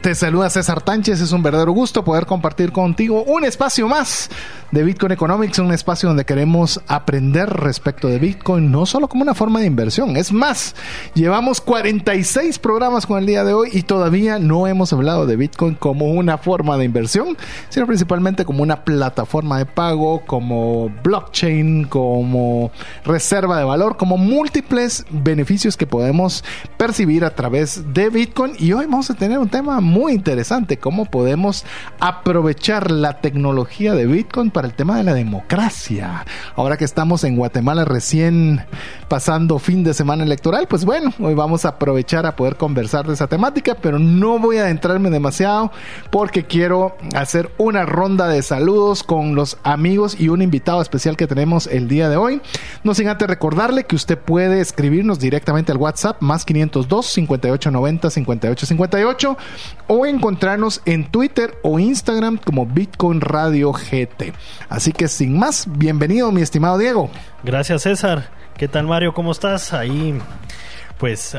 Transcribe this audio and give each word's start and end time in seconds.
Te 0.00 0.14
saluda 0.14 0.48
César 0.48 0.80
Tánchez, 0.80 1.20
es 1.20 1.30
un 1.32 1.42
verdadero 1.42 1.72
gusto 1.72 2.02
poder 2.02 2.24
compartir 2.24 2.72
contigo 2.72 3.22
un 3.24 3.44
espacio 3.44 3.86
más 3.86 4.30
de 4.70 4.82
Bitcoin 4.82 5.12
Economics, 5.12 5.58
un 5.58 5.72
espacio 5.72 6.08
donde 6.08 6.24
queremos 6.24 6.80
aprender 6.86 7.50
respecto 7.50 8.08
de 8.08 8.18
Bitcoin, 8.18 8.70
no 8.70 8.86
solo 8.86 9.08
como 9.08 9.22
una 9.22 9.34
forma 9.34 9.60
de 9.60 9.66
inversión, 9.66 10.16
es 10.16 10.32
más, 10.32 10.74
llevamos 11.12 11.60
46 11.60 12.58
programas 12.60 13.04
con 13.04 13.18
el 13.18 13.26
día 13.26 13.44
de 13.44 13.52
hoy 13.52 13.68
y 13.72 13.82
todavía 13.82 14.38
no 14.38 14.66
hemos 14.66 14.90
hablado 14.94 15.26
de 15.26 15.36
Bitcoin 15.36 15.74
como 15.74 16.06
una 16.06 16.38
forma 16.38 16.78
de 16.78 16.86
inversión, 16.86 17.36
sino 17.68 17.86
principalmente 17.86 18.46
como 18.46 18.62
una 18.62 18.84
plataforma 18.84 19.58
de 19.58 19.66
pago, 19.66 20.22
como 20.24 20.88
blockchain, 21.02 21.84
como 21.84 22.70
reserva 23.04 23.58
de 23.58 23.64
valor, 23.64 23.98
como 23.98 24.16
múltiples 24.16 25.04
beneficios 25.10 25.76
que 25.76 25.86
podemos 25.86 26.42
percibir 26.78 27.26
a 27.26 27.34
través 27.34 27.92
de 27.92 28.08
Bitcoin. 28.08 28.52
Y 28.58 28.72
hoy 28.72 28.86
vamos 28.86 29.10
a 29.10 29.14
tener 29.14 29.38
un 29.38 29.48
tema 29.48 29.80
muy 29.80 29.89
interesante, 30.12 30.78
cómo 30.78 31.06
podemos 31.06 31.64
aprovechar 31.98 32.90
la 32.90 33.20
tecnología 33.20 33.94
de 33.94 34.06
Bitcoin 34.06 34.50
para 34.50 34.66
el 34.66 34.74
tema 34.74 34.96
de 34.96 35.04
la 35.04 35.14
democracia. 35.14 36.24
Ahora 36.56 36.76
que 36.76 36.84
estamos 36.84 37.24
en 37.24 37.36
Guatemala 37.36 37.84
recién 37.84 38.64
pasando 39.08 39.58
fin 39.58 39.82
de 39.84 39.94
semana 39.94 40.24
electoral, 40.24 40.66
pues 40.68 40.84
bueno, 40.84 41.12
hoy 41.18 41.34
vamos 41.34 41.64
a 41.64 41.70
aprovechar 41.70 42.26
a 42.26 42.36
poder 42.36 42.56
conversar 42.56 43.06
de 43.06 43.14
esa 43.14 43.26
temática, 43.26 43.76
pero 43.80 43.98
no 43.98 44.38
voy 44.38 44.58
a 44.58 44.62
adentrarme 44.62 45.10
demasiado 45.10 45.72
porque 46.10 46.44
quiero 46.44 46.96
hacer 47.14 47.50
una 47.58 47.86
ronda 47.86 48.28
de 48.28 48.42
saludos 48.42 49.02
con 49.02 49.34
los 49.34 49.58
amigos 49.62 50.18
y 50.18 50.28
un 50.28 50.42
invitado 50.42 50.80
especial 50.82 51.16
que 51.16 51.26
tenemos 51.26 51.66
el 51.66 51.88
día 51.88 52.08
de 52.08 52.16
hoy. 52.16 52.40
No 52.84 52.94
sin 52.94 53.08
antes 53.08 53.28
recordarle 53.28 53.84
que 53.84 53.96
usted 53.96 54.18
puede 54.18 54.60
escribirnos 54.60 55.18
directamente 55.18 55.72
al 55.72 55.78
WhatsApp 55.78 56.20
más 56.20 56.44
502 56.44 57.06
5890 57.06 58.10
5858 58.10 59.36
o 59.86 60.06
encontrarnos 60.06 60.82
en 60.84 61.10
Twitter 61.10 61.58
o 61.62 61.78
Instagram 61.78 62.38
como 62.38 62.66
Bitcoin 62.66 63.20
Radio 63.20 63.72
GT. 63.72 64.32
Así 64.68 64.92
que 64.92 65.08
sin 65.08 65.38
más, 65.38 65.66
bienvenido 65.68 66.32
mi 66.32 66.42
estimado 66.42 66.78
Diego. 66.78 67.10
Gracias 67.42 67.82
César. 67.82 68.30
¿Qué 68.56 68.68
tal 68.68 68.86
Mario? 68.86 69.14
¿Cómo 69.14 69.32
estás? 69.32 69.72
Ahí 69.72 70.18
pues 70.98 71.36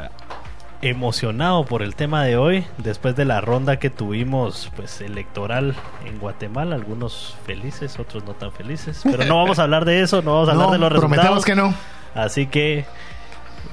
emocionado 0.81 1.65
por 1.65 1.83
el 1.83 1.95
tema 1.95 2.23
de 2.23 2.37
hoy 2.37 2.65
después 2.79 3.15
de 3.15 3.25
la 3.25 3.39
ronda 3.39 3.77
que 3.77 3.91
tuvimos 3.91 4.71
pues 4.75 4.99
electoral 5.01 5.75
en 6.05 6.17
Guatemala 6.17 6.75
algunos 6.75 7.35
felices 7.45 7.99
otros 7.99 8.23
no 8.25 8.33
tan 8.33 8.51
felices 8.51 9.01
pero 9.03 9.23
no 9.25 9.37
vamos 9.37 9.59
a 9.59 9.63
hablar 9.63 9.85
de 9.85 10.01
eso 10.01 10.23
no 10.23 10.33
vamos 10.33 10.49
a 10.49 10.53
hablar 10.53 10.69
de 10.71 10.77
los 10.79 10.91
resultados 10.91 11.43
prometemos 11.43 11.45
que 11.45 11.55
no 11.55 11.73
así 12.15 12.47
que 12.47 12.85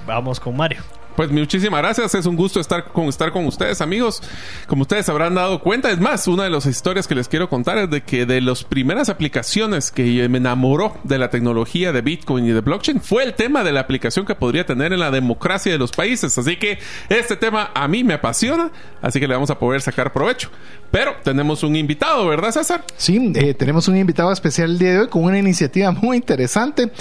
vamos 0.06 0.38
con 0.38 0.54
Mario 0.54 0.82
pues 1.18 1.32
muchísimas 1.32 1.82
gracias. 1.82 2.14
Es 2.14 2.26
un 2.26 2.36
gusto 2.36 2.60
estar 2.60 2.84
con, 2.84 3.06
estar 3.06 3.32
con 3.32 3.44
ustedes, 3.44 3.80
amigos. 3.80 4.22
Como 4.68 4.82
ustedes 4.82 5.08
habrán 5.08 5.34
dado 5.34 5.60
cuenta, 5.60 5.90
es 5.90 5.98
más, 5.98 6.28
una 6.28 6.44
de 6.44 6.50
las 6.50 6.64
historias 6.64 7.08
que 7.08 7.16
les 7.16 7.26
quiero 7.26 7.48
contar 7.48 7.76
es 7.76 7.90
de 7.90 8.04
que 8.04 8.24
de 8.24 8.40
las 8.40 8.62
primeras 8.62 9.08
aplicaciones 9.08 9.90
que 9.90 10.28
me 10.28 10.38
enamoró 10.38 10.96
de 11.02 11.18
la 11.18 11.28
tecnología 11.28 11.90
de 11.90 12.02
Bitcoin 12.02 12.46
y 12.46 12.52
de 12.52 12.60
blockchain 12.60 13.00
fue 13.00 13.24
el 13.24 13.34
tema 13.34 13.64
de 13.64 13.72
la 13.72 13.80
aplicación 13.80 14.26
que 14.26 14.36
podría 14.36 14.64
tener 14.64 14.92
en 14.92 15.00
la 15.00 15.10
democracia 15.10 15.72
de 15.72 15.78
los 15.78 15.90
países. 15.90 16.38
Así 16.38 16.54
que 16.54 16.78
este 17.08 17.34
tema 17.34 17.72
a 17.74 17.88
mí 17.88 18.04
me 18.04 18.14
apasiona, 18.14 18.70
así 19.02 19.18
que 19.18 19.26
le 19.26 19.34
vamos 19.34 19.50
a 19.50 19.58
poder 19.58 19.80
sacar 19.80 20.12
provecho. 20.12 20.50
Pero 20.92 21.16
tenemos 21.24 21.64
un 21.64 21.74
invitado, 21.74 22.28
¿verdad, 22.28 22.52
César? 22.52 22.84
Sí, 22.96 23.32
eh, 23.34 23.54
tenemos 23.54 23.88
un 23.88 23.96
invitado 23.96 24.30
especial 24.30 24.70
el 24.70 24.78
día 24.78 24.92
de 24.92 24.98
hoy 25.00 25.08
con 25.08 25.24
una 25.24 25.38
iniciativa 25.40 25.90
muy 25.90 26.16
interesante 26.16 26.92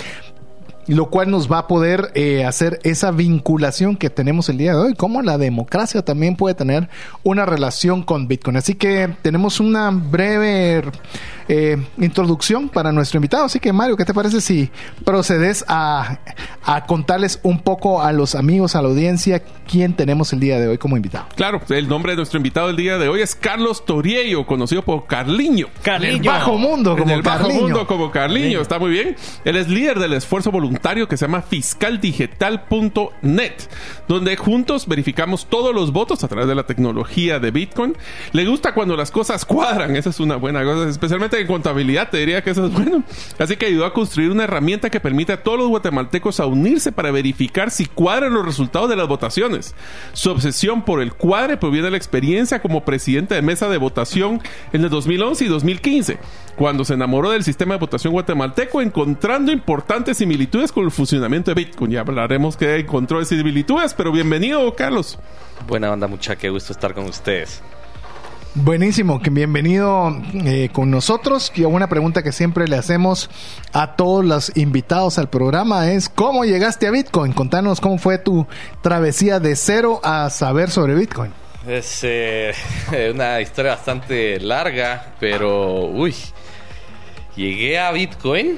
lo 0.87 1.09
cual 1.09 1.29
nos 1.29 1.51
va 1.51 1.59
a 1.59 1.67
poder 1.67 2.11
eh, 2.15 2.45
hacer 2.45 2.79
esa 2.83 3.11
vinculación 3.11 3.95
que 3.97 4.09
tenemos 4.09 4.49
el 4.49 4.57
día 4.57 4.71
de 4.73 4.79
hoy, 4.79 4.93
como 4.93 5.21
la 5.21 5.37
democracia 5.37 6.03
también 6.03 6.35
puede 6.35 6.55
tener 6.55 6.89
una 7.23 7.45
relación 7.45 8.03
con 8.03 8.27
Bitcoin. 8.27 8.57
Así 8.57 8.75
que 8.75 9.09
tenemos 9.21 9.59
una 9.59 9.91
breve 9.91 10.83
eh, 11.47 11.77
introducción 11.97 12.69
para 12.69 12.91
nuestro 12.91 13.17
invitado. 13.17 13.45
Así 13.45 13.59
que 13.59 13.73
Mario, 13.73 13.97
¿qué 13.97 14.05
te 14.05 14.13
parece 14.13 14.41
si 14.41 14.69
procedes 15.05 15.65
a, 15.67 16.19
a 16.63 16.85
contarles 16.85 17.39
un 17.43 17.59
poco 17.59 18.01
a 18.01 18.11
los 18.11 18.35
amigos, 18.35 18.75
a 18.75 18.81
la 18.81 18.89
audiencia, 18.89 19.41
quién 19.67 19.93
tenemos 19.93 20.33
el 20.33 20.39
día 20.39 20.59
de 20.59 20.67
hoy 20.67 20.77
como 20.77 20.97
invitado? 20.97 21.27
Claro, 21.35 21.61
el 21.69 21.87
nombre 21.87 22.13
de 22.13 22.17
nuestro 22.17 22.37
invitado 22.37 22.69
el 22.69 22.75
día 22.75 22.97
de 22.97 23.07
hoy 23.07 23.21
es 23.21 23.35
Carlos 23.35 23.85
Toriello, 23.85 24.45
conocido 24.45 24.81
por 24.81 25.07
Carliño. 25.07 25.67
Carliño. 25.81 26.15
En 26.15 26.21
el 26.21 26.27
bajo 26.27 26.57
mundo 26.57 26.97
como 26.97 27.11
en 27.11 27.11
el 27.11 27.21
bajo 27.21 27.49
mundo 27.49 27.87
como 27.87 28.11
Carliño. 28.11 28.61
Está 28.61 28.79
muy 28.79 28.91
bien. 28.91 29.15
Él 29.45 29.55
es 29.55 29.69
líder 29.69 29.99
del 29.99 30.13
esfuerzo 30.13 30.51
voluntario 30.51 31.07
que 31.07 31.17
se 31.17 31.25
llama 31.25 31.41
fiscaldigital.net, 31.41 33.53
donde 34.07 34.35
juntos 34.35 34.87
verificamos 34.87 35.47
todos 35.47 35.73
los 35.73 35.91
votos 35.91 36.23
a 36.23 36.27
través 36.27 36.47
de 36.47 36.55
la 36.55 36.63
tecnología 36.63 37.39
de 37.39 37.51
Bitcoin. 37.51 37.95
Le 38.33 38.45
gusta 38.45 38.73
cuando 38.73 38.95
las 38.95 39.11
cosas 39.11 39.45
cuadran, 39.45 39.95
esa 39.95 40.09
es 40.09 40.19
una 40.19 40.35
buena 40.35 40.63
cosa, 40.63 40.89
especialmente 40.89 41.36
en 41.39 41.47
contabilidad, 41.47 42.09
te 42.09 42.17
diría 42.17 42.43
que 42.43 42.51
eso 42.51 42.65
es 42.65 42.73
bueno. 42.73 43.03
Así 43.37 43.55
que 43.55 43.67
ayudó 43.67 43.85
a 43.85 43.93
construir 43.93 44.31
una 44.31 44.43
herramienta 44.43 44.89
que 44.89 44.99
permite 44.99 45.33
a 45.33 45.43
todos 45.43 45.57
los 45.59 45.67
guatemaltecos 45.67 46.39
a 46.39 46.45
unirse 46.45 46.91
para 46.91 47.11
verificar 47.11 47.71
si 47.71 47.85
cuadran 47.85 48.33
los 48.33 48.45
resultados 48.45 48.89
de 48.89 48.95
las 48.95 49.07
votaciones. 49.07 49.75
Su 50.13 50.31
obsesión 50.31 50.83
por 50.83 51.01
el 51.01 51.13
cuadre 51.13 51.57
proviene 51.57 51.85
de 51.85 51.91
la 51.91 51.97
experiencia 51.97 52.61
como 52.61 52.83
presidente 52.83 53.35
de 53.35 53.41
mesa 53.41 53.69
de 53.69 53.77
votación 53.77 54.41
en 54.73 54.83
el 54.83 54.89
2011 54.89 55.45
y 55.45 55.47
2015, 55.47 56.17
cuando 56.55 56.85
se 56.85 56.93
enamoró 56.93 57.31
del 57.31 57.43
sistema 57.43 57.75
de 57.75 57.79
votación 57.79 58.13
guatemalteco, 58.13 58.81
encontrando 58.81 59.51
importantes 59.51 60.17
similitudes 60.17 60.71
con 60.71 60.85
el 60.85 60.91
funcionamiento 60.91 61.51
de 61.51 61.55
Bitcoin. 61.55 61.91
Ya 61.91 62.01
hablaremos 62.01 62.57
que 62.57 62.77
encontró 62.77 63.23
similitudes, 63.25 63.93
pero 63.93 64.11
bienvenido, 64.11 64.73
Carlos. 64.75 65.17
Buena 65.67 65.91
onda, 65.91 66.07
mucha, 66.07 66.35
qué 66.35 66.49
gusto 66.49 66.73
estar 66.73 66.93
con 66.93 67.05
ustedes. 67.05 67.61
Buenísimo, 68.55 69.21
que 69.21 69.29
bienvenido 69.29 70.19
eh, 70.33 70.69
con 70.71 70.89
nosotros. 70.89 71.51
Y 71.55 71.63
una 71.63 71.87
pregunta 71.87 72.23
que 72.23 72.31
siempre 72.31 72.67
le 72.67 72.75
hacemos 72.75 73.29
a 73.73 73.95
todos 73.95 74.25
los 74.25 74.55
invitados 74.57 75.19
al 75.19 75.29
programa 75.29 75.91
es 75.91 76.09
¿cómo 76.09 76.43
llegaste 76.43 76.87
a 76.87 76.91
Bitcoin? 76.91 77.33
Contanos 77.33 77.79
cómo 77.79 77.97
fue 77.97 78.17
tu 78.17 78.47
travesía 78.81 79.39
de 79.39 79.55
cero 79.55 79.99
a 80.03 80.29
saber 80.29 80.71
sobre 80.71 80.95
Bitcoin. 80.95 81.31
Es 81.67 81.99
eh, 82.03 82.53
una 83.13 83.41
historia 83.41 83.75
bastante 83.75 84.39
larga, 84.39 85.13
pero 85.19 85.85
uy, 85.85 86.15
llegué 87.35 87.77
a 87.77 87.91
Bitcoin 87.91 88.57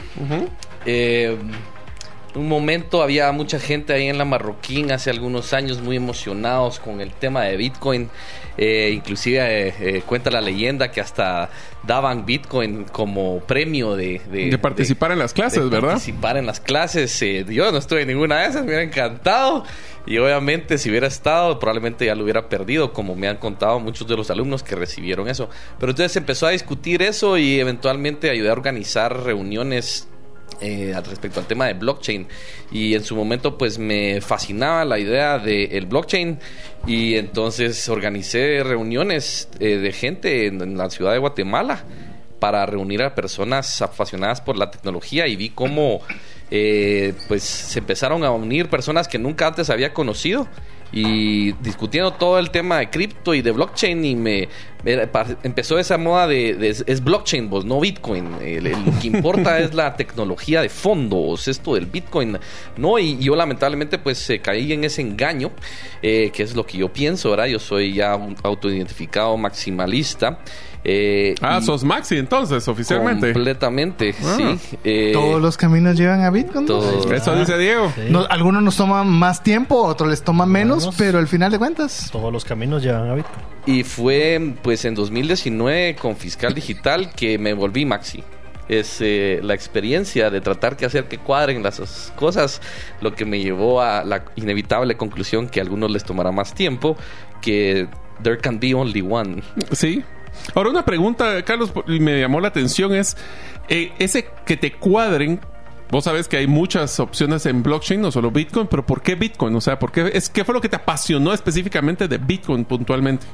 un 2.36 2.48
momento 2.48 3.02
había 3.02 3.32
mucha 3.32 3.60
gente 3.60 3.94
ahí 3.94 4.08
en 4.08 4.18
la 4.18 4.26
Marroquín 4.26 4.92
hace 4.92 5.10
algunos 5.10 5.54
años 5.54 5.82
muy 5.82 5.96
emocionados 5.96 6.80
con 6.80 7.02
el 7.02 7.12
tema 7.12 7.44
de 7.44 7.58
Bitcoin. 7.58 8.10
Eh, 8.58 8.92
inclusive 8.94 9.40
eh, 9.40 9.74
eh, 9.80 10.02
cuenta 10.06 10.30
la 10.30 10.42
leyenda 10.42 10.92
que 10.92 11.00
hasta 11.00 11.50
daban 11.84 12.26
Bitcoin 12.26 12.84
como 12.84 13.40
premio 13.40 13.96
de... 13.96 14.22
De, 14.30 14.58
participar 14.58 15.14
en 15.14 15.20
las 15.20 15.34
clases, 15.34 15.70
¿verdad? 15.70 15.92
Participar 15.92 16.36
en 16.36 16.46
las 16.46 16.60
clases. 16.60 17.20
yo 17.48 17.72
no 17.72 17.78
estuve 17.78 18.02
en 18.02 18.10
ninguna 18.10 18.42
de 18.42 18.48
esas, 18.48 18.62
me 18.62 18.68
hubiera 18.68 18.84
encantado. 18.84 19.64
Y 20.06 20.18
obviamente 20.18 20.78
si 20.78 20.90
hubiera 20.90 21.08
estado, 21.08 21.58
probablemente 21.60 22.06
ya 22.06 22.16
lo 22.16 22.24
hubiera 22.24 22.50
perdido, 22.50 22.92
como 22.94 23.16
me 23.16 23.28
han 23.28 23.38
contado 23.38 23.80
muchos 23.80 24.08
de 24.08 24.18
los 24.18 24.30
alumnos 24.30 24.62
que 24.62 24.76
recibieron 24.76 25.30
eso. 25.30 25.50
Pero 25.80 25.92
entonces 25.92 26.18
empezó 26.18 26.48
a 26.48 26.50
discutir 26.50 27.02
eso 27.02 27.38
y 27.38 27.60
eventualmente 27.60 28.30
ayudé 28.30 28.50
a 28.50 28.54
organizar 28.54 29.24
reuniones 29.24 30.09
eh, 30.62 30.94
al 30.94 31.06
respecto 31.06 31.40
al 31.40 31.48
tema 31.48 31.68
de 31.68 31.74
blockchain. 31.74 32.28
Y 32.72 32.96
en 32.96 33.04
su 33.04 33.16
momento 33.16 33.58
pues 33.58 33.78
me 33.78 34.22
fascinaba 34.22 34.86
la 34.86 35.00
idea 35.00 35.40
del 35.40 35.86
blockchain. 35.86 36.40
Y 36.88 37.16
entonces 37.16 37.88
organicé 37.90 38.64
reuniones 38.64 39.50
eh, 39.60 39.78
de 39.78 39.92
gente 39.92 40.48
en, 40.48 40.78
la 40.78 40.90
ciudad 40.90 41.14
de 41.14 41.18
Guatemala 41.18 41.84
para 42.40 42.66
reunir 42.66 43.04
a 43.04 43.16
personas 43.16 43.82
apasionadas 43.82 44.42
por 44.42 44.58
la 44.58 44.72
tecnología. 44.72 45.28
Y 45.28 45.36
vi 45.36 45.50
cómo 45.50 46.02
eh, 46.52 47.14
pues 47.28 47.44
se 47.44 47.80
empezaron 47.80 48.24
a 48.24 48.32
unir 48.32 48.70
personas 48.70 49.08
que 49.08 49.20
nunca 49.20 49.48
antes 49.48 49.70
había 49.70 49.94
conocido 49.94 50.48
y 50.92 51.52
discutiendo 51.54 52.14
todo 52.14 52.40
el 52.40 52.50
tema 52.50 52.80
de 52.80 52.90
cripto 52.90 53.34
y 53.34 53.42
de 53.42 53.52
blockchain 53.52 54.04
y 54.06 54.16
me, 54.16 54.50
empezó 55.44 55.78
esa 55.78 55.98
moda 55.98 56.28
de, 56.28 56.70
es 56.86 57.04
blockchain 57.04 57.50
vos 57.50 57.66
no 57.66 57.80
bitcoin 57.80 58.32
lo 58.32 59.00
que 59.00 59.08
importa 59.08 59.60
es 59.60 59.74
la 59.74 59.96
tecnología 59.96 60.62
de 60.62 60.70
fondos 60.70 61.48
esto 61.48 61.76
del 61.76 61.86
bitcoin 61.86 62.40
no 62.78 62.98
y, 62.98 63.20
yo 63.20 63.36
lamentablemente 63.36 64.00
pues 64.00 64.32
caí 64.42 64.72
en 64.74 64.84
ese 64.84 65.02
engaño 65.02 65.52
eh, 66.02 66.32
que 66.34 66.44
es 66.44 66.56
lo 66.56 66.66
que 66.66 66.78
yo 66.78 66.92
pienso 66.92 67.32
¿verdad? 67.32 67.48
yo 67.48 67.60
soy 67.60 67.94
ya 67.94 68.16
un 68.16 68.36
autoidentificado 68.42 69.38
maximalista 69.38 70.40
Eh, 70.84 71.36
Ah, 71.42 71.62
sos 71.62 71.84
Maxi 71.84 72.18
entonces, 72.18 72.68
oficialmente. 72.68 73.34
Completamente, 73.34 74.16
Ah. 74.24 74.36
sí. 74.38 74.78
Eh, 74.84 75.12
Todos 75.14 75.42
los 75.42 75.58
caminos 75.58 75.98
llevan 75.98 76.22
a 76.22 76.30
Bitcoin. 76.30 76.66
todos. 76.66 77.06
Eso 77.12 77.36
dice 77.36 77.58
Diego. 77.58 77.92
Sí. 77.96 78.04
No, 78.10 78.26
algunos 78.30 78.64
nos 78.64 78.78
toman 78.78 79.08
más 79.08 79.44
tiempo, 79.44 79.84
otros 79.84 80.10
les 80.10 80.22
toman 80.24 80.50
menos, 80.50 80.80
Menos. 80.80 80.96
pero 80.98 81.20
al 81.20 81.28
final 81.28 81.52
de 81.52 81.58
cuentas. 81.60 82.10
Todos 82.12 82.32
los 82.32 82.46
caminos 82.46 82.82
llevan 82.82 83.10
a 83.10 83.16
Bitcoin. 83.16 83.40
Y 83.66 83.84
fue 83.84 84.54
pues 84.64 84.86
en 84.86 84.96
2019 84.96 85.96
con 85.96 86.16
Fiscal 86.16 86.54
Digital 86.54 87.12
que 87.12 87.38
me 87.38 87.54
volví 87.54 87.86
Maxi. 87.86 88.24
Es 88.70 88.98
eh, 89.02 89.40
la 89.44 89.56
experiencia 89.56 90.30
de 90.30 90.42
tratar 90.42 90.78
que 90.78 90.86
hacer 90.86 91.06
que 91.06 91.18
cuadren 91.18 91.62
las 91.64 92.14
cosas 92.16 92.62
lo 93.02 93.14
que 93.16 93.26
me 93.26 93.40
llevó 93.40 93.82
a 93.82 94.04
la 94.06 94.24
inevitable 94.36 94.96
conclusión 94.96 95.50
que 95.50 95.60
a 95.60 95.64
algunos 95.64 95.90
les 95.92 96.04
tomará 96.04 96.32
más 96.32 96.54
tiempo, 96.54 96.96
que 97.42 97.88
there 98.24 98.38
can 98.38 98.60
be 98.60 98.74
only 98.76 99.02
one. 99.02 99.42
Sí. 99.72 100.04
Ahora, 100.56 100.70
una 100.70 100.86
pregunta, 100.86 101.44
Carlos, 101.44 101.72
y 101.88 102.00
me 102.00 102.20
llamó 102.20 102.40
la 102.40 102.48
atención 102.48 102.94
es, 102.94 103.18
eh, 103.68 103.92
ese 104.00 104.28
que 104.46 104.58
te 104.58 104.74
cuadren, 104.74 105.40
vos 105.92 106.04
sabes 106.04 106.28
que 106.28 106.38
hay 106.38 106.48
muchas 106.48 107.00
opciones 107.00 107.46
en 107.46 107.64
blockchain, 107.64 108.02
no 108.02 108.12
solo 108.12 108.32
Bitcoin, 108.32 108.68
pero 108.68 108.86
¿por 108.86 109.02
qué 109.02 109.16
Bitcoin? 109.16 109.56
O 109.56 109.62
sea, 109.62 109.78
¿por 109.80 109.92
qué, 109.92 110.12
es, 110.14 110.30
¿qué 110.30 110.44
fue 110.44 110.54
lo 110.54 110.62
que 110.62 110.70
te 110.70 110.76
apasionó 110.76 111.34
específicamente 111.34 112.08
de 112.08 112.18
Bitcoin 112.18 112.66
puntualmente? 112.66 113.26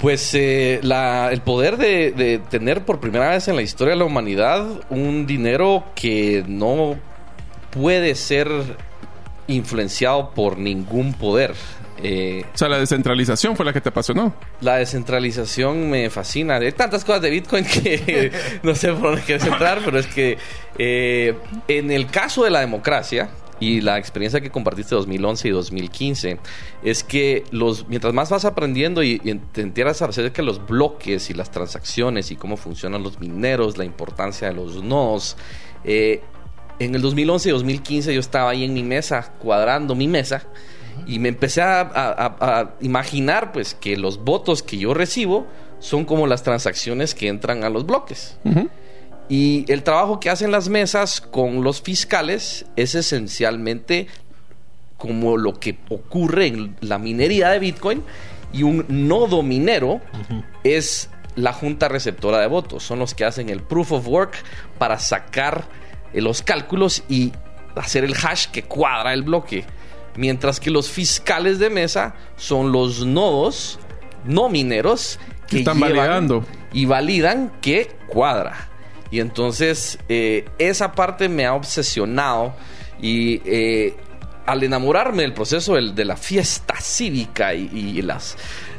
Pues 0.00 0.34
eh, 0.34 0.80
el 0.82 1.40
poder 1.42 1.76
de, 1.76 2.12
de 2.12 2.38
tener 2.38 2.84
por 2.84 3.00
primera 3.00 3.30
vez 3.30 3.48
en 3.48 3.56
la 3.56 3.62
historia 3.62 3.94
de 3.94 3.98
la 4.00 4.04
humanidad 4.04 4.66
un 4.90 5.26
dinero 5.26 5.84
que 5.94 6.44
no 6.46 6.96
puede 7.70 8.14
ser 8.14 8.48
influenciado 9.46 10.30
por 10.30 10.58
ningún 10.58 11.14
poder. 11.14 11.54
Eh, 12.02 12.44
O 12.54 12.58
sea, 12.58 12.68
la 12.68 12.78
descentralización 12.78 13.56
fue 13.56 13.64
la 13.64 13.72
que 13.72 13.80
te 13.80 13.88
apasionó. 13.88 14.34
La 14.60 14.76
descentralización 14.76 15.88
me 15.90 16.10
fascina. 16.10 16.56
Hay 16.56 16.72
tantas 16.72 17.04
cosas 17.04 17.22
de 17.22 17.30
Bitcoin 17.30 17.64
que 17.64 18.32
no 18.62 18.74
sé 18.74 18.92
por 18.92 19.02
dónde 19.02 19.22
quieres 19.22 19.46
entrar, 19.46 19.80
pero 19.84 19.98
es 19.98 20.06
que 20.06 20.36
eh, 20.78 21.34
en 21.68 21.90
el 21.90 22.06
caso 22.08 22.44
de 22.44 22.50
la 22.50 22.60
democracia 22.60 23.30
y 23.60 23.80
la 23.80 23.98
experiencia 23.98 24.40
que 24.40 24.50
compartiste 24.50 24.96
2011 24.96 25.46
y 25.46 25.50
2015 25.52 26.38
es 26.82 27.04
que 27.04 27.44
los 27.52 27.86
mientras 27.88 28.12
más 28.12 28.28
vas 28.28 28.44
aprendiendo 28.44 29.02
y, 29.04 29.20
y 29.22 29.34
te 29.36 29.60
enteras 29.60 30.02
acerca 30.02 30.42
de 30.42 30.46
los 30.46 30.66
bloques 30.66 31.30
y 31.30 31.34
las 31.34 31.52
transacciones 31.52 32.32
y 32.32 32.36
cómo 32.36 32.56
funcionan 32.56 33.04
los 33.04 33.20
mineros, 33.20 33.78
la 33.78 33.84
importancia 33.84 34.48
de 34.48 34.54
los 34.54 34.82
nodos, 34.82 35.36
eh, 35.84 36.20
en 36.80 36.96
el 36.96 37.02
2011 37.02 37.48
y 37.48 37.52
2015 37.52 38.12
yo 38.14 38.20
estaba 38.20 38.50
ahí 38.50 38.64
en 38.64 38.74
mi 38.74 38.82
mesa, 38.82 39.32
cuadrando 39.38 39.94
mi 39.94 40.08
mesa, 40.08 40.42
y 41.06 41.18
me 41.18 41.28
empecé 41.28 41.62
a, 41.62 41.80
a- 41.80 41.86
a- 42.38 42.60
a 42.60 42.74
imaginar 42.80 43.52
pues 43.52 43.74
que 43.74 43.96
los 43.96 44.24
votos 44.24 44.62
que 44.62 44.78
yo 44.78 44.94
recibo 44.94 45.46
son 45.80 46.04
como 46.04 46.26
las 46.26 46.42
transacciones 46.42 47.14
que 47.14 47.28
entran 47.28 47.64
a 47.64 47.68
los 47.70 47.84
bloques. 47.86 48.36
Y 49.28 49.64
el 49.72 49.82
trabajo 49.82 50.20
que 50.20 50.28
hacen 50.30 50.50
las 50.50 50.68
mesas 50.68 51.20
con 51.20 51.62
los 51.64 51.80
fiscales 51.80 52.66
es 52.76 52.94
esencialmente 52.94 54.06
como 54.98 55.36
lo 55.36 55.54
que 55.58 55.78
ocurre 55.88 56.46
en 56.46 56.76
la 56.80 56.98
minería 56.98 57.48
de 57.50 57.58
Bitcoin 57.58 58.02
y 58.52 58.62
un 58.62 58.84
nodo 58.88 59.42
minero 59.42 60.00
es 60.62 61.10
la 61.36 61.52
junta 61.52 61.88
receptora 61.88 62.38
de 62.38 62.46
votos. 62.46 62.82
Son 62.84 62.98
los 62.98 63.14
que 63.14 63.24
hacen 63.24 63.48
el 63.48 63.60
proof 63.62 63.92
of 63.92 64.06
work 64.08 64.36
para 64.78 64.98
sacar 64.98 65.64
los 66.12 66.42
cálculos 66.42 67.02
y 67.08 67.32
hacer 67.76 68.04
el 68.04 68.14
hash 68.14 68.46
que 68.46 68.62
cuadra 68.62 69.12
el 69.12 69.22
bloque. 69.22 69.64
Mientras 70.16 70.60
que 70.60 70.70
los 70.70 70.88
fiscales 70.90 71.58
de 71.58 71.70
mesa 71.70 72.14
son 72.36 72.70
los 72.72 73.04
nodos 73.04 73.78
no 74.24 74.48
mineros 74.48 75.18
que 75.48 75.58
Están 75.58 75.80
validando. 75.80 76.44
y 76.72 76.86
validan 76.86 77.52
que 77.60 77.90
cuadra. 78.08 78.68
Y 79.10 79.20
entonces 79.20 79.98
eh, 80.08 80.46
esa 80.58 80.92
parte 80.92 81.28
me 81.28 81.46
ha 81.46 81.54
obsesionado 81.54 82.54
y 83.00 83.42
eh, 83.44 83.96
al 84.46 84.62
enamorarme 84.62 85.22
del 85.22 85.32
proceso 85.32 85.74
de 85.74 86.04
la 86.04 86.16
fiesta 86.16 86.74
cívica 86.80 87.54
y, 87.54 88.00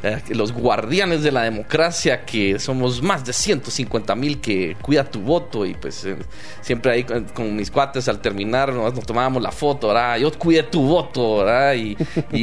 eh, 0.03 0.21
los 0.29 0.51
guardianes 0.51 1.23
de 1.23 1.31
la 1.31 1.43
democracia, 1.43 2.25
que 2.25 2.59
somos 2.59 3.01
más 3.01 3.25
de 3.25 3.33
150 3.33 4.15
mil 4.15 4.39
que 4.39 4.75
cuida 4.81 5.03
tu 5.03 5.21
voto 5.21 5.65
y 5.65 5.73
pues 5.73 6.05
eh, 6.05 6.17
siempre 6.61 6.91
ahí 6.91 7.03
con, 7.03 7.55
mis 7.55 7.71
cuates 7.71 8.07
al 8.07 8.19
terminar 8.19 8.73
nos, 8.73 8.93
nos 8.93 9.05
tomábamos 9.05 9.41
la 9.41 9.51
foto, 9.51 9.87
¿verdad? 9.87 10.17
Yo 10.17 10.31
cuidé 10.37 10.63
tu 10.63 10.81
voto, 10.81 11.37
¿verdad? 11.37 11.73
Y, 11.73 11.95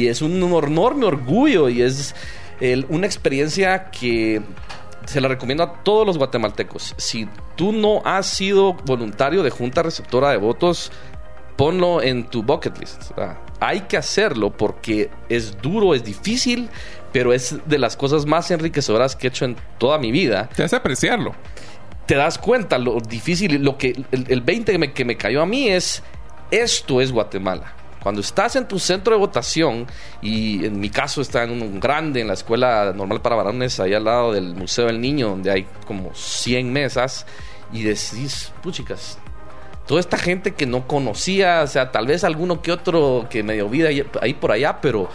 es 0.07 0.21
un 0.21 0.33
enorme 0.33 1.05
orgullo 1.05 1.69
y 1.69 1.81
es 1.81 2.13
una 2.89 3.05
experiencia 3.05 3.89
que 3.89 4.41
se 5.05 5.21
la 5.21 5.27
recomiendo 5.27 5.63
a 5.63 5.83
todos 5.83 6.05
los 6.05 6.17
guatemaltecos. 6.17 6.93
Si 6.97 7.27
tú 7.55 7.71
no 7.71 8.01
has 8.05 8.25
sido 8.25 8.73
voluntario 8.85 9.43
de 9.43 9.49
junta 9.49 9.83
receptora 9.83 10.31
de 10.31 10.37
votos, 10.37 10.91
ponlo 11.55 12.01
en 12.01 12.25
tu 12.25 12.43
bucket 12.43 12.77
list. 12.79 13.11
Hay 13.59 13.81
que 13.81 13.97
hacerlo 13.97 14.51
porque 14.51 15.09
es 15.29 15.61
duro, 15.61 15.93
es 15.93 16.03
difícil, 16.03 16.69
pero 17.11 17.33
es 17.33 17.55
de 17.65 17.79
las 17.79 17.95
cosas 17.95 18.25
más 18.25 18.51
enriquecedoras 18.51 19.15
que 19.15 19.27
he 19.27 19.29
hecho 19.29 19.45
en 19.45 19.55
toda 19.77 19.97
mi 19.97 20.11
vida. 20.11 20.49
Te 20.55 20.63
hace 20.63 20.75
apreciarlo. 20.75 21.33
Te 22.05 22.15
das 22.15 22.37
cuenta 22.37 22.77
lo 22.77 22.99
difícil, 22.99 23.63
lo 23.63 23.77
que 23.77 23.95
el, 24.11 24.25
el 24.27 24.41
20 24.41 24.71
que 24.71 24.77
me, 24.77 24.93
que 24.93 25.05
me 25.05 25.15
cayó 25.15 25.41
a 25.41 25.45
mí 25.45 25.69
es 25.69 26.03
esto 26.51 27.01
es 27.01 27.11
Guatemala. 27.11 27.73
Cuando 28.03 28.19
estás 28.19 28.57
en 28.57 28.67
tu 28.67 28.79
centro 28.79 29.13
de 29.13 29.19
votación, 29.19 29.87
y 30.21 30.65
en 30.65 30.77
mi 30.77 30.89
caso 30.89 31.21
está 31.21 31.43
en 31.43 31.51
un 31.51 31.79
grande, 31.79 32.19
en 32.19 32.27
la 32.27 32.33
escuela 32.33 32.91
normal 32.93 33.21
para 33.21 33.37
varones, 33.37 33.79
ahí 33.79 33.93
al 33.93 34.03
lado 34.03 34.33
del 34.33 34.53
Museo 34.53 34.87
del 34.87 34.99
Niño, 34.99 35.29
donde 35.29 35.49
hay 35.49 35.65
como 35.87 36.13
100 36.13 36.71
mesas, 36.71 37.25
y 37.71 37.83
decís, 37.83 38.51
puchicas, 38.61 39.17
toda 39.87 39.99
esta 39.99 40.17
gente 40.17 40.53
que 40.53 40.65
no 40.65 40.87
conocía, 40.87 41.61
o 41.63 41.67
sea, 41.67 41.91
tal 41.91 42.07
vez 42.07 42.23
alguno 42.23 42.61
que 42.61 42.71
otro 42.71 43.27
que 43.29 43.43
medio 43.43 43.69
vida 43.69 43.89
ahí, 44.21 44.33
por 44.33 44.51
allá, 44.51 44.79
pero 44.81 45.09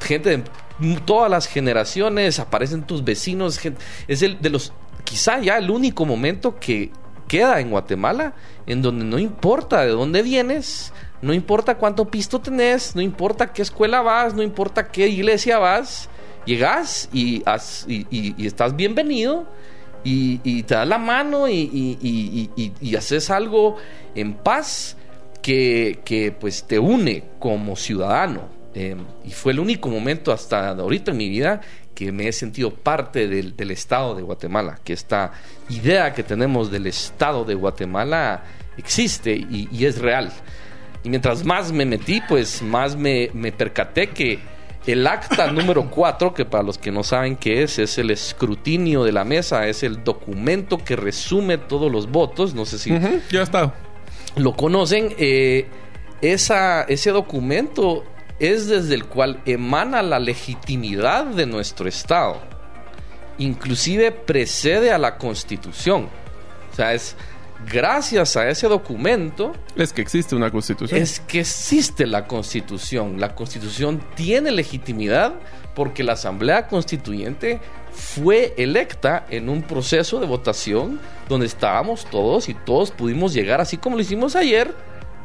gente 0.00 0.38
de 0.78 0.96
todas 1.04 1.30
las 1.30 1.46
generaciones, 1.46 2.38
aparecen 2.40 2.82
tus 2.84 3.04
vecinos, 3.04 3.60
es 4.08 4.22
el 4.22 4.40
de 4.40 4.50
los, 4.50 4.72
quizá 5.04 5.38
ya 5.40 5.58
el 5.58 5.70
único 5.70 6.04
momento 6.04 6.58
que 6.58 6.90
queda 7.28 7.60
en 7.60 7.70
Guatemala 7.70 8.34
en 8.66 8.82
donde 8.82 9.04
no 9.04 9.18
importa 9.18 9.82
de 9.82 9.90
dónde 9.92 10.22
vienes, 10.22 10.92
no 11.22 11.32
importa 11.32 11.76
cuánto 11.76 12.06
pisto 12.06 12.40
tenés, 12.40 12.94
no 12.96 13.02
importa 13.02 13.52
qué 13.52 13.62
escuela 13.62 14.02
vas, 14.02 14.34
no 14.34 14.42
importa 14.42 14.88
qué 14.88 15.08
iglesia 15.08 15.58
vas, 15.58 16.08
llegas 16.44 17.08
y, 17.12 17.42
has- 17.46 17.86
y 17.88 18.46
estás 18.46 18.76
bienvenido 18.76 19.46
y, 20.04 20.40
y 20.44 20.62
te 20.64 20.74
das 20.74 20.86
la 20.86 20.98
mano 20.98 21.48
y, 21.48 21.54
y- 22.02 22.72
y- 22.80 22.96
haces 22.96 23.30
algo 23.30 23.76
en 24.14 24.34
paz 24.34 24.96
que, 25.42 26.00
que, 26.04 26.30
pues 26.32 26.64
te 26.64 26.78
une 26.78 27.24
como 27.38 27.74
ciudadano. 27.76 28.48
Eh, 28.74 28.96
y 29.24 29.30
fue 29.30 29.52
el 29.52 29.60
único 29.60 29.88
momento 29.88 30.32
hasta 30.32 30.70
ahorita 30.70 31.12
en 31.12 31.16
mi 31.16 31.28
vida 31.28 31.60
que 31.94 32.10
me 32.12 32.26
he 32.28 32.32
sentido 32.32 32.74
parte 32.74 33.28
del, 33.28 33.56
del 33.56 33.70
Estado 33.70 34.14
de 34.14 34.22
Guatemala, 34.22 34.78
que 34.82 34.92
esta 34.92 35.32
idea 35.70 36.12
que 36.12 36.22
tenemos 36.24 36.70
del 36.70 36.86
Estado 36.88 37.44
de 37.44 37.54
Guatemala 37.54 38.42
existe 38.76 39.34
y 39.36 39.84
es 39.84 39.98
real. 39.98 40.32
Y 41.04 41.08
mientras 41.10 41.44
más 41.44 41.70
me 41.70 41.84
metí, 41.84 42.20
pues 42.28 42.62
más 42.62 42.96
me, 42.96 43.30
me 43.34 43.52
percaté 43.52 44.08
que 44.08 44.38
el 44.86 45.06
acta 45.06 45.46
número 45.52 45.90
4, 45.90 46.34
que 46.34 46.44
para 46.44 46.62
los 46.62 46.78
que 46.78 46.90
no 46.92 47.02
saben 47.02 47.36
qué 47.36 47.62
es, 47.62 47.78
es 47.78 47.96
el 47.98 48.10
escrutinio 48.10 49.04
de 49.04 49.12
la 49.12 49.24
mesa, 49.24 49.66
es 49.68 49.82
el 49.82 50.04
documento 50.04 50.78
que 50.78 50.96
resume 50.96 51.58
todos 51.58 51.90
los 51.90 52.10
votos. 52.10 52.54
No 52.54 52.64
sé 52.66 52.78
si 52.78 52.90
Ya 53.30 53.42
estado. 53.42 53.72
lo 54.36 54.54
conocen. 54.54 55.14
eh, 55.18 55.66
esa, 56.20 56.82
ese 56.82 57.10
documento 57.10 58.04
es 58.38 58.66
desde 58.68 58.94
el 58.94 59.04
cual 59.06 59.40
emana 59.46 60.02
la 60.02 60.18
legitimidad 60.18 61.24
de 61.26 61.46
nuestro 61.46 61.88
Estado. 61.88 62.40
Inclusive 63.38 64.10
precede 64.12 64.92
a 64.92 64.98
la 64.98 65.18
Constitución. 65.18 66.08
O 66.72 66.74
sea, 66.76 66.94
es 66.94 67.16
gracias 67.70 68.36
a 68.36 68.48
ese 68.48 68.68
documento 68.68 69.52
Es 69.76 69.92
que 69.92 70.02
existe 70.02 70.34
una 70.34 70.50
constitución. 70.50 71.00
es 71.00 71.20
que 71.20 71.40
existe 71.40 72.06
la 72.06 72.26
constitución. 72.26 73.20
La 73.20 73.34
constitución 73.34 74.02
tiene 74.14 74.50
legitimidad 74.50 75.34
porque 75.74 76.04
la 76.04 76.12
Asamblea 76.12 76.68
Constituyente 76.68 77.60
fue 77.92 78.54
electa 78.56 79.26
en 79.30 79.48
un 79.48 79.62
proceso 79.62 80.20
de 80.20 80.26
votación 80.26 81.00
donde 81.28 81.46
estábamos 81.46 82.04
todos 82.06 82.48
y 82.48 82.54
todos 82.54 82.90
pudimos 82.90 83.32
llegar, 83.32 83.60
así 83.60 83.76
como 83.76 83.96
lo 83.96 84.02
hicimos 84.02 84.36
ayer. 84.36 84.74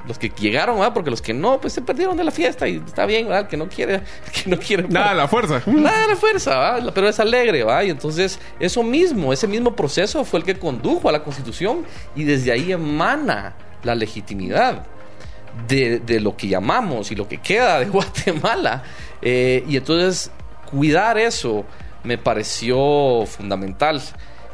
Los 0.07 0.17
que 0.17 0.29
llegaron, 0.29 0.77
¿verdad? 0.77 0.93
porque 0.93 1.09
los 1.09 1.21
que 1.21 1.33
no, 1.33 1.59
pues 1.61 1.73
se 1.73 1.81
perdieron 1.81 2.17
de 2.17 2.23
la 2.23 2.31
fiesta 2.31 2.67
y 2.67 2.77
está 2.77 3.05
bien, 3.05 3.25
¿verdad? 3.25 3.41
El 3.41 3.47
que 3.47 3.57
no 3.57 3.67
quiere, 3.67 3.95
el 4.25 4.31
que 4.31 4.49
no 4.49 4.57
quiere. 4.57 4.87
Nada, 4.87 5.13
la 5.13 5.27
fuerza. 5.27 5.61
Nada 5.67 6.07
de 6.07 6.15
fuerza, 6.15 6.57
¿va? 6.57 6.91
pero 6.93 7.09
es 7.09 7.19
alegre, 7.19 7.63
¿va? 7.63 7.83
Y 7.83 7.89
entonces 7.89 8.39
eso 8.59 8.81
mismo, 8.81 9.33
ese 9.33 9.47
mismo 9.47 9.75
proceso 9.75 10.23
fue 10.23 10.39
el 10.39 10.45
que 10.45 10.55
condujo 10.55 11.09
a 11.09 11.11
la 11.11 11.23
Constitución 11.23 11.85
y 12.15 12.23
desde 12.23 12.51
ahí 12.51 12.71
emana 12.71 13.55
la 13.83 13.95
legitimidad 13.95 14.85
de, 15.67 15.99
de 15.99 16.19
lo 16.19 16.35
que 16.35 16.47
llamamos 16.47 17.11
y 17.11 17.15
lo 17.15 17.27
que 17.27 17.37
queda 17.37 17.79
de 17.79 17.85
Guatemala. 17.89 18.83
Eh, 19.21 19.63
y 19.67 19.77
entonces 19.77 20.31
cuidar 20.69 21.17
eso 21.17 21.65
me 22.03 22.17
pareció 22.17 23.25
fundamental. 23.25 24.01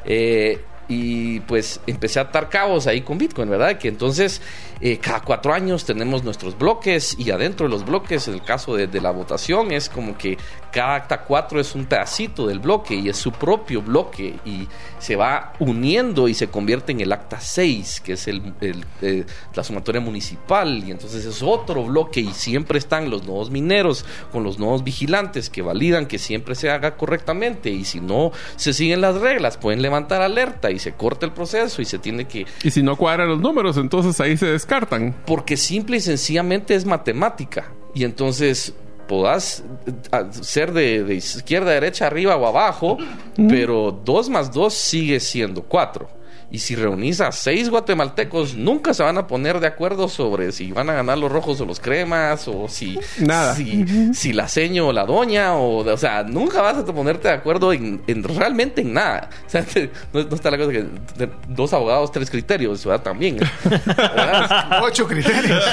Eh, 0.05 0.61
y 0.87 1.39
pues 1.41 1.79
empecé 1.87 2.19
a 2.19 2.23
atar 2.23 2.49
cabos 2.49 2.85
ahí 2.87 3.01
con 3.01 3.17
Bitcoin, 3.17 3.49
¿verdad? 3.49 3.77
Que 3.77 3.87
entonces 3.87 4.41
eh, 4.81 4.97
cada 4.97 5.21
cuatro 5.21 5.53
años 5.53 5.85
tenemos 5.85 6.23
nuestros 6.23 6.57
bloques 6.57 7.15
y 7.17 7.31
adentro 7.31 7.67
de 7.67 7.71
los 7.71 7.85
bloques, 7.85 8.27
en 8.27 8.35
el 8.35 8.41
caso 8.43 8.75
de, 8.75 8.95
la 9.01 9.11
votación, 9.11 9.71
es 9.71 9.89
como 9.89 10.17
que 10.17 10.37
cada 10.71 10.95
acta 10.95 11.21
4 11.21 11.59
es 11.61 11.75
un 11.75 11.85
pedacito 11.85 12.47
del 12.47 12.59
bloque 12.59 12.95
y 12.95 13.07
es 13.07 13.15
su 13.15 13.31
propio 13.31 13.81
bloque 13.81 14.35
y 14.45 14.67
se 14.99 15.15
va 15.15 15.53
uniendo 15.59 16.27
y 16.27 16.33
se 16.33 16.47
convierte 16.47 16.91
en 16.91 16.99
el 16.99 17.13
acta 17.13 17.39
6, 17.39 18.01
que 18.01 18.13
es 18.13 18.27
el, 18.27 18.53
el, 18.59 18.83
eh, 19.01 19.25
la 19.53 19.63
sumatoria 19.63 20.01
municipal. 20.01 20.83
Y 20.85 20.91
entonces 20.91 21.25
es 21.25 21.41
otro 21.41 21.83
bloque 21.85 22.19
y 22.19 22.33
siempre 22.33 22.77
están 22.77 23.09
los 23.09 23.25
nuevos 23.25 23.51
mineros 23.51 24.05
con 24.31 24.43
los 24.43 24.59
nuevos 24.59 24.83
vigilantes 24.83 25.49
que 25.49 25.61
validan 25.61 26.07
que 26.07 26.19
siempre 26.19 26.55
se 26.55 26.69
haga 26.69 26.97
correctamente. 26.97 27.69
Y 27.69 27.85
si 27.85 28.01
no 28.01 28.31
se 28.57 28.73
siguen 28.73 28.99
las 28.99 29.15
reglas 29.15 29.57
pueden 29.57 29.81
levantar 29.81 30.21
alerta 30.21 30.71
y 30.71 30.79
se 30.79 30.93
corta 30.93 31.25
el 31.25 31.31
proceso 31.31 31.81
y 31.81 31.85
se 31.85 31.99
tiene 31.99 32.25
que... 32.25 32.45
Y 32.63 32.71
si 32.71 32.83
no 32.83 32.97
cuadran 32.97 33.29
los 33.29 33.39
números, 33.39 33.77
entonces 33.77 34.19
ahí 34.19 34.35
se 34.35 34.47
descartan. 34.75 35.15
Porque 35.25 35.57
simple 35.57 35.97
y 35.97 36.01
sencillamente 36.01 36.75
es 36.75 36.85
matemática. 36.85 37.71
Y 37.93 38.03
entonces 38.03 38.73
podás 39.07 39.63
eh, 39.85 40.25
ser 40.41 40.73
de, 40.73 41.03
de 41.03 41.15
izquierda, 41.15 41.71
derecha, 41.71 42.07
arriba 42.07 42.35
o 42.35 42.45
abajo, 42.45 42.97
pero 43.35 43.91
2 43.91 44.29
más 44.29 44.51
2 44.51 44.73
sigue 44.73 45.19
siendo 45.19 45.63
4. 45.63 46.07
Y 46.51 46.59
si 46.59 46.75
reunís 46.75 47.21
a 47.21 47.31
seis 47.31 47.69
guatemaltecos, 47.69 48.55
nunca 48.55 48.93
se 48.93 49.03
van 49.03 49.17
a 49.17 49.27
poner 49.27 49.59
de 49.59 49.67
acuerdo 49.67 50.07
sobre 50.07 50.51
si 50.51 50.71
van 50.71 50.89
a 50.89 50.93
ganar 50.93 51.17
los 51.17 51.31
rojos 51.31 51.59
o 51.59 51.65
los 51.65 51.79
cremas, 51.79 52.47
o 52.47 52.67
si, 52.69 52.97
Nada. 53.19 53.55
si, 53.55 54.13
si 54.13 54.31
la 54.31 54.47
seño 54.47 54.87
o 54.87 54.93
la 54.93 55.05
doña, 55.05 55.55
o, 55.55 55.77
o 55.79 55.97
sea, 55.97 56.23
nunca 56.23 56.61
vas 56.61 56.77
a 56.77 56.85
ponerte 56.85 57.27
de 57.27 57.33
acuerdo 57.33 57.73
en, 57.73 58.01
en 58.07 58.23
realmente 58.23 58.81
en 58.81 58.93
nada. 58.93 59.29
O 59.45 59.49
sea, 59.49 59.63
te- 59.65 59.89
no, 60.13 60.23
no 60.23 60.35
está 60.35 60.51
la 60.51 60.57
cosa 60.57 60.71
que 60.71 60.85
dos 61.49 61.73
abogados, 61.73 62.11
tres 62.11 62.29
criterios, 62.29 62.85
¿verdad? 62.85 63.03
También. 63.03 63.37
¿verdad? 63.63 64.79
Ocho 64.83 65.07
criterios. 65.07 65.63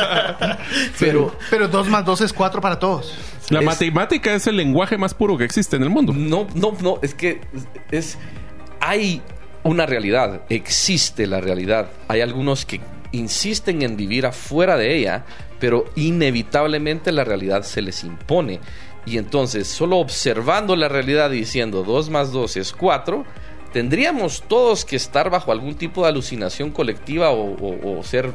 Pero 0.99 1.35
Pero 1.51 1.69
dos 1.69 1.89
más 1.89 2.05
dos 2.05 2.21
es 2.21 2.33
cuatro 2.33 2.61
para 2.61 2.79
todos. 2.79 3.15
La 3.51 3.61
Es- 3.61 3.65
matemática 3.67 4.33
es 4.35 4.47
el 4.47 4.57
lenguaje 4.57 4.97
más 4.97 5.15
puro 5.15 5.37
que 5.37 5.45
existe 5.45 5.77
en 5.77 5.83
el 5.83 5.91
mundo. 5.91 6.13
No, 6.13 6.47
no, 6.55 6.73
no, 6.81 6.99
es 7.03 7.15
que 7.15 7.41
es 7.91 8.17
hay 8.81 9.23
una 9.65 9.87
realidad, 9.87 10.43
existe 10.49 11.27
la 11.27 11.41
realidad. 11.41 11.89
Hay 12.09 12.21
algunos 12.21 12.65
que 12.65 12.81
insisten 13.13 13.83
en 13.83 13.97
vivir 13.97 14.27
afuera 14.27 14.77
de 14.77 14.97
ella, 14.97 15.25
pero 15.61 15.85
inevitablemente 15.95 17.13
la 17.13 17.25
realidad 17.25 17.63
se 17.63 17.83
les 17.83 18.03
impone. 18.05 18.61
Y 19.05 19.19
entonces, 19.19 19.69
solo 19.69 19.99
observando 19.99 20.77
la 20.77 20.89
realidad 20.89 21.31
diciendo 21.31 21.83
2 21.83 22.11
más 22.11 22.33
2 22.33 22.57
es 22.57 22.73
4, 22.73 23.25
tendríamos 23.73 24.43
todos 24.47 24.85
que 24.85 24.97
estar 24.97 25.31
bajo 25.31 25.51
algún 25.53 25.75
tipo 25.75 26.03
de 26.03 26.09
alucinación 26.11 26.71
colectiva 26.71 27.31
o, 27.31 27.55
o- 27.55 27.99
o 27.99 28.03
ser 28.03 28.31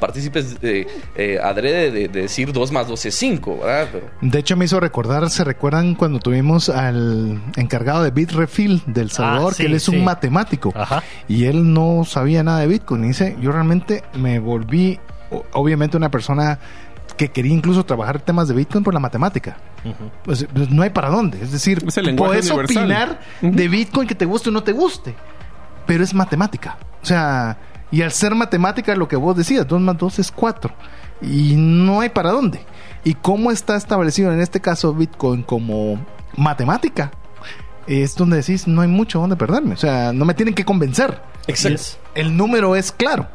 partícipes 0.00 0.60
de, 0.60 0.86
eh, 1.14 1.38
adrede 1.42 1.90
de, 1.90 2.08
de 2.08 2.22
decir 2.22 2.52
2 2.52 2.72
más 2.72 2.88
2 2.88 3.06
es 3.06 3.14
5, 3.14 3.58
¿verdad? 3.58 3.88
Pero- 3.92 4.06
De 4.20 4.38
hecho, 4.38 4.56
me 4.56 4.64
hizo 4.64 4.80
recordar, 4.80 5.28
¿se 5.30 5.44
recuerdan 5.44 5.94
cuando 5.94 6.18
tuvimos 6.18 6.68
al 6.68 7.40
encargado 7.56 8.02
de 8.02 8.10
Bitrefill 8.10 8.82
del 8.86 9.10
Salvador? 9.10 9.52
Ah, 9.52 9.54
sí, 9.56 9.62
que 9.62 9.68
él 9.68 9.74
es 9.74 9.84
sí. 9.84 9.96
un 9.96 10.04
matemático. 10.04 10.72
Ajá. 10.74 11.02
Y 11.28 11.44
él 11.44 11.72
no 11.72 12.04
sabía 12.04 12.42
nada 12.42 12.60
de 12.60 12.66
Bitcoin. 12.66 13.04
Y 13.04 13.08
dice, 13.08 13.36
yo 13.40 13.52
realmente 13.52 14.02
me 14.14 14.38
volví, 14.38 14.98
obviamente, 15.52 15.96
una 15.96 16.10
persona 16.10 16.58
que 17.22 17.30
quería 17.30 17.52
incluso 17.52 17.84
trabajar 17.84 18.20
temas 18.20 18.48
de 18.48 18.54
Bitcoin 18.54 18.82
por 18.82 18.92
la 18.92 18.98
matemática. 18.98 19.56
Pues, 20.24 20.44
pues, 20.52 20.70
no 20.70 20.82
hay 20.82 20.90
para 20.90 21.08
dónde. 21.08 21.40
Es 21.40 21.52
decir, 21.52 21.84
Es 21.86 21.96
el 21.96 22.06
lenguaje 22.06 22.30
puedes 22.32 22.50
universal. 22.50 22.82
opinar 22.82 23.20
de 23.40 23.68
Bitcoin 23.68 24.08
que 24.08 24.16
te 24.16 24.24
guste 24.24 24.48
o 24.48 24.52
no 24.52 24.64
te 24.64 24.72
guste, 24.72 25.14
pero 25.86 26.02
es 26.02 26.14
matemática. 26.14 26.78
O 27.00 27.06
sea, 27.06 27.58
y 27.92 28.02
al 28.02 28.10
ser 28.10 28.34
matemática, 28.34 28.96
lo 28.96 29.06
que 29.06 29.14
vos 29.14 29.36
decías, 29.36 29.68
2 29.68 29.80
más 29.80 29.96
2 29.98 30.18
es 30.18 30.32
4. 30.32 30.74
Y 31.20 31.54
no 31.56 32.00
hay 32.00 32.08
para 32.08 32.32
dónde. 32.32 32.64
¿Y 33.04 33.14
cómo 33.14 33.52
está 33.52 33.76
establecido 33.76 34.32
en 34.32 34.40
este 34.40 34.60
caso 34.60 34.92
Bitcoin 34.92 35.44
como 35.44 36.04
matemática? 36.36 37.12
Es 37.86 38.16
donde 38.16 38.38
decís, 38.38 38.66
no 38.66 38.80
hay 38.82 38.88
mucho 38.88 39.20
donde 39.20 39.36
perderme. 39.36 39.74
O 39.74 39.78
sea, 39.78 40.12
no 40.12 40.24
me 40.24 40.34
tienen 40.34 40.54
que 40.54 40.64
convencer. 40.64 41.20
Es. 41.46 41.98
El 42.16 42.36
número 42.36 42.74
es 42.74 42.90
claro. 42.90 43.28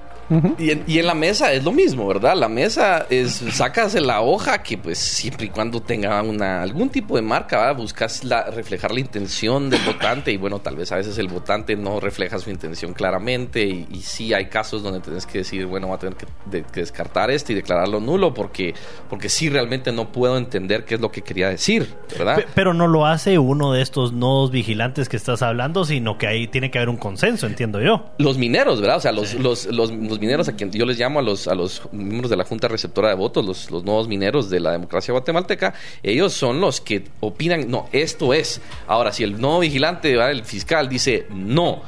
Y 0.58 0.72
en, 0.72 0.84
y 0.88 1.00
en 1.00 1.06
la 1.08 1.14
mesa 1.14 1.54
es 1.54 1.64
lo 1.64 1.72
mismo, 1.72 2.08
¿verdad? 2.08 2.36
La 2.36 2.50
mesa 2.50 3.06
es, 3.10 3.44
sacas 3.54 3.94
la 3.96 4.22
hoja 4.22 4.62
que 4.62 4.78
pues 4.78 4.98
siempre 5.00 5.46
y 5.48 5.50
cuando 5.50 5.82
tenga 5.82 6.22
una, 6.22 6.62
algún 6.62 6.90
tipo 6.90 7.16
de 7.16 7.22
marca, 7.22 7.58
¿verdad? 7.60 7.78
Buscas 7.78 8.24
la, 8.24 8.44
reflejar 8.52 8.92
la 8.92 9.00
intención 9.00 9.70
del 9.70 9.82
votante 9.86 10.32
y 10.32 10.38
bueno, 10.38 10.60
tal 10.60 10.76
vez 10.76 10.92
a 10.92 10.98
veces 10.98 11.18
el 11.18 11.28
votante 11.28 11.76
no 11.76 12.00
refleja 12.00 12.40
su 12.40 12.50
intención 12.50 12.94
claramente 12.94 13.66
y, 13.66 13.88
y 13.92 14.02
sí 14.02 14.34
hay 14.34 14.48
casos 14.48 14.84
donde 14.84 15.00
tienes 15.00 15.26
que 15.26 15.40
decir, 15.40 15.66
bueno, 15.66 15.90
va 15.90 15.96
a 15.96 16.00
tener 16.00 16.16
que, 16.16 16.26
de- 16.46 16.64
que 16.64 16.82
descartar 16.82 17.32
este 17.32 17.54
y 17.54 17.56
declararlo 17.56 18.00
nulo 18.00 18.34
porque, 18.34 18.74
porque 19.10 19.30
sí 19.30 19.50
realmente 19.50 19.92
no 19.92 20.12
puedo 20.12 20.38
entender 20.38 20.84
qué 20.86 20.96
es 20.96 21.02
lo 21.02 21.12
que 21.12 21.22
quería 21.22 21.50
decir, 21.50 21.88
¿verdad? 22.18 22.36
Pe- 22.38 22.48
Pero 22.54 22.74
no 22.74 22.88
lo 22.88 23.06
hace 23.06 23.38
uno 23.40 23.72
de 23.72 23.82
estos 23.82 24.12
nodos 24.14 24.52
vigilantes 24.52 25.08
que 25.10 25.16
estás 25.18 25.42
hablando, 25.42 25.86
sino 25.86 26.18
que 26.18 26.28
ahí 26.28 26.48
tiene 26.48 26.70
que 26.72 26.80
haber 26.80 26.90
un 26.90 26.98
consenso, 26.98 27.48
entiendo 27.48 27.82
yo. 27.82 28.06
Los 28.18 28.38
mineros, 28.38 28.82
¿verdad? 28.82 28.98
O 28.98 29.02
sea, 29.02 29.12
los, 29.12 29.34
los, 29.36 29.66
los, 29.68 29.92
los 29.92 30.17
mineros 30.20 30.48
a 30.48 30.56
quien 30.56 30.72
yo 30.72 30.86
les 30.86 31.00
llamo 31.00 31.20
a 31.20 31.22
los, 31.22 31.48
a 31.48 31.56
los 31.56 31.82
miembros 31.92 32.30
de 32.30 32.38
la 32.38 32.44
Junta 32.44 32.68
Receptora 32.68 33.10
de 33.10 33.16
Votos, 33.16 33.46
los, 33.46 33.72
los 33.72 33.84
nuevos 33.84 34.08
mineros 34.08 34.50
de 34.50 34.60
la 34.60 34.72
democracia 34.72 35.12
guatemalteca, 35.12 35.74
ellos 36.04 36.34
son 36.34 36.60
los 36.62 36.82
que 36.82 37.04
opinan, 37.20 37.70
no, 37.70 37.88
esto 37.92 38.34
es. 38.34 38.62
Ahora, 38.88 39.12
si 39.12 39.24
el 39.24 39.40
nuevo 39.40 39.60
vigilante, 39.60 40.14
el 40.14 40.44
fiscal, 40.44 40.90
dice, 40.90 41.26
no, 41.30 41.82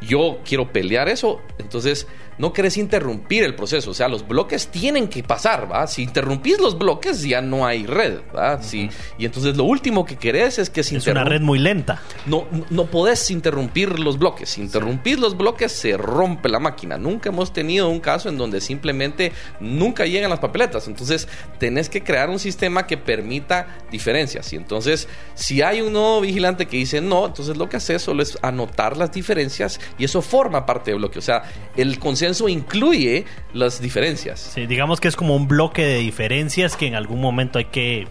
yo 0.00 0.40
quiero 0.44 0.72
pelear 0.72 1.08
eso, 1.08 1.40
entonces 1.58 2.06
no 2.38 2.52
querés 2.52 2.76
interrumpir 2.76 3.44
el 3.44 3.54
proceso. 3.54 3.90
O 3.90 3.94
sea, 3.94 4.08
los 4.08 4.26
bloques 4.26 4.68
tienen 4.68 5.08
que 5.08 5.22
pasar, 5.22 5.70
¿va? 5.70 5.86
Si 5.86 6.02
interrumpís 6.02 6.60
los 6.60 6.78
bloques, 6.78 7.22
ya 7.22 7.40
no 7.40 7.66
hay 7.66 7.86
red, 7.86 8.20
¿va? 8.34 8.62
Sí, 8.62 8.88
y 9.18 9.24
entonces 9.24 9.56
lo 9.56 9.64
último 9.64 10.04
que 10.04 10.16
querés 10.16 10.58
es 10.58 10.70
que 10.70 10.82
se 10.82 10.96
Es 10.96 11.06
una 11.06 11.24
red 11.24 11.40
muy 11.40 11.58
lenta. 11.58 12.02
no, 12.26 12.46
no 12.70 12.86
podés 12.86 13.30
interrumpir 13.30 13.98
los 13.98 14.18
bloques. 14.18 14.50
Si 14.50 14.60
interrumpís 14.60 15.18
los 15.18 15.36
bloques, 15.36 15.72
se 15.72 15.96
rompe 15.96 16.48
la 16.48 16.58
máquina. 16.58 16.96
Nunca 16.98 17.28
hemos 17.28 17.52
tenido 17.52 17.88
un 17.88 18.00
caso 18.00 18.28
en 18.28 18.38
donde 18.38 18.60
simplemente 18.60 19.32
nunca 19.60 20.06
llegan 20.06 20.30
las 20.30 20.40
papeletas. 20.40 20.88
Entonces, 20.88 21.28
tenés 21.58 21.88
que 21.88 22.02
crear 22.02 22.30
un 22.30 22.38
sistema 22.38 22.86
que 22.86 22.96
permita 22.96 23.78
diferencias. 23.90 24.52
Y 24.52 24.56
entonces, 24.56 25.08
si 25.34 25.62
hay 25.62 25.80
un 25.80 25.92
nuevo 25.92 26.20
vigilante 26.20 26.66
que 26.66 26.76
dice 26.76 27.00
no, 27.00 27.26
entonces 27.26 27.56
lo 27.56 27.68
que 27.68 27.76
haces 27.76 28.02
solo 28.02 28.22
es 28.22 28.38
anotar 28.42 28.96
las 28.96 29.12
diferencias 29.12 29.80
y 29.98 30.04
eso 30.04 30.22
forma 30.22 30.66
parte 30.66 30.90
del 30.90 30.98
bloque. 30.98 31.18
O 31.18 31.22
sea, 31.22 31.42
el 31.76 31.98
consenso 32.28 32.48
incluye 32.48 33.24
las 33.54 33.80
diferencias. 33.80 34.38
Sí, 34.54 34.66
digamos 34.66 35.00
que 35.00 35.08
es 35.08 35.16
como 35.16 35.34
un 35.34 35.48
bloque 35.48 35.84
de 35.84 35.98
diferencias 35.98 36.76
que 36.76 36.86
en 36.86 36.94
algún 36.94 37.20
momento 37.20 37.58
hay 37.58 37.66
que 37.66 38.06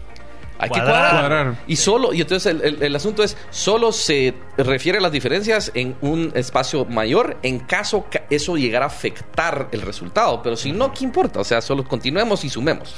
Hay 0.60 0.70
que 0.70 0.80
Cuadrar. 0.80 1.54
Y 1.68 1.76
solo, 1.76 2.12
y 2.12 2.20
entonces 2.20 2.52
el, 2.52 2.62
el- 2.62 2.82
el 2.82 2.96
asunto 2.96 3.22
es, 3.22 3.36
solo 3.50 3.92
se 3.92 4.34
refiere 4.56 4.98
a 4.98 5.00
las 5.00 5.12
diferencias 5.12 5.70
en 5.74 5.94
un 6.00 6.32
espacio 6.34 6.84
mayor 6.84 7.36
en 7.44 7.60
caso 7.60 8.06
que 8.10 8.22
eso 8.28 8.56
llegara 8.56 8.86
a 8.86 8.88
afectar 8.88 9.68
el 9.70 9.82
resultado. 9.82 10.42
Pero 10.42 10.56
si 10.56 10.72
no, 10.72 10.92
¿qué 10.92 11.04
importa? 11.04 11.38
O 11.38 11.44
sea, 11.44 11.60
solo 11.60 11.84
continuemos 11.86 12.44
y 12.44 12.48
sumemos. 12.48 12.92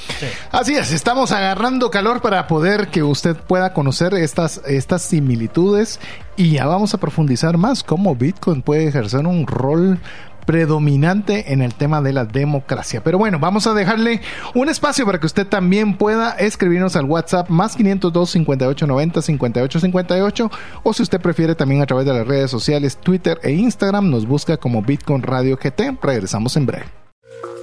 Así 0.50 0.75
es, 0.75 0.91
estamos 0.91 1.33
agarrando 1.33 1.91
calor 1.91 2.23
para 2.23 2.47
poder 2.47 2.89
que 2.89 3.03
usted 3.03 3.37
pueda 3.37 3.75
conocer 3.75 4.15
estas, 4.15 4.62
estas 4.67 5.03
similitudes 5.03 6.00
y 6.39 6.53
ya 6.53 6.65
vamos 6.65 6.95
a 6.95 6.99
profundizar 6.99 7.59
más 7.59 7.83
cómo 7.85 8.17
Bitcoin 8.17 8.62
puede 8.62 8.89
ejercer 8.89 9.27
un 9.27 9.47
rol 9.47 9.99
predominante 10.41 11.53
en 11.53 11.63
el 11.63 11.75
tema 11.75 12.01
de 12.03 12.13
la 12.13 12.25
democracia. 12.25 13.03
Pero 13.03 13.19
bueno, 13.19 13.39
vamos 13.39 13.67
a 13.67 13.75
dejarle 13.75 14.21
un 14.55 14.69
espacio 14.69 15.07
para 15.07 15.19
que 15.21 15.27
usted 15.27 15.47
también 15.47 15.97
pueda 15.97 16.33
escribirnos 16.33 16.97
al 16.97 17.05
WhatsApp 17.05 17.49
más 17.49 17.77
502 17.77 18.31
5890 18.31 19.23
5858 19.23 20.51
o 20.83 20.93
si 20.93 21.03
usted 21.03 21.21
prefiere 21.21 21.55
también 21.55 21.83
a 21.83 21.87
través 21.87 22.07
de 22.07 22.15
las 22.15 22.27
redes 22.27 22.51
sociales 22.51 22.97
Twitter 22.97 23.39
e 23.43 23.53
Instagram 23.53 24.11
nos 24.11 24.27
busca 24.27 24.57
como 24.57 24.83
Bitcoin 24.83 25.23
Radio 25.23 25.57
GT. 25.57 25.99
Regresamos 26.03 26.57
en 26.57 26.67
breve. 26.67 27.00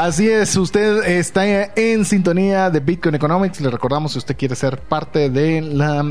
Así 0.00 0.30
es, 0.30 0.56
usted 0.56 1.04
está 1.04 1.74
en 1.76 2.06
sintonía 2.06 2.70
de 2.70 2.80
Bitcoin 2.80 3.16
Economics. 3.16 3.60
Le 3.60 3.68
recordamos 3.68 4.12
si 4.12 4.18
usted 4.18 4.34
quiere 4.34 4.56
ser 4.56 4.80
parte 4.80 5.28
de 5.28 5.60
la 5.60 6.02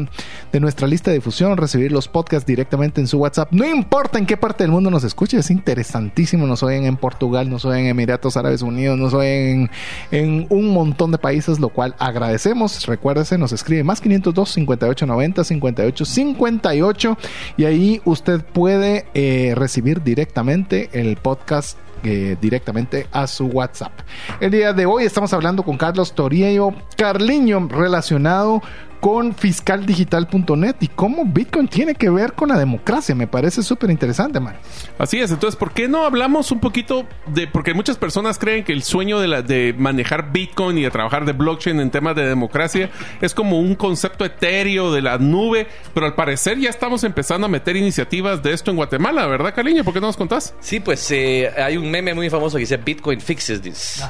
de 0.52 0.60
nuestra 0.60 0.88
lista 0.88 1.10
de 1.10 1.18
difusión, 1.18 1.58
recibir 1.58 1.92
los 1.92 2.08
podcasts 2.08 2.46
directamente 2.46 3.02
en 3.02 3.08
su 3.08 3.18
WhatsApp. 3.18 3.52
No 3.52 3.66
importa 3.66 4.20
en 4.20 4.28
qué 4.28 4.38
parte 4.38 4.64
del 4.64 4.70
mundo 4.70 4.92
nos 4.92 5.04
escuche, 5.04 5.40
es 5.40 5.50
interesantísimo. 5.50 6.46
Nos 6.46 6.62
oyen 6.62 6.86
en 6.86 6.98
Portugal, 6.98 7.50
nos 7.50 7.66
oyen 7.66 7.86
en 7.86 7.88
Emiratos 7.88 8.38
Árabes 8.38 8.62
Unidos, 8.62 8.96
nos 8.96 9.16
oyen 9.16 9.72
en, 10.12 10.46
un 10.52 10.72
montón 10.72 11.10
de 11.10 11.18
países, 11.18 11.60
lo 11.60 11.70
cual 11.70 11.96
agradecemos. 11.98 12.86
Recuérdese, 12.86 13.40
nos 13.40 13.54
escribe 13.54 13.84
más 13.84 14.02
502 14.02 14.52
5890 14.52 15.44
58 15.44 16.06
58 16.06 17.18
y 17.58 17.66
ahí 17.66 18.02
usted 18.06 18.46
puede 18.46 19.08
eh, 19.16 19.54
recibir 19.56 20.04
directamente 20.04 20.92
el 20.94 21.18
podcast 21.18 21.76
eh, 22.04 22.38
directamente 22.40 23.08
a 23.12 23.28
su 23.28 23.48
WhatsApp. 23.48 23.92
El 24.40 24.52
día 24.52 24.74
de 24.74 24.86
hoy 24.86 25.06
estamos 25.06 25.34
hablando 25.34 25.64
con 25.64 25.78
Carlos 25.78 26.14
Toriello 26.14 26.74
Carliño 26.96 27.68
relacionado 27.70 28.62
con 29.00 29.34
fiscaldigital.net 29.34 30.76
y 30.82 30.88
cómo 30.90 31.26
Bitcoin 31.26 31.68
tiene 31.68 31.96
que 31.96 32.10
ver 32.10 32.34
con 32.34 32.50
la 32.50 32.58
democracia. 32.58 33.16
Me 33.16 33.28
parece 33.28 33.64
súper 33.64 33.90
interesante, 33.90 34.40
man. 34.40 34.56
Así 34.98 35.20
es, 35.20 35.32
entonces, 35.32 35.58
¿por 35.58 35.72
qué 35.72 35.88
no 35.88 36.06
hablamos 36.06 36.52
un 36.52 36.60
poquito 36.60 37.06
de, 37.28 37.48
porque 37.48 37.74
muchas 37.74 37.98
personas 37.98 38.38
creen 38.38 38.64
que 38.64 38.74
el 38.74 38.84
sueño 38.84 39.20
de, 39.20 39.28
la, 39.28 39.42
de 39.42 39.74
manejar 39.78 40.32
Bitcoin 40.32 40.78
y 40.78 40.84
de 40.84 40.92
trabajar 40.92 41.26
de 41.26 41.34
blockchain 41.34 41.80
en 41.80 41.92
temas 41.92 42.16
de 42.16 42.26
democracia 42.26 42.90
es 43.22 43.34
como 43.34 43.60
un 43.60 43.76
concepto 43.76 44.26
etéreo 44.26 44.92
de 44.92 45.02
la 45.02 45.18
nube, 45.18 45.68
pero 45.94 46.06
al 46.06 46.16
parecer 46.16 46.60
ya 46.60 46.70
estamos 46.70 47.04
empezando 47.04 47.46
a 47.46 47.50
meter 47.50 47.76
iniciativas 47.78 48.44
de 48.44 48.54
esto 48.54 48.72
en 48.72 48.78
Guatemala, 48.78 49.26
¿verdad, 49.28 49.54
Cariño? 49.54 49.84
¿Por 49.84 49.94
qué 49.94 50.02
no 50.02 50.08
nos 50.08 50.18
contás? 50.18 50.54
Sí, 50.60 50.80
pues 50.80 51.10
eh, 51.12 51.50
hay 51.58 51.78
un 51.78 51.90
meme 51.90 52.14
muy 52.14 52.30
famoso 52.30 52.58
que 52.58 52.62
dice 52.62 52.78
Bitcoin 52.78 53.22
fixes 53.22 53.62
this. 53.62 54.04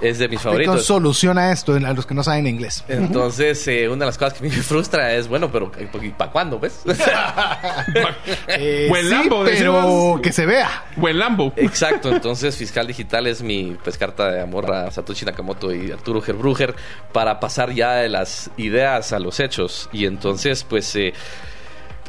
Es 0.00 0.18
de 0.18 0.28
mis 0.28 0.40
favoritos. 0.40 0.74
Bitcoin 0.76 0.84
soluciona 0.86 1.52
esto 1.52 1.74
a 1.74 1.92
los 1.92 2.06
que 2.06 2.14
no 2.14 2.22
saben 2.22 2.46
inglés. 2.46 2.84
Entonces, 2.88 3.66
eh, 3.68 3.88
una 3.88 4.00
de 4.00 4.06
las 4.06 4.18
cosas 4.18 4.29
que 4.32 4.44
me 4.44 4.50
frustra 4.50 5.14
es, 5.14 5.28
bueno, 5.28 5.50
pero 5.50 5.70
¿para 6.16 6.30
cuándo, 6.30 6.58
ves? 6.58 6.82
eh, 8.48 8.86
Buen 8.88 9.10
Lambo, 9.10 9.44
pero 9.44 10.20
que 10.22 10.32
se 10.32 10.46
vea. 10.46 10.84
Buen 10.96 11.18
Lambo. 11.18 11.52
Exacto, 11.56 12.10
entonces 12.10 12.56
Fiscal 12.56 12.86
Digital 12.86 13.26
es 13.26 13.42
mi 13.42 13.76
pues, 13.82 13.98
carta 13.98 14.30
de 14.30 14.40
amor 14.40 14.72
a 14.72 14.90
Satoshi 14.90 15.24
Nakamoto 15.24 15.74
y 15.74 15.90
Arturo 15.90 16.20
Gerbruger 16.20 16.74
para 17.12 17.40
pasar 17.40 17.72
ya 17.72 17.94
de 17.94 18.08
las 18.08 18.50
ideas 18.56 19.12
a 19.12 19.18
los 19.18 19.40
hechos. 19.40 19.88
Y 19.92 20.06
entonces, 20.06 20.64
pues... 20.64 20.94
Eh, 20.96 21.12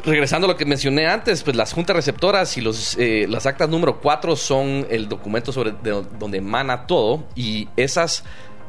regresando 0.05 0.47
a 0.47 0.49
lo 0.49 0.57
que 0.57 0.65
mencioné 0.65 1.07
antes, 1.07 1.43
pues 1.43 1.55
las 1.55 1.73
juntas 1.73 1.95
receptoras 1.95 2.57
y 2.57 2.61
los, 2.61 2.97
eh, 2.97 3.27
las 3.29 3.45
actas 3.45 3.69
número 3.69 3.99
4 3.99 4.35
son 4.35 4.87
el 4.89 5.07
documento 5.07 5.51
sobre 5.51 5.73
donde 6.19 6.37
emana 6.37 6.87
todo 6.87 7.23
y 7.35 7.67
esas 7.75 8.23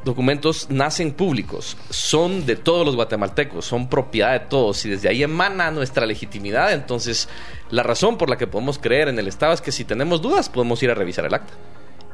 documentos 0.05 0.69
nacen 0.71 1.13
públicos, 1.13 1.77
son 1.91 2.45
de 2.47 2.57
todos 2.57 2.85
los 2.85 2.97
guatemaltecos, 2.97 3.65
son 3.65 3.89
propiedad 3.89 4.33
de 4.33 4.41
todos 4.41 4.85
y 4.85 4.91
desde 4.91 5.09
ahí 5.09 5.23
emana 5.23 5.71
nuestra 5.71 6.07
legitimidad. 6.07 6.73
Entonces, 6.73 7.29
la 7.71 7.83
razón 7.83 8.19
por 8.19 8.29
la 8.29 8.37
que 8.37 8.47
podemos 8.47 8.79
creer 8.79 9.09
en 9.09 9.19
el 9.19 9.29
Estado 9.29 9.53
es 9.53 9.61
que 9.61 9.73
si 9.73 9.85
tenemos 9.85 10.21
dudas 10.21 10.49
podemos 10.49 10.83
ir 10.83 10.91
a 10.91 10.95
revisar 10.95 11.25
el 11.25 11.35
acta. 11.35 11.55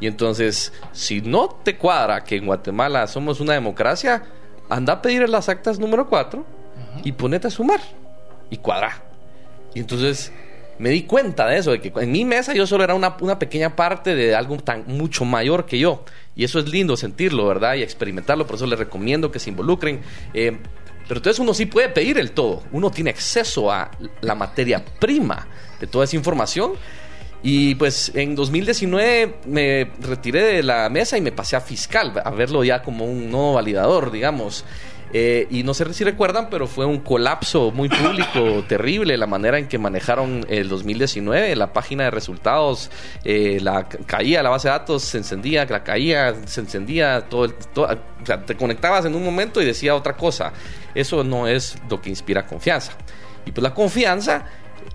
Y 0.01 0.07
entonces, 0.07 0.73
si 0.93 1.21
no 1.21 1.49
te 1.49 1.77
cuadra 1.77 2.25
que 2.25 2.37
en 2.37 2.47
Guatemala 2.47 3.07
somos 3.07 3.41
una 3.41 3.55
democracia, 3.55 4.25
anda 4.69 4.95
a 4.95 5.03
pedir 5.03 5.29
las 5.29 5.49
actas 5.49 5.79
número 5.79 6.09
4 6.09 6.45
y 7.05 7.13
ponete 7.13 7.49
a 7.49 7.51
sumar 7.51 7.81
y 8.51 8.59
cuadra. 8.59 9.03
Y 9.75 9.81
entonces 9.81 10.33
me 10.79 10.91
di 10.91 11.03
cuenta 11.03 11.47
de 11.47 11.59
eso, 11.59 11.73
de 11.73 11.81
que 11.81 11.93
en 12.01 12.13
mi 12.13 12.25
mesa 12.25 12.55
yo 12.55 12.67
solo 12.67 12.85
era 12.85 12.95
una, 12.95 13.17
una 13.21 13.39
pequeña 13.39 13.75
parte 13.75 14.15
de 14.15 14.35
algo 14.35 14.57
tan 14.59 14.85
mucho 14.87 15.25
mayor 15.25 15.67
que 15.67 15.79
yo. 15.79 16.05
Y 16.37 16.45
eso 16.45 16.61
es 16.61 16.69
lindo 16.69 16.97
sentirlo, 16.97 17.47
¿verdad? 17.47 17.75
Y 17.75 17.83
experimentarlo. 17.83 18.47
Por 18.47 18.57
eso 18.57 18.67
les 18.67 18.79
recomiendo 18.79 19.31
que 19.33 19.41
se 19.41 19.51
involucren. 19.51 20.01
Eh, 20.35 20.57
pero 21.09 21.19
entonces 21.19 21.41
uno 21.41 21.55
sí 21.55 21.67
puede 21.67 21.89
pedir 21.89 22.19
el 22.19 22.33
todo. 22.33 22.63
Uno 22.71 22.91
tiene 22.91 23.11
acceso 23.11 23.73
a 23.73 23.91
la 24.21 24.35
materia 24.35 24.85
prima 25.01 25.49
de 25.81 25.87
toda 25.87 26.05
esa 26.05 26.17
información. 26.17 26.73
Y 27.43 27.75
pues 27.77 28.13
en 28.15 28.35
2019 28.35 29.39
me 29.47 29.91
retiré 30.01 30.43
de 30.43 30.63
la 30.63 30.89
mesa 30.91 31.17
y 31.17 31.21
me 31.21 31.33
pasé 31.33 31.57
a 31.57 31.61
fiscal, 31.61 32.13
a 32.25 32.31
verlo 32.31 32.63
ya 32.65 32.83
como 32.83 33.05
un 33.05 33.31
nuevo 33.31 33.55
validador, 33.55 34.11
digamos. 34.11 34.65
Eh, 35.13 35.47
y 35.51 35.63
no 35.63 35.73
sé 35.75 35.93
si 35.95 36.05
recuerdan, 36.05 36.49
pero 36.51 36.67
fue 36.67 36.85
un 36.85 36.99
colapso 36.99 37.71
muy 37.71 37.89
público, 37.89 38.65
terrible, 38.69 39.17
la 39.17 39.27
manera 39.27 39.59
en 39.59 39.67
que 39.67 39.79
manejaron 39.79 40.45
el 40.49 40.69
2019, 40.69 41.57
la 41.57 41.73
página 41.73 42.05
de 42.05 42.11
resultados, 42.11 42.91
eh, 43.25 43.59
la 43.63 43.89
caía, 43.89 44.43
la 44.43 44.51
base 44.51 44.69
de 44.69 44.73
datos 44.73 45.03
se 45.05 45.19
encendía, 45.19 45.65
la 45.65 45.83
caía, 45.83 46.35
se 46.47 46.61
encendía, 46.61 47.23
todo, 47.29 47.47
el, 47.47 47.55
o 47.77 48.27
sea, 48.27 48.45
te 48.45 48.57
conectabas 48.57 49.05
en 49.07 49.15
un 49.15 49.25
momento 49.25 49.63
y 49.63 49.65
decía 49.65 49.95
otra 49.95 50.15
cosa. 50.15 50.53
Eso 50.95 51.25
no 51.25 51.47
es 51.47 51.77
lo 51.89 52.01
que 52.03 52.11
inspira 52.11 52.47
confianza. 52.47 52.93
Y 53.47 53.53
pues 53.53 53.63
la 53.63 53.73
confianza 53.73 54.45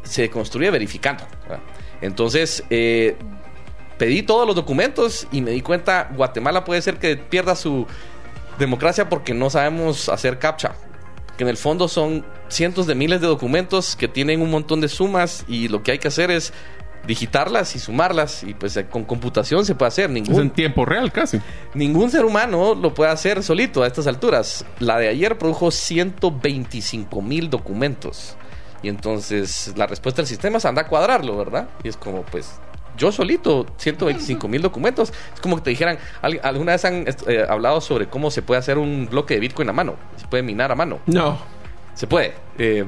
se 0.04 0.30
construye 0.30 0.70
verificando. 0.70 1.24
Entonces, 2.02 2.64
eh, 2.70 3.16
pedí 3.98 4.24
todos 4.24 4.46
los 4.46 4.56
documentos 4.56 5.28
y 5.32 5.42
me 5.42 5.52
di 5.52 5.62
cuenta, 5.62 6.10
Guatemala 6.16 6.64
puede 6.64 6.82
ser 6.82 7.00
que 7.00 7.16
pierda 7.16 7.56
su 7.56 7.88
democracia 8.58 9.10
porque 9.10 9.34
no 9.34 9.50
sabemos 9.50 10.10
hacer 10.10 10.40
captcha. 10.40 10.74
Que 11.38 11.44
en 11.44 11.50
el 11.50 11.58
fondo 11.58 11.88
son 11.88 12.26
cientos 12.48 12.86
de 12.86 12.96
miles 12.96 13.22
de 13.22 13.28
documentos 13.28 13.96
que 13.96 14.08
tienen 14.08 14.42
un 14.42 14.52
montón 14.52 14.82
de 14.82 14.88
sumas 14.88 15.46
y 15.48 15.68
lo 15.68 15.82
que 15.82 15.92
hay 15.92 16.00
que 16.00 16.08
hacer 16.08 16.30
es 16.30 16.54
digitarlas 17.08 17.76
y 17.76 17.80
sumarlas 17.80 18.44
y 18.44 18.54
pues 18.54 18.80
con 18.90 19.04
computación 19.04 19.66
se 19.66 19.76
puede 19.76 19.88
hacer. 19.90 20.10
Ningún 20.10 20.42
en 20.42 20.50
tiempo 20.52 20.86
real 20.86 21.12
casi. 21.12 21.42
ningún 21.74 22.12
ser 22.12 22.26
humano 22.26 22.76
lo 22.76 22.94
puede 22.94 23.12
hacer 23.12 23.44
solito 23.44 23.84
a 23.84 23.88
estas 23.88 24.08
alturas. 24.08 24.66
La 24.80 24.98
de 24.98 25.10
ayer 25.10 25.38
produjo 25.38 25.72
125 25.72 27.22
mil 27.22 27.50
documentos. 27.50 28.36
Y 28.82 28.90
entonces 28.90 29.74
la 29.76 29.88
respuesta 29.88 30.22
del 30.22 30.28
sistema 30.28 30.58
es 30.58 30.66
anda 30.66 30.84
a 30.84 30.88
cuadrarlo 30.88 31.38
verdad 31.38 31.70
y 31.84 31.88
es 31.88 31.98
como 31.98 32.24
pues 32.24 32.60
yo 32.98 33.12
solito, 33.12 33.66
125 33.78 34.48
mil 34.48 34.62
documentos. 34.62 35.12
Es 35.34 35.42
como 35.42 35.58
que 35.58 35.64
te 35.64 35.70
dijeran, 35.72 35.98
¿alguna 36.22 36.74
vez 36.74 36.86
han 36.86 37.06
eh, 37.28 37.46
hablado 37.48 37.82
sobre 37.82 38.08
cómo 38.08 38.32
se 38.32 38.42
puede 38.42 38.60
hacer 38.60 38.78
un 38.78 39.08
bloque 39.10 39.36
de 39.36 39.40
Bitcoin 39.40 39.70
a 39.70 39.74
mano? 39.74 39.96
¿Se 40.18 40.28
puede 40.28 40.44
minar 40.44 40.72
a 40.72 40.76
mano? 40.76 41.00
No. 41.06 41.38
Se 41.94 42.08
puede. 42.08 42.34
Eh, 42.58 42.86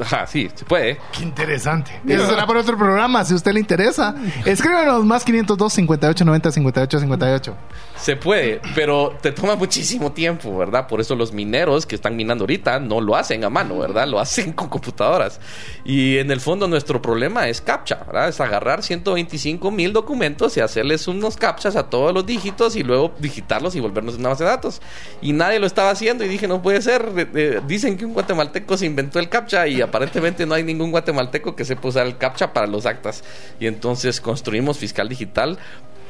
Ajá, 0.00 0.26
sí, 0.26 0.50
se 0.54 0.64
puede. 0.64 0.98
Qué 1.12 1.22
interesante. 1.22 2.00
Eso 2.06 2.26
será 2.26 2.46
para 2.46 2.60
otro 2.60 2.76
programa, 2.76 3.24
si 3.24 3.32
a 3.32 3.36
usted 3.36 3.52
le 3.52 3.60
interesa. 3.60 4.14
Escríbanos 4.44 5.04
más 5.04 5.24
502 5.24 5.72
58 5.72 6.24
90 6.24 6.52
58 6.52 7.00
58. 7.00 7.56
Se 7.96 8.16
puede, 8.16 8.60
pero 8.74 9.16
te 9.22 9.32
toma 9.32 9.56
muchísimo 9.56 10.12
tiempo, 10.12 10.56
¿verdad? 10.56 10.88
Por 10.88 11.00
eso 11.00 11.14
los 11.14 11.32
mineros 11.32 11.86
que 11.86 11.94
están 11.94 12.16
minando 12.16 12.42
ahorita 12.42 12.80
no 12.80 13.00
lo 13.00 13.16
hacen 13.16 13.44
a 13.44 13.50
mano, 13.50 13.78
¿verdad? 13.78 14.06
Lo 14.08 14.20
hacen 14.20 14.52
con 14.52 14.68
computadoras. 14.68 15.40
Y 15.84 16.18
en 16.18 16.30
el 16.30 16.40
fondo 16.40 16.66
nuestro 16.66 17.00
problema 17.00 17.48
es 17.48 17.60
captcha, 17.60 18.02
¿verdad? 18.06 18.28
Es 18.28 18.40
agarrar 18.40 18.82
125 18.82 19.70
mil 19.70 19.92
documentos 19.92 20.56
y 20.56 20.60
hacerles 20.60 21.08
unos 21.08 21.36
captchas 21.36 21.76
a 21.76 21.88
todos 21.88 22.12
los 22.12 22.26
dígitos 22.26 22.76
y 22.76 22.82
luego 22.82 23.14
digitarlos 23.18 23.74
y 23.76 23.80
volvernos 23.80 24.16
una 24.16 24.30
base 24.30 24.44
de 24.44 24.50
datos. 24.50 24.82
Y 25.22 25.32
nadie 25.32 25.58
lo 25.58 25.66
estaba 25.66 25.90
haciendo 25.90 26.24
y 26.24 26.28
dije, 26.28 26.48
no 26.48 26.62
puede 26.62 26.82
ser. 26.82 27.04
Eh, 27.34 27.60
dicen 27.66 27.96
que 27.96 28.04
un 28.04 28.12
guatemalteco 28.12 28.76
se 28.76 28.86
inventó 28.86 29.18
el 29.18 29.28
captcha 29.28 29.66
y 29.66 29.80
aparentemente 29.84 30.46
no 30.46 30.54
hay 30.54 30.64
ningún 30.64 30.90
guatemalteco 30.90 31.54
que 31.54 31.64
sepa 31.64 31.88
usar 31.88 32.06
el 32.06 32.16
CAPTCHA 32.16 32.52
para 32.52 32.66
los 32.66 32.86
actas. 32.86 33.22
Y 33.60 33.66
entonces 33.66 34.20
construimos 34.20 34.78
Fiscal 34.78 35.08
Digital 35.08 35.58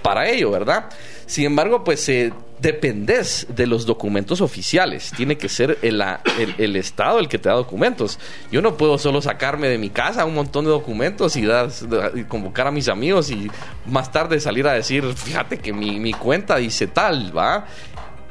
para 0.05 0.29
ello, 0.29 0.51
¿verdad? 0.51 0.91
Sin 1.25 1.47
embargo, 1.47 1.83
pues 1.83 2.07
eh, 2.11 2.31
dependes 2.61 3.47
de 3.49 3.67
los 3.67 3.87
documentos 3.87 4.43
oficiales. 4.43 5.11
Tiene 5.17 5.39
que 5.39 5.49
ser 5.49 5.79
el, 5.81 6.05
el, 6.59 6.77
Estado 6.77 7.19
el 7.21 7.29
que 7.29 7.39
te 7.39 7.49
da 7.49 7.55
documentos. 7.55 8.19
Yo 8.53 8.61
no 8.61 8.77
puedo 8.77 8.99
solo 8.99 9.23
sacarme 9.23 9.67
de 9.69 9.79
mi 9.79 9.89
casa 9.89 10.27
un 10.27 10.35
montón 10.35 10.67
de 10.67 10.73
documentos 10.73 11.37
y, 11.37 11.47
convocar 12.29 12.67
a 12.67 12.71
mis 12.71 12.89
amigos 12.89 13.31
y 13.31 13.51
más 13.87 14.13
tarde 14.13 14.41
salir 14.41 14.69
a 14.69 14.75
decir, 14.75 15.05
fíjate 15.15 15.57
que 15.57 15.73
mi, 15.73 16.13
cuenta 16.13 16.57
dice 16.57 16.87
tal, 16.87 17.35
¿va? 17.35 17.65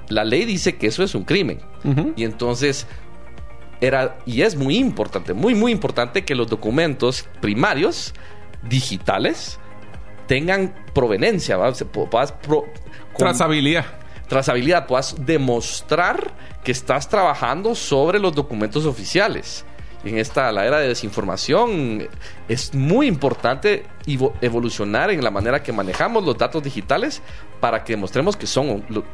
La 0.09 0.23
ley 0.23 0.45
dice 0.45 0.75
que 0.75 0.85
eso 0.85 1.01
es 1.01 1.15
un 1.15 1.23
crimen. 1.23 1.59
Y 2.15 2.23
entonces 2.23 2.85
era 3.85 4.17
y 4.25 4.41
es 4.41 4.55
muy 4.55 4.77
importante, 4.77 5.33
muy 5.33 5.55
muy 5.55 5.71
importante 5.71 6.23
que 6.25 6.35
los 6.35 6.47
documentos 6.49 7.25
primarios 7.41 8.13
digitales 8.63 9.59
tengan 10.27 10.73
proveniencia, 10.93 11.57
trazabilidad. 13.17 13.85
trazabilidad, 14.27 14.87
puedas 14.87 15.15
demostrar 15.25 16.31
que 16.63 16.71
estás 16.71 17.09
trabajando 17.09 17.75
sobre 17.75 18.19
los 18.19 18.33
documentos 18.33 18.85
oficiales. 18.85 19.65
En 20.05 20.17
esta 20.17 20.51
la 20.51 20.65
era 20.65 20.79
de 20.79 20.87
desinformación 20.89 22.09
es 22.49 22.73
muy 22.73 23.07
importante 23.07 23.85
evo- 24.05 24.33
evolucionar 24.41 25.11
en 25.11 25.23
la 25.23 25.31
manera 25.31 25.63
que 25.63 25.71
manejamos 25.71 26.25
los 26.25 26.37
datos 26.37 26.61
digitales 26.63 27.21
para 27.61 27.83
que 27.83 27.93
demostremos 27.93 28.35
que 28.35 28.45
son 28.47 28.83
lo- 28.89 29.05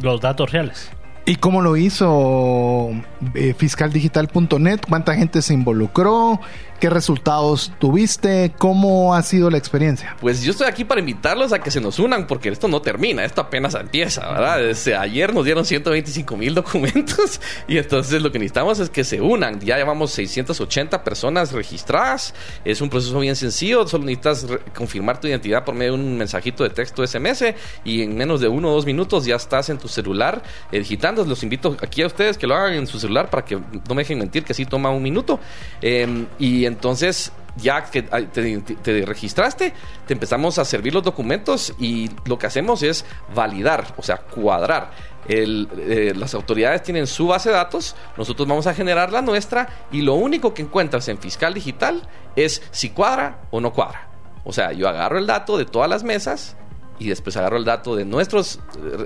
Los 0.00 0.20
datos 0.20 0.50
reales. 0.52 0.90
¿Y 1.28 1.36
cómo 1.36 1.60
lo 1.60 1.76
hizo 1.76 2.88
eh, 3.34 3.52
fiscaldigital.net? 3.54 4.80
¿Cuánta 4.88 5.14
gente 5.14 5.42
se 5.42 5.52
involucró? 5.52 6.40
¿Qué 6.80 6.88
resultados 6.90 7.72
tuviste? 7.80 8.52
¿Cómo 8.56 9.12
ha 9.12 9.22
sido 9.22 9.50
la 9.50 9.58
experiencia? 9.58 10.16
Pues 10.20 10.44
yo 10.44 10.52
estoy 10.52 10.68
aquí 10.68 10.84
para 10.84 11.00
invitarlos 11.00 11.52
a 11.52 11.58
que 11.58 11.72
se 11.72 11.80
nos 11.80 11.98
unan 11.98 12.28
porque 12.28 12.50
esto 12.50 12.68
no 12.68 12.80
termina, 12.80 13.24
esto 13.24 13.40
apenas 13.40 13.74
empieza, 13.74 14.30
¿verdad? 14.30 14.58
Desde 14.58 14.94
ayer 14.94 15.34
nos 15.34 15.44
dieron 15.44 15.64
125 15.64 16.36
mil 16.36 16.54
documentos 16.54 17.40
y 17.68 17.78
entonces 17.78 18.22
lo 18.22 18.30
que 18.30 18.38
necesitamos 18.38 18.78
es 18.78 18.90
que 18.90 19.02
se 19.02 19.20
unan. 19.20 19.58
Ya 19.58 19.76
llevamos 19.76 20.12
680 20.12 21.02
personas 21.02 21.50
registradas, 21.50 22.32
es 22.64 22.80
un 22.80 22.90
proceso 22.90 23.18
bien 23.18 23.34
sencillo, 23.34 23.84
solo 23.88 24.04
necesitas 24.04 24.46
confirmar 24.72 25.20
tu 25.20 25.26
identidad 25.26 25.64
por 25.64 25.74
medio 25.74 25.94
de 25.94 25.98
un 25.98 26.16
mensajito 26.16 26.62
de 26.62 26.70
texto 26.70 27.04
SMS 27.04 27.54
y 27.82 28.02
en 28.02 28.16
menos 28.16 28.40
de 28.40 28.46
uno 28.46 28.70
o 28.70 28.74
dos 28.74 28.86
minutos 28.86 29.24
ya 29.24 29.34
estás 29.34 29.68
en 29.68 29.78
tu 29.78 29.88
celular 29.88 30.44
eh, 30.70 30.78
digitando. 30.78 31.24
Los 31.24 31.42
invito 31.42 31.76
aquí 31.82 32.02
a 32.02 32.06
ustedes 32.06 32.38
que 32.38 32.46
lo 32.46 32.54
hagan 32.54 32.74
en 32.74 32.86
su 32.86 33.00
celular 33.00 33.30
para 33.30 33.44
que 33.44 33.56
no 33.56 33.94
me 33.96 34.02
dejen 34.02 34.20
mentir 34.20 34.44
que 34.44 34.54
sí 34.54 34.64
toma 34.64 34.90
un 34.90 35.02
minuto. 35.02 35.40
Eh, 35.82 36.26
y 36.38 36.67
entonces 36.68 37.32
ya 37.56 37.82
que 37.84 38.02
te, 38.02 38.58
te- 38.60 38.74
te 38.76 39.04
registraste, 39.04 39.74
te 40.06 40.12
empezamos 40.12 40.58
a 40.60 40.64
servir 40.64 40.94
los 40.94 41.02
documentos 41.02 41.74
y 41.80 42.08
lo 42.24 42.38
que 42.38 42.46
hacemos 42.46 42.84
es 42.84 43.04
validar, 43.34 43.94
o 43.96 44.02
sea, 44.02 44.18
cuadrar. 44.18 44.92
Eh, 45.30 46.12
las 46.16 46.34
autoridades 46.34 46.82
tienen 46.84 47.06
su 47.08 47.26
base 47.26 47.48
de 47.50 47.56
datos, 47.56 47.96
nosotros 48.16 48.46
vamos 48.48 48.66
a 48.68 48.74
generar 48.74 49.12
la 49.12 49.22
nuestra 49.22 49.68
y 49.90 50.02
lo 50.02 50.14
único 50.14 50.54
que 50.54 50.62
encuentras 50.62 51.08
en 51.08 51.18
Fiscal 51.18 51.52
Digital 51.52 52.02
es 52.36 52.62
si 52.70 52.90
cuadra 52.90 53.40
o 53.50 53.60
no 53.60 53.72
cuadra. 53.72 54.08
O 54.44 54.52
sea, 54.52 54.72
yo 54.72 54.88
agarro 54.88 55.18
el 55.18 55.26
dato 55.26 55.58
de 55.58 55.64
todas 55.66 55.90
las 55.90 56.04
mesas 56.04 56.56
y 57.00 57.08
después 57.08 57.36
agarro 57.36 57.56
el 57.56 57.64
dato 57.64 57.96
de 57.96 58.04
nuestros 58.04 58.60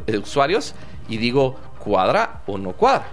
eh, 0.06 0.18
usuarios 0.18 0.74
y 1.08 1.16
digo 1.16 1.58
cuadra 1.82 2.42
o 2.46 2.58
no 2.58 2.72
cuadra. 2.72 3.06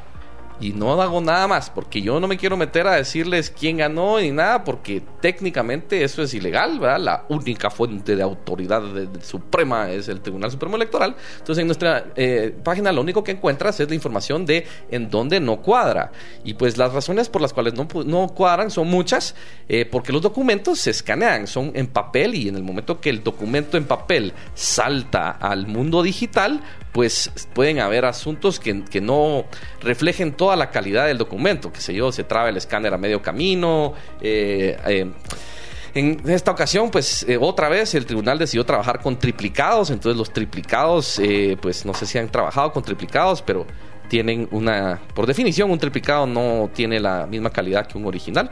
Y 0.59 0.73
no 0.73 1.01
hago 1.01 1.21
nada 1.21 1.47
más, 1.47 1.69
porque 1.69 2.01
yo 2.01 2.19
no 2.19 2.27
me 2.27 2.37
quiero 2.37 2.57
meter 2.57 2.85
a 2.87 2.95
decirles 2.95 3.49
quién 3.49 3.77
ganó 3.77 4.19
ni 4.19 4.31
nada, 4.31 4.63
porque 4.63 5.01
técnicamente 5.21 6.03
eso 6.03 6.21
es 6.21 6.33
ilegal, 6.33 6.79
¿verdad? 6.79 6.99
La 6.99 7.25
única 7.29 7.69
fuente 7.69 8.15
de 8.15 8.23
autoridad 8.23 8.83
suprema 9.21 9.89
es 9.89 10.09
el 10.09 10.21
Tribunal 10.21 10.51
Supremo 10.51 10.75
Electoral. 10.75 11.15
Entonces 11.37 11.61
en 11.61 11.67
nuestra 11.67 12.07
eh, 12.15 12.53
página 12.63 12.91
lo 12.91 13.01
único 13.01 13.23
que 13.23 13.31
encuentras 13.31 13.79
es 13.79 13.87
la 13.87 13.95
información 13.95 14.45
de 14.45 14.65
en 14.91 15.09
dónde 15.09 15.39
no 15.39 15.61
cuadra. 15.61 16.11
Y 16.43 16.55
pues 16.55 16.77
las 16.77 16.93
razones 16.93 17.29
por 17.29 17.41
las 17.41 17.53
cuales 17.53 17.73
no, 17.73 17.87
no 18.05 18.27
cuadran 18.29 18.69
son 18.69 18.87
muchas, 18.87 19.35
eh, 19.67 19.85
porque 19.85 20.11
los 20.11 20.21
documentos 20.21 20.79
se 20.79 20.91
escanean, 20.91 21.47
son 21.47 21.71
en 21.75 21.87
papel 21.87 22.35
y 22.35 22.49
en 22.49 22.55
el 22.55 22.63
momento 22.63 22.99
que 22.99 23.09
el 23.09 23.23
documento 23.23 23.77
en 23.77 23.85
papel 23.85 24.33
salta 24.53 25.31
al 25.31 25.67
mundo 25.67 26.03
digital, 26.03 26.61
pues 26.91 27.31
pueden 27.53 27.79
haber 27.79 28.05
asuntos 28.05 28.59
que, 28.59 28.83
que 28.83 29.01
no 29.01 29.45
reflejen 29.81 30.33
toda 30.33 30.55
la 30.55 30.69
calidad 30.69 31.07
del 31.07 31.17
documento, 31.17 31.71
que 31.71 31.81
sé 31.81 31.93
yo, 31.93 32.11
se 32.11 32.23
traba 32.23 32.49
el 32.49 32.57
escáner 32.57 32.93
a 32.93 32.97
medio 32.97 33.21
camino. 33.21 33.93
eh, 34.21 34.77
eh, 34.85 35.11
en 35.95 36.21
esta 36.29 36.51
ocasión, 36.51 36.91
pues 36.91 37.25
eh, 37.27 37.37
otra 37.39 37.67
vez 37.67 37.95
el 37.95 38.05
tribunal 38.05 38.37
decidió 38.37 38.63
trabajar 38.63 38.99
con 39.01 39.17
triplicados, 39.17 39.89
entonces 39.89 40.17
los 40.17 40.31
triplicados, 40.31 41.17
eh, 41.19 41.57
pues 41.59 41.83
no 41.83 41.95
sé 41.95 42.05
si 42.05 42.19
han 42.19 42.29
trabajado 42.29 42.71
con 42.71 42.83
triplicados, 42.83 43.41
pero 43.41 43.65
tienen 44.07 44.47
una, 44.51 45.01
por 45.15 45.25
definición, 45.25 45.71
un 45.71 45.79
triplicado 45.79 46.27
no 46.27 46.69
tiene 46.73 46.99
la 46.99 47.25
misma 47.25 47.49
calidad 47.49 47.87
que 47.87 47.97
un 47.97 48.05
original. 48.05 48.51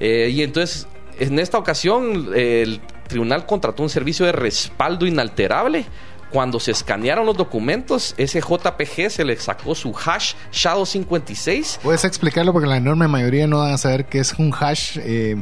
Y 0.00 0.42
entonces, 0.42 0.86
en 1.18 1.38
esta 1.38 1.58
ocasión, 1.58 2.30
el 2.34 2.80
tribunal 3.08 3.44
contrató 3.46 3.82
un 3.82 3.88
servicio 3.88 4.26
de 4.26 4.32
respaldo 4.32 5.06
inalterable. 5.06 5.84
Cuando 6.32 6.58
se 6.58 6.70
escanearon 6.70 7.26
los 7.26 7.36
documentos, 7.36 8.14
ese 8.16 8.40
JPG 8.40 9.10
se 9.10 9.24
le 9.24 9.36
sacó 9.36 9.74
su 9.74 9.94
hash 9.94 10.32
Shadow56 10.50 11.78
¿Puedes 11.82 12.04
explicarlo? 12.04 12.52
Porque 12.52 12.66
la 12.66 12.78
enorme 12.78 13.06
mayoría 13.06 13.46
no 13.46 13.58
van 13.58 13.74
a 13.74 13.78
saber 13.78 14.06
qué 14.06 14.18
es 14.20 14.32
un 14.34 14.52
hash 14.58 14.98
eh, 15.02 15.36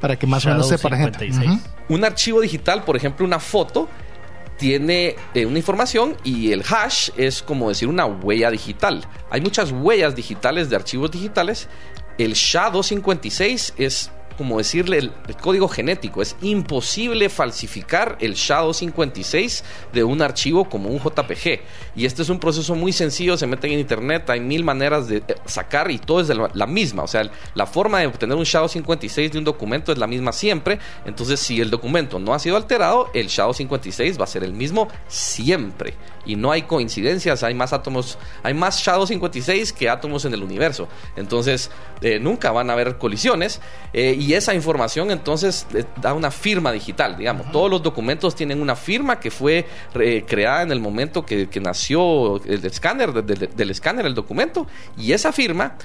para 0.00 0.16
que 0.16 0.26
más 0.26 0.46
o 0.46 0.50
menos 0.50 0.68
sepa 0.68 0.90
la 0.90 0.96
gente. 0.98 1.18
56. 1.18 1.50
Ujú. 1.50 1.94
un 1.94 2.04
archivo 2.04 2.40
digital, 2.40 2.84
por 2.84 2.96
ejemplo, 2.96 3.26
una 3.26 3.40
foto, 3.40 3.88
tiene 4.58 5.16
eh, 5.34 5.46
una 5.46 5.58
información 5.58 6.16
y 6.24 6.52
el 6.52 6.62
hash 6.62 7.10
es 7.16 7.42
como 7.42 7.68
decir 7.68 7.88
una 7.88 8.06
huella 8.06 8.50
digital. 8.50 9.06
Hay 9.30 9.40
muchas 9.40 9.72
huellas 9.72 10.14
digitales 10.14 10.68
de 10.68 10.76
archivos 10.76 11.10
digitales. 11.10 11.68
El 12.18 12.34
SHA-256 12.34 13.74
es 13.76 14.10
como 14.38 14.56
decirle 14.56 14.98
el, 14.98 15.12
código 15.42 15.68
genético. 15.68 16.22
Es 16.22 16.36
imposible 16.40 17.28
falsificar 17.28 18.16
el 18.20 18.34
SHA-256 18.34 19.64
de 19.92 20.04
un 20.04 20.22
archivo 20.22 20.68
como 20.68 20.88
un 20.90 21.00
JPG. 21.00 21.60
Y 21.96 22.06
este 22.06 22.22
es 22.22 22.28
un 22.28 22.38
proceso 22.38 22.76
muy 22.76 22.92
sencillo. 22.92 23.36
Se 23.36 23.48
meten 23.48 23.72
en 23.72 23.80
internet, 23.80 24.30
hay 24.30 24.38
mil 24.38 24.62
maneras 24.62 25.08
de 25.08 25.16
eh, 25.16 25.34
sacar 25.44 25.90
y 25.90 25.98
todo 25.98 26.20
es 26.20 26.28
la, 26.28 26.66
misma. 26.66 27.02
O 27.02 27.08
sea, 27.08 27.28
la 27.54 27.66
forma 27.66 27.98
de 27.98 28.06
obtener 28.06 28.36
un 28.36 28.44
SHA-256 28.44 29.30
de 29.32 29.38
un 29.38 29.44
documento 29.44 29.90
es 29.90 29.98
la 29.98 30.06
misma 30.06 30.32
siempre. 30.32 30.78
Entonces, 31.04 31.40
si 31.40 31.60
el 31.60 31.68
documento 31.68 32.20
no 32.20 32.32
ha 32.32 32.38
sido 32.38 32.56
alterado, 32.56 33.10
el 33.14 33.28
SHA-256 33.28 34.20
va 34.20 34.24
a 34.24 34.28
ser 34.28 34.44
el 34.44 34.52
mismo 34.52 34.86
siempre. 35.08 35.94
Y 36.24 36.36
no 36.36 36.52
hay 36.52 36.62
coincidencias, 36.62 37.42
hay 37.42 37.54
más 37.54 37.72
átomos, 37.72 38.18
hay 38.44 38.54
más 38.54 38.86
SHA-256 38.86 39.72
que 39.72 39.88
átomos 39.88 40.24
en 40.26 40.34
el 40.34 40.44
universo. 40.44 40.86
Entonces, 41.16 41.70
eh, 42.02 42.20
nunca 42.20 42.52
van 42.52 42.70
a 42.70 42.74
haber 42.74 42.98
colisiones. 42.98 43.60
eh, 43.92 44.27
esa 44.34 44.54
información 44.54 45.10
entonces 45.10 45.66
eh, 45.74 45.84
da 46.00 46.14
una 46.14 46.30
firma 46.30 46.72
digital, 46.72 47.16
digamos. 47.16 47.50
Todos 47.52 47.70
los 47.70 47.82
documentos 47.82 48.34
tienen 48.34 48.60
una 48.60 48.76
firma 48.76 49.20
que 49.20 49.30
fue 49.30 49.66
eh, 49.94 50.24
creada 50.26 50.62
en 50.62 50.72
el 50.72 50.80
momento 50.80 51.24
que, 51.24 51.48
que 51.48 51.60
nació 51.60 52.42
el 52.44 52.64
escáner, 52.64 53.12
de- 53.12 53.22
de- 53.34 53.46
del 53.48 53.70
escáner, 53.70 54.06
el 54.06 54.14
documento. 54.14 54.66
Y 54.96 55.12
esa 55.12 55.32
firma 55.32 55.76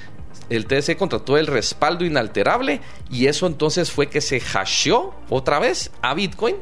el 0.49 0.65
TSE 0.65 0.97
contrató 0.97 1.38
el 1.38 1.47
respaldo 1.47 2.03
inalterable 2.06 2.82
y 3.10 3.27
eso 3.27 3.47
entonces 3.47 3.91
fue 3.91 4.08
que 4.08 4.19
se 4.21 4.41
hasheó 4.53 5.13
otra 5.29 5.60
vez 5.60 5.91
a 6.01 6.13
Bitcoin. 6.13 6.56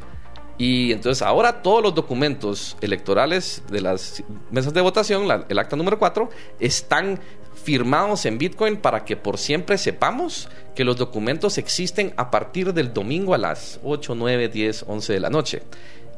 Y 0.58 0.92
entonces 0.92 1.24
ahora 1.24 1.64
todos 1.64 1.82
los 1.82 1.96
documentos 1.96 2.78
electorales 2.82 3.64
de 3.72 3.82
las 3.82 4.24
mesas 4.52 4.74
de 4.74 4.82
votación, 4.82 5.28
la- 5.28 5.46
el 5.50 5.58
acta 5.58 5.76
número 5.76 5.98
4, 5.98 6.30
están 6.60 7.20
firmados 7.62 8.26
en 8.26 8.38
Bitcoin 8.38 8.78
para 8.78 9.06
que 9.06 9.16
por 9.16 9.38
siempre 9.38 9.78
sepamos 9.78 10.50
que 10.76 10.84
los 10.84 10.98
documentos 10.98 11.58
existen 11.58 12.14
a 12.18 12.32
partir 12.32 12.74
del 12.74 12.94
domingo 12.94 13.34
a 13.34 13.38
las 13.38 13.80
8, 13.84 14.16
9, 14.16 14.50
10, 14.50 14.86
11 14.88 15.14
de 15.14 15.20
la 15.20 15.30
noche. 15.30 15.64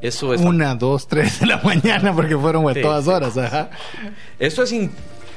Eso 0.00 0.34
es, 0.34 0.40
Una, 0.40 0.74
dos, 0.74 1.06
tres 1.08 1.40
de 1.40 1.46
la 1.46 1.58
mañana, 1.62 2.14
porque 2.14 2.36
fueron 2.36 2.62
pues, 2.62 2.76
Sí, 2.76 2.82
todas 2.82 3.08
horas. 3.08 3.38
Ajá. 3.38 3.70
eso 4.38 4.62
es 4.62 4.74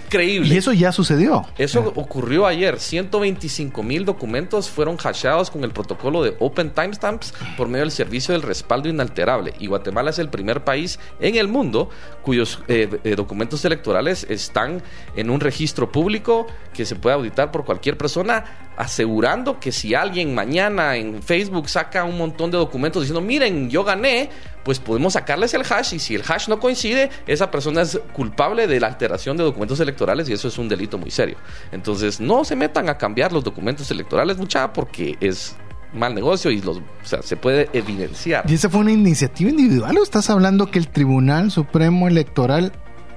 increíble. 0.07 0.53
Y 0.53 0.57
eso 0.57 0.73
ya 0.73 0.91
sucedió. 0.91 1.45
Eso 1.57 1.91
ocurrió 1.95 2.45
ayer. 2.45 2.79
125 2.79 3.83
mil 3.83 4.05
documentos 4.05 4.69
fueron 4.69 4.97
hasheados 4.97 5.51
con 5.51 5.63
el 5.63 5.71
protocolo 5.71 6.23
de 6.23 6.35
Open 6.39 6.71
Timestamps 6.71 7.33
por 7.55 7.67
medio 7.67 7.83
del 7.83 7.91
servicio 7.91 8.33
del 8.33 8.41
respaldo 8.41 8.89
inalterable. 8.89 9.53
Y 9.59 9.67
Guatemala 9.67 10.09
es 10.09 10.19
el 10.19 10.29
primer 10.29 10.63
país 10.63 10.99
en 11.19 11.35
el 11.35 11.47
mundo 11.47 11.89
cuyos 12.23 12.59
eh, 12.67 12.89
eh, 13.03 13.15
documentos 13.15 13.63
electorales 13.65 14.25
están 14.29 14.81
en 15.15 15.29
un 15.29 15.39
registro 15.39 15.91
público 15.91 16.47
que 16.73 16.85
se 16.85 16.95
puede 16.95 17.15
auditar 17.15 17.51
por 17.51 17.65
cualquier 17.65 17.97
persona, 17.97 18.66
asegurando 18.77 19.59
que 19.59 19.71
si 19.71 19.95
alguien 19.95 20.33
mañana 20.33 20.95
en 20.95 21.21
Facebook 21.21 21.67
saca 21.67 22.03
un 22.03 22.17
montón 22.17 22.51
de 22.51 22.57
documentos 22.57 23.01
diciendo, 23.01 23.21
miren, 23.21 23.69
yo 23.69 23.83
gané, 23.83 24.29
pues 24.63 24.79
podemos 24.79 25.13
sacarles 25.13 25.53
el 25.55 25.63
hash 25.63 25.95
y 25.95 25.99
si 25.99 26.15
el 26.15 26.23
hash 26.27 26.47
no 26.47 26.59
coincide, 26.59 27.09
esa 27.25 27.49
persona 27.49 27.81
es 27.81 27.99
culpable 28.13 28.67
de 28.67 28.79
la 28.79 28.87
alteración 28.87 29.35
de 29.35 29.43
documentos 29.43 29.79
electorales 29.79 30.29
y 30.29 30.33
eso 30.33 30.47
es 30.47 30.57
un 30.59 30.69
delito 30.69 30.97
muy 30.97 31.09
serio. 31.09 31.37
Entonces, 31.71 32.19
no 32.19 32.45
se 32.45 32.55
metan 32.55 32.87
a 32.87 32.97
cambiar 32.97 33.33
los 33.33 33.43
documentos 33.43 33.89
electorales, 33.89 34.37
mucha, 34.37 34.71
porque 34.71 35.17
es 35.19 35.55
mal 35.93 36.13
negocio 36.13 36.51
y 36.51 36.61
los, 36.61 36.79
se 37.01 37.35
puede 37.35 37.69
evidenciar. 37.73 38.45
¿Y 38.47 38.53
esa 38.53 38.69
fue 38.69 38.81
una 38.81 38.91
iniciativa 38.91 39.49
individual 39.49 39.97
o 39.97 40.03
estás 40.03 40.29
hablando 40.29 40.69
que 40.69 40.77
el 40.77 40.89
Tribunal 40.89 41.49
Supremo 41.49 42.07
Electoral 42.07 42.73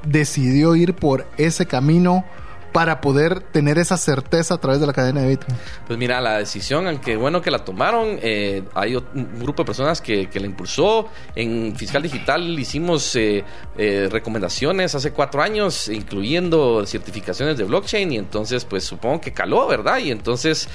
decidió 0.07 0.75
ir 0.77 0.95
por 0.95 1.27
ese 1.37 1.67
camino 1.67 2.25
para 2.73 3.01
poder 3.01 3.41
tener 3.41 3.79
esa 3.79 3.97
certeza 3.97 4.55
a 4.55 4.59
través 4.59 4.81
de 4.81 4.87
la 4.87 4.93
cadena 4.93 5.23
de 5.23 5.29
Bitcoin? 5.29 5.57
Pues 5.87 5.99
mira, 5.99 6.21
la 6.21 6.39
decisión, 6.39 6.87
aunque 6.87 7.17
bueno 7.17 7.43
que 7.43 7.51
la 7.51 7.65
tomaron, 7.65 8.19
eh, 8.23 8.63
hay 8.75 8.97
un 8.97 9.39
grupo 9.41 9.63
de 9.63 9.67
personas 9.67 10.01
que, 10.01 10.29
que, 10.29 10.41
la 10.41 10.47
impulsó. 10.47 11.09
En 11.35 11.75
Fiscal 11.77 12.03
Digital 12.03 12.59
hicimos 12.59 13.15
eh, 13.17 13.45
eh, 13.77 14.09
recomendaciones 14.11 14.95
hace 14.95 15.13
cuatro 15.13 15.43
años, 15.43 15.89
incluyendo 15.89 16.85
certificaciones 16.87 17.59
de 17.59 17.65
blockchain, 17.65 18.13
y 18.13 18.19
entonces 18.19 18.65
pues 18.65 18.85
supongo 18.85 19.21
que 19.21 19.33
caló, 19.33 19.67
¿verdad? 19.67 19.99
Y 19.99 20.11
entonces 20.11 20.69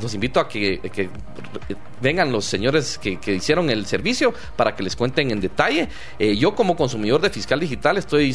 los 0.00 0.14
invito 0.14 0.40
a 0.40 0.48
que, 0.48 0.80
que 0.92 1.08
vengan 2.00 2.30
los 2.30 2.44
señores 2.44 2.98
que, 2.98 3.18
que, 3.18 3.34
hicieron 3.34 3.70
el 3.70 3.86
servicio 3.86 4.34
para 4.56 4.76
que 4.76 4.82
les 4.82 4.96
cuenten 4.96 5.30
en 5.30 5.40
detalle. 5.40 5.88
Yo 6.18 6.54
como 6.54 6.76
consumidor 6.76 7.20
de 7.20 7.30
Fiscal 7.30 7.60
Digital 7.60 7.96
estoy 7.96 8.34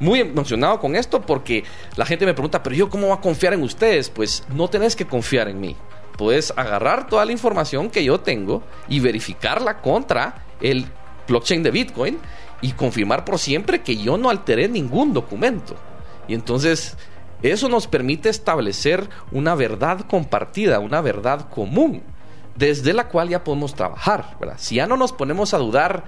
muy 0.00 0.20
emocionado 0.20 0.80
con 0.80 0.96
esto 0.96 1.20
porque 1.20 1.64
la 1.96 2.06
gente 2.06 2.26
me 2.26 2.34
pregunta, 2.34 2.62
pero 2.62 2.74
yo 2.74 2.88
cómo 2.88 3.08
voy 3.08 3.16
a 3.16 3.20
confiar 3.20 3.52
en 3.52 3.62
ustedes? 3.62 4.10
Pues 4.10 4.44
no 4.52 4.68
tenés 4.68 4.96
que 4.96 5.06
confiar 5.06 5.48
en 5.48 5.60
mí. 5.60 5.76
Puedes 6.16 6.52
agarrar 6.56 7.06
toda 7.06 7.24
la 7.24 7.32
información 7.32 7.90
que 7.90 8.02
yo 8.02 8.20
tengo 8.20 8.62
y 8.88 9.00
verificarla 9.00 9.80
contra 9.80 10.44
el 10.60 10.86
blockchain 11.28 11.62
de 11.62 11.70
Bitcoin 11.70 12.18
y 12.60 12.72
confirmar 12.72 13.24
por 13.24 13.38
siempre 13.38 13.82
que 13.82 13.96
yo 13.96 14.18
no 14.18 14.30
alteré 14.30 14.68
ningún 14.68 15.12
documento. 15.12 15.76
Y 16.28 16.34
entonces 16.34 16.96
eso 17.42 17.68
nos 17.68 17.86
permite 17.86 18.28
establecer 18.28 19.08
una 19.32 19.54
verdad 19.54 20.00
compartida, 20.00 20.78
una 20.78 21.00
verdad 21.00 21.48
común, 21.48 22.02
desde 22.54 22.92
la 22.92 23.08
cual 23.08 23.30
ya 23.30 23.44
podemos 23.44 23.74
trabajar. 23.74 24.36
¿verdad? 24.38 24.56
Si 24.58 24.76
ya 24.76 24.86
no 24.86 24.96
nos 24.96 25.12
ponemos 25.12 25.54
a 25.54 25.58
dudar 25.58 26.04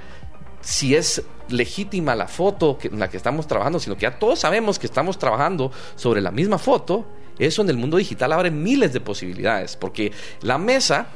si 0.62 0.94
es 0.94 1.22
legítima 1.48 2.14
la 2.14 2.28
foto 2.28 2.78
en 2.82 2.98
la 2.98 3.10
que 3.10 3.16
estamos 3.16 3.46
trabajando, 3.46 3.78
sino 3.78 3.96
que 3.96 4.02
ya 4.02 4.18
todos 4.18 4.40
sabemos 4.40 4.78
que 4.78 4.86
estamos 4.86 5.18
trabajando 5.18 5.70
sobre 5.96 6.20
la 6.20 6.30
misma 6.30 6.58
foto, 6.58 7.04
eso 7.38 7.62
en 7.62 7.70
el 7.70 7.76
mundo 7.76 7.96
digital 7.96 8.32
abre 8.32 8.50
miles 8.50 8.92
de 8.92 9.00
posibilidades, 9.00 9.76
porque 9.76 10.12
la 10.42 10.58
mesa 10.58 11.08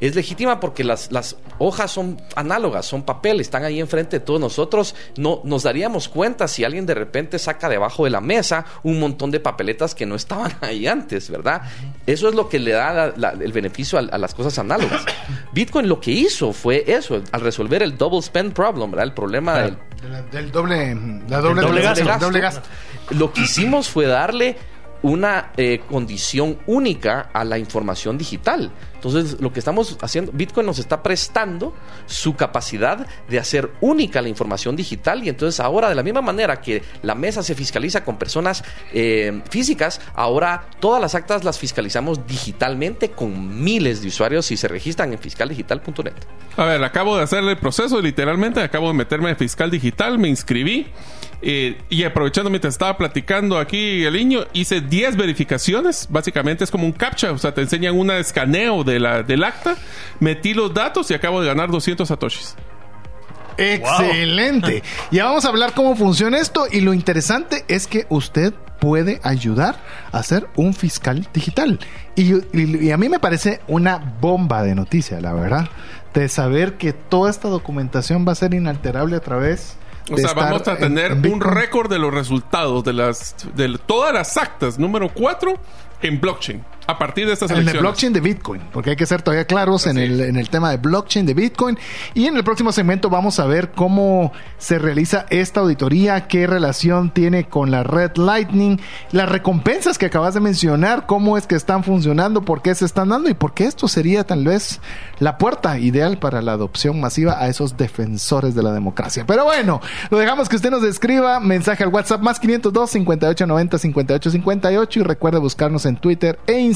es 0.00 0.14
legítima 0.14 0.60
porque 0.60 0.84
las, 0.84 1.10
las, 1.10 1.36
hojas 1.58 1.90
son 1.90 2.20
análogas, 2.34 2.84
son 2.84 3.02
papel, 3.02 3.40
están 3.40 3.64
ahí 3.64 3.80
enfrente 3.80 4.18
de 4.18 4.24
todos 4.24 4.40
nosotros. 4.40 4.94
No 5.16 5.40
nos 5.44 5.62
daríamos 5.62 6.08
cuenta 6.08 6.48
si 6.48 6.64
alguien 6.64 6.86
de 6.86 6.94
repente 6.94 7.38
saca 7.38 7.68
debajo 7.68 8.04
de 8.04 8.10
la 8.10 8.20
mesa 8.20 8.66
un 8.82 9.00
montón 9.00 9.30
de 9.30 9.40
papeletas 9.40 9.94
que 9.94 10.06
no 10.06 10.14
estaban 10.14 10.52
ahí 10.60 10.86
antes, 10.86 11.30
¿verdad? 11.30 11.62
Eso 12.06 12.28
es 12.28 12.34
lo 12.34 12.48
que 12.48 12.58
le 12.58 12.72
da 12.72 12.92
la, 12.92 13.12
la, 13.16 13.30
el 13.30 13.52
beneficio 13.52 13.98
a, 13.98 14.02
a, 14.02 14.18
las 14.18 14.34
cosas 14.34 14.58
análogas. 14.58 15.04
Bitcoin 15.52 15.88
lo 15.88 16.00
que 16.00 16.10
hizo 16.10 16.52
fue 16.52 16.84
eso, 16.86 17.22
al 17.32 17.40
resolver 17.40 17.82
el 17.82 17.96
double 17.96 18.22
spend 18.22 18.52
problem, 18.52 18.90
¿verdad? 18.90 19.06
El 19.06 19.14
problema 19.14 19.54
claro. 19.54 19.76
del, 20.02 20.30
del, 20.30 20.52
doble, 20.52 20.94
la 21.28 21.40
doble, 21.40 21.62
doble, 21.62 21.82
gasto, 21.82 22.04
gasto. 22.04 22.26
doble 22.26 22.40
gasto. 22.40 22.68
Lo 23.10 23.32
que 23.32 23.42
hicimos 23.42 23.88
fue 23.88 24.06
darle 24.06 24.56
una 25.02 25.52
eh, 25.56 25.80
condición 25.88 26.58
única 26.66 27.30
a 27.32 27.44
la 27.44 27.58
información 27.58 28.18
digital. 28.18 28.70
Entonces, 28.94 29.40
lo 29.40 29.52
que 29.52 29.60
estamos 29.60 29.96
haciendo, 30.00 30.32
Bitcoin 30.32 30.66
nos 30.66 30.78
está 30.78 31.02
prestando 31.02 31.74
su 32.06 32.34
capacidad 32.34 33.06
de 33.28 33.38
hacer 33.38 33.70
única 33.80 34.20
la 34.20 34.28
información 34.28 34.74
digital 34.74 35.22
y 35.22 35.28
entonces 35.28 35.60
ahora, 35.60 35.88
de 35.88 35.94
la 35.94 36.02
misma 36.02 36.22
manera 36.22 36.60
que 36.60 36.82
la 37.02 37.14
mesa 37.14 37.42
se 37.42 37.54
fiscaliza 37.54 38.04
con 38.04 38.16
personas 38.16 38.64
eh, 38.92 39.42
físicas, 39.48 40.00
ahora 40.14 40.66
todas 40.80 41.00
las 41.00 41.14
actas 41.14 41.44
las 41.44 41.58
fiscalizamos 41.58 42.26
digitalmente 42.26 43.10
con 43.10 43.62
miles 43.62 44.02
de 44.02 44.08
usuarios 44.08 44.50
y 44.50 44.56
se 44.56 44.66
registran 44.66 45.12
en 45.12 45.18
fiscaldigital.net. 45.18 46.14
A 46.56 46.64
ver, 46.64 46.82
acabo 46.82 47.16
de 47.16 47.22
hacer 47.22 47.44
el 47.44 47.58
proceso, 47.58 48.00
literalmente, 48.00 48.60
acabo 48.60 48.88
de 48.88 48.94
meterme 48.94 49.30
en 49.30 49.36
Fiscal 49.36 49.70
Digital, 49.70 50.18
me 50.18 50.28
inscribí. 50.28 50.86
Eh, 51.42 51.78
y 51.90 52.04
aprovechando 52.04 52.50
mientras 52.50 52.74
estaba 52.74 52.96
platicando 52.96 53.58
aquí 53.58 54.04
el 54.04 54.14
niño, 54.14 54.46
hice 54.52 54.80
10 54.80 55.16
verificaciones. 55.16 56.06
Básicamente 56.10 56.64
es 56.64 56.70
como 56.70 56.86
un 56.86 56.92
captcha, 56.92 57.32
o 57.32 57.38
sea, 57.38 57.52
te 57.52 57.60
enseñan 57.60 57.96
un 57.96 58.10
escaneo 58.10 58.84
de 58.84 58.98
la, 58.98 59.22
del 59.22 59.44
acta. 59.44 59.76
Metí 60.20 60.54
los 60.54 60.72
datos 60.72 61.10
y 61.10 61.14
acabo 61.14 61.40
de 61.40 61.48
ganar 61.48 61.70
200 61.70 62.06
satoshis. 62.08 62.56
Excelente. 63.58 64.72
Wow. 64.72 65.08
ya 65.10 65.24
vamos 65.24 65.44
a 65.46 65.48
hablar 65.48 65.72
cómo 65.72 65.96
funciona 65.96 66.38
esto 66.38 66.66
y 66.70 66.80
lo 66.82 66.92
interesante 66.92 67.64
es 67.68 67.86
que 67.86 68.06
usted 68.10 68.52
puede 68.80 69.18
ayudar 69.22 69.76
a 70.12 70.22
ser 70.22 70.46
un 70.56 70.74
fiscal 70.74 71.26
digital. 71.32 71.78
Y, 72.14 72.34
y, 72.34 72.86
y, 72.86 72.90
a 72.90 72.96
mí 72.98 73.08
me 73.08 73.18
parece 73.18 73.60
una 73.66 73.96
bomba 73.96 74.62
de 74.62 74.74
noticia, 74.74 75.20
la 75.20 75.32
verdad, 75.32 75.68
de 76.12 76.28
saber 76.28 76.74
que 76.74 76.92
toda 76.92 77.30
esta 77.30 77.48
documentación 77.48 78.26
va 78.28 78.32
a 78.32 78.34
ser 78.34 78.52
inalterable 78.52 79.16
a 79.16 79.20
través 79.20 79.76
o 80.10 80.16
sea, 80.16 80.34
vamos 80.34 80.66
a 80.68 80.76
tener 80.76 81.12
en, 81.12 81.24
en 81.24 81.32
un 81.32 81.40
récord 81.40 81.90
de 81.90 81.98
los 81.98 82.12
resultados 82.12 82.84
de 82.84 82.92
las 82.92 83.34
de 83.54 83.78
todas 83.84 84.14
las 84.14 84.36
actas 84.36 84.78
número 84.78 85.08
4 85.12 85.54
en 86.02 86.20
blockchain 86.20 86.64
a 86.86 86.98
partir 86.98 87.26
de 87.26 87.32
estas 87.32 87.50
en 87.50 87.56
elecciones. 87.56 87.74
el 87.74 87.80
blockchain 87.80 88.12
de 88.12 88.20
Bitcoin, 88.20 88.62
porque 88.72 88.90
hay 88.90 88.96
que 88.96 89.06
ser 89.06 89.22
todavía 89.22 89.44
claros 89.44 89.86
en 89.86 89.98
el, 89.98 90.20
en 90.20 90.36
el 90.36 90.48
tema 90.48 90.70
de 90.70 90.76
blockchain 90.76 91.26
de 91.26 91.34
Bitcoin. 91.34 91.78
Y 92.14 92.26
en 92.26 92.36
el 92.36 92.44
próximo 92.44 92.70
segmento 92.70 93.10
vamos 93.10 93.40
a 93.40 93.46
ver 93.46 93.72
cómo 93.72 94.32
se 94.58 94.78
realiza 94.78 95.26
esta 95.30 95.60
auditoría, 95.60 96.28
qué 96.28 96.46
relación 96.46 97.10
tiene 97.10 97.48
con 97.48 97.70
la 97.70 97.82
red 97.82 98.12
Lightning, 98.16 98.80
las 99.10 99.28
recompensas 99.28 99.98
que 99.98 100.06
acabas 100.06 100.34
de 100.34 100.40
mencionar, 100.40 101.06
cómo 101.06 101.36
es 101.36 101.46
que 101.46 101.56
están 101.56 101.82
funcionando, 101.82 102.42
por 102.42 102.62
qué 102.62 102.74
se 102.74 102.84
están 102.84 103.08
dando 103.08 103.28
y 103.28 103.34
por 103.34 103.52
qué 103.52 103.64
esto 103.64 103.88
sería 103.88 104.24
tal 104.24 104.44
vez 104.44 104.80
la 105.18 105.38
puerta 105.38 105.78
ideal 105.78 106.18
para 106.18 106.40
la 106.40 106.52
adopción 106.52 107.00
masiva 107.00 107.40
a 107.40 107.48
esos 107.48 107.76
defensores 107.76 108.54
de 108.54 108.62
la 108.62 108.72
democracia. 108.72 109.24
Pero 109.26 109.44
bueno, 109.44 109.80
lo 110.10 110.18
dejamos 110.18 110.48
que 110.48 110.56
usted 110.56 110.70
nos 110.70 110.84
escriba 110.84 111.40
mensaje 111.40 111.82
al 111.82 111.90
WhatsApp 111.90 112.22
más 112.22 112.38
502 112.38 112.90
5890 112.90 113.78
5858 113.78 115.00
y 115.00 115.02
recuerde 115.02 115.38
buscarnos 115.38 115.84
en 115.86 115.96
Twitter 115.96 116.38
e 116.46 116.60
Instagram 116.60 116.75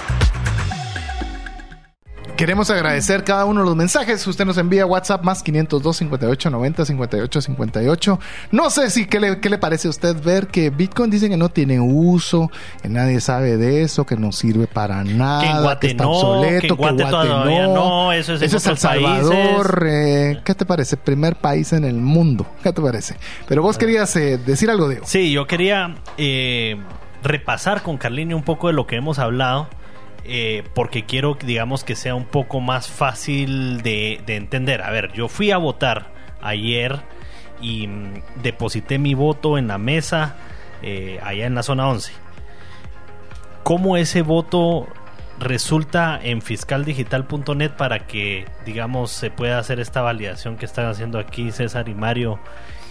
Queremos 2.41 2.71
agradecer 2.71 3.23
cada 3.23 3.45
uno 3.45 3.59
de 3.59 3.67
los 3.67 3.75
mensajes. 3.75 4.25
Usted 4.25 4.45
nos 4.45 4.57
envía 4.57 4.83
WhatsApp 4.87 5.23
más 5.23 5.43
502 5.43 5.95
58 5.95 6.49
90 6.49 6.85
58 6.85 7.39
58. 7.39 8.19
No 8.49 8.71
sé 8.71 8.89
si 8.89 9.05
qué 9.05 9.19
le, 9.19 9.39
qué 9.39 9.47
le 9.47 9.59
parece 9.59 9.87
a 9.87 9.91
usted 9.91 10.15
ver 10.23 10.47
que 10.47 10.71
Bitcoin 10.71 11.11
dice 11.11 11.29
que 11.29 11.37
no 11.37 11.49
tiene 11.49 11.79
uso, 11.79 12.49
que 12.81 12.89
nadie 12.89 13.21
sabe 13.21 13.57
de 13.57 13.83
eso, 13.83 14.07
que 14.07 14.17
no 14.17 14.31
sirve 14.31 14.65
para 14.65 15.03
nada, 15.03 15.41
que, 15.41 15.49
en 15.49 15.61
Guate 15.61 15.87
que 15.87 15.91
está 15.91 16.03
no, 16.03 16.09
obsoleto, 16.13 16.61
que 16.61 16.67
en 16.67 16.77
Guate, 16.77 16.97
que 16.97 17.03
Guate 17.03 17.27
todavía 17.27 17.67
no. 17.67 17.75
no, 17.75 18.11
eso 18.11 18.33
es 18.33 18.41
en 18.41 18.47
Eso 18.47 18.57
es 18.57 18.65
El 18.65 18.77
Salvador. 18.79 19.85
Eh, 19.87 20.41
¿Qué 20.43 20.55
te 20.55 20.65
parece? 20.65 20.97
Primer 20.97 21.35
país 21.35 21.73
en 21.73 21.85
el 21.85 21.97
mundo. 21.97 22.47
¿Qué 22.63 22.73
te 22.73 22.81
parece? 22.81 23.17
Pero 23.47 23.61
vos 23.61 23.77
querías 23.77 24.15
eh, 24.15 24.39
decir 24.43 24.71
algo, 24.71 24.89
Diego. 24.89 25.05
Sí, 25.05 25.31
yo 25.31 25.45
quería 25.45 25.93
eh, 26.17 26.77
repasar 27.21 27.83
con 27.83 27.99
Carlini 27.99 28.33
un 28.33 28.41
poco 28.41 28.65
de 28.65 28.73
lo 28.73 28.87
que 28.87 28.95
hemos 28.95 29.19
hablado. 29.19 29.67
Eh, 30.23 30.63
porque 30.75 31.05
quiero, 31.05 31.37
digamos, 31.43 31.83
que 31.83 31.95
sea 31.95 32.15
un 32.15 32.25
poco 32.25 32.59
más 32.59 32.87
fácil 32.87 33.81
de, 33.81 34.21
de 34.25 34.35
entender. 34.35 34.81
A 34.81 34.91
ver, 34.91 35.11
yo 35.13 35.27
fui 35.27 35.51
a 35.51 35.57
votar 35.57 36.11
ayer 36.41 36.99
y 37.61 37.87
mm, 37.87 38.41
deposité 38.43 38.99
mi 38.99 39.13
voto 39.13 39.57
en 39.57 39.67
la 39.67 39.77
mesa 39.77 40.35
eh, 40.81 41.19
allá 41.23 41.45
en 41.45 41.55
la 41.55 41.63
zona 41.63 41.87
11. 41.87 42.11
¿Cómo 43.63 43.97
ese 43.97 44.23
voto 44.23 44.87
resulta 45.39 46.19
en 46.21 46.41
fiscaldigital.net 46.41 47.71
para 47.71 48.07
que, 48.07 48.45
digamos, 48.65 49.11
se 49.11 49.29
pueda 49.29 49.59
hacer 49.59 49.79
esta 49.79 50.01
validación 50.01 50.57
que 50.57 50.65
están 50.65 50.87
haciendo 50.87 51.19
aquí 51.19 51.51
César 51.51 51.87
y 51.87 51.93
Mario? 51.93 52.39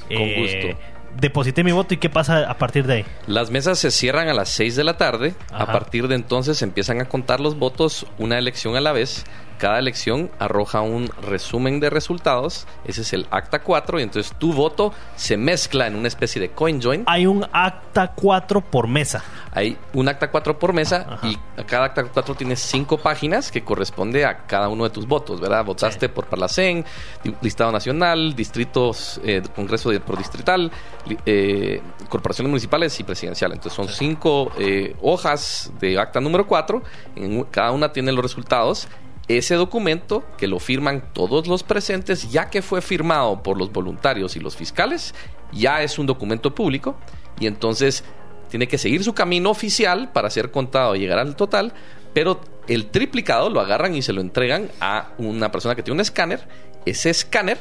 Con 0.08 0.34
gusto. 0.34 0.78
Deposité 1.18 1.64
mi 1.64 1.72
voto 1.72 1.94
y 1.94 1.96
qué 1.96 2.08
pasa 2.08 2.50
a 2.50 2.58
partir 2.58 2.86
de 2.86 2.94
ahí. 2.94 3.04
Las 3.26 3.50
mesas 3.50 3.78
se 3.78 3.90
cierran 3.90 4.28
a 4.28 4.34
las 4.34 4.48
6 4.50 4.76
de 4.76 4.84
la 4.84 4.96
tarde. 4.96 5.34
A 5.52 5.66
partir 5.66 6.08
de 6.08 6.14
entonces 6.14 6.62
empiezan 6.62 7.00
a 7.00 7.06
contar 7.06 7.40
los 7.40 7.58
votos 7.58 8.06
una 8.18 8.38
elección 8.38 8.76
a 8.76 8.80
la 8.80 8.92
vez. 8.92 9.24
Cada 9.60 9.78
elección 9.78 10.30
arroja 10.38 10.80
un 10.80 11.10
resumen 11.20 11.80
de 11.80 11.90
resultados. 11.90 12.66
Ese 12.86 13.02
es 13.02 13.12
el 13.12 13.26
acta 13.30 13.58
4 13.58 14.00
y 14.00 14.02
entonces 14.04 14.32
tu 14.38 14.54
voto 14.54 14.94
se 15.16 15.36
mezcla 15.36 15.86
en 15.86 15.96
una 15.96 16.08
especie 16.08 16.40
de 16.40 16.48
coin 16.52 16.80
join. 16.80 17.04
Hay 17.06 17.26
un 17.26 17.46
acta 17.52 18.12
4 18.14 18.62
por 18.62 18.88
mesa. 18.88 19.22
Hay 19.52 19.76
un 19.92 20.08
acta 20.08 20.30
4 20.30 20.58
por 20.58 20.72
mesa 20.72 21.06
Ajá. 21.10 21.28
y 21.28 21.36
cada 21.64 21.84
acta 21.84 22.04
4 22.04 22.34
tiene 22.36 22.56
5 22.56 22.96
páginas 22.98 23.50
que 23.52 23.62
corresponde 23.62 24.24
a 24.24 24.46
cada 24.46 24.68
uno 24.70 24.84
de 24.84 24.90
tus 24.90 25.06
votos, 25.06 25.40
¿verdad? 25.42 25.62
Votaste 25.62 26.08
por 26.08 26.24
Parlacén, 26.26 26.86
di- 27.22 27.34
listado 27.42 27.70
nacional, 27.70 28.34
distritos, 28.34 29.20
eh, 29.24 29.42
congreso 29.54 29.90
de- 29.90 30.00
por 30.00 30.16
distrital, 30.16 30.70
eh, 31.26 31.82
corporaciones 32.08 32.48
municipales 32.48 32.98
y 32.98 33.04
presidencial. 33.04 33.52
Entonces 33.52 33.74
son 33.74 33.88
5 33.88 34.52
hojas 35.02 35.70
de 35.80 35.98
acta 35.98 36.18
número 36.18 36.46
4, 36.46 36.82
en 37.16 37.40
u- 37.40 37.46
cada 37.50 37.72
una 37.72 37.92
tiene 37.92 38.10
los 38.12 38.22
resultados. 38.22 38.88
Ese 39.38 39.54
documento, 39.54 40.24
que 40.36 40.48
lo 40.48 40.58
firman 40.58 41.12
todos 41.12 41.46
los 41.46 41.62
presentes, 41.62 42.32
ya 42.32 42.50
que 42.50 42.62
fue 42.62 42.82
firmado 42.82 43.44
por 43.44 43.56
los 43.56 43.70
voluntarios 43.70 44.34
y 44.34 44.40
los 44.40 44.56
fiscales, 44.56 45.14
ya 45.52 45.84
es 45.84 46.00
un 46.00 46.06
documento 46.06 46.52
público 46.52 46.96
y 47.38 47.46
entonces 47.46 48.02
tiene 48.48 48.66
que 48.66 48.76
seguir 48.76 49.04
su 49.04 49.14
camino 49.14 49.50
oficial 49.50 50.10
para 50.10 50.30
ser 50.30 50.50
contado 50.50 50.96
y 50.96 50.98
llegar 50.98 51.20
al 51.20 51.36
total, 51.36 51.74
pero 52.12 52.40
el 52.66 52.86
triplicado 52.90 53.50
lo 53.50 53.60
agarran 53.60 53.94
y 53.94 54.02
se 54.02 54.12
lo 54.12 54.20
entregan 54.20 54.68
a 54.80 55.12
una 55.16 55.52
persona 55.52 55.76
que 55.76 55.84
tiene 55.84 55.94
un 55.94 56.00
escáner. 56.00 56.48
Ese 56.84 57.10
escáner 57.10 57.58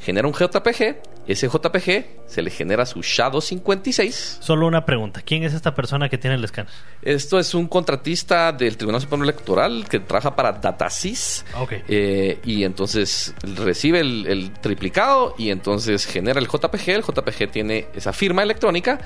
genera 0.00 0.26
un 0.26 0.34
JPG, 0.34 1.02
ese 1.26 1.48
JPG 1.48 2.26
se 2.26 2.42
le 2.42 2.50
genera 2.50 2.84
su 2.84 3.00
Shadow 3.00 3.40
56. 3.40 4.38
Solo 4.40 4.66
una 4.66 4.84
pregunta. 4.84 5.22
¿Quién 5.22 5.44
es 5.44 5.54
esta 5.54 5.74
persona 5.74 6.08
que 6.08 6.18
tiene 6.18 6.36
el 6.36 6.44
escáner? 6.44 6.72
Esto 7.00 7.38
es 7.38 7.54
un 7.54 7.68
contratista 7.68 8.52
del 8.52 8.76
Tribunal 8.76 9.00
Supremo 9.00 9.24
Electoral 9.24 9.86
que 9.88 10.00
trabaja 10.00 10.34
para 10.34 10.52
Datasys. 10.52 11.44
Ok. 11.58 11.72
Eh, 11.88 12.40
y 12.44 12.64
entonces 12.64 13.34
recibe 13.42 14.00
el, 14.00 14.26
el 14.26 14.52
triplicado 14.52 15.34
y 15.38 15.50
entonces 15.50 16.06
genera 16.06 16.40
el 16.40 16.48
JPG. 16.48 16.88
El 16.88 17.02
JPG 17.02 17.50
tiene 17.50 17.86
esa 17.94 18.12
firma 18.12 18.42
electrónica. 18.42 18.98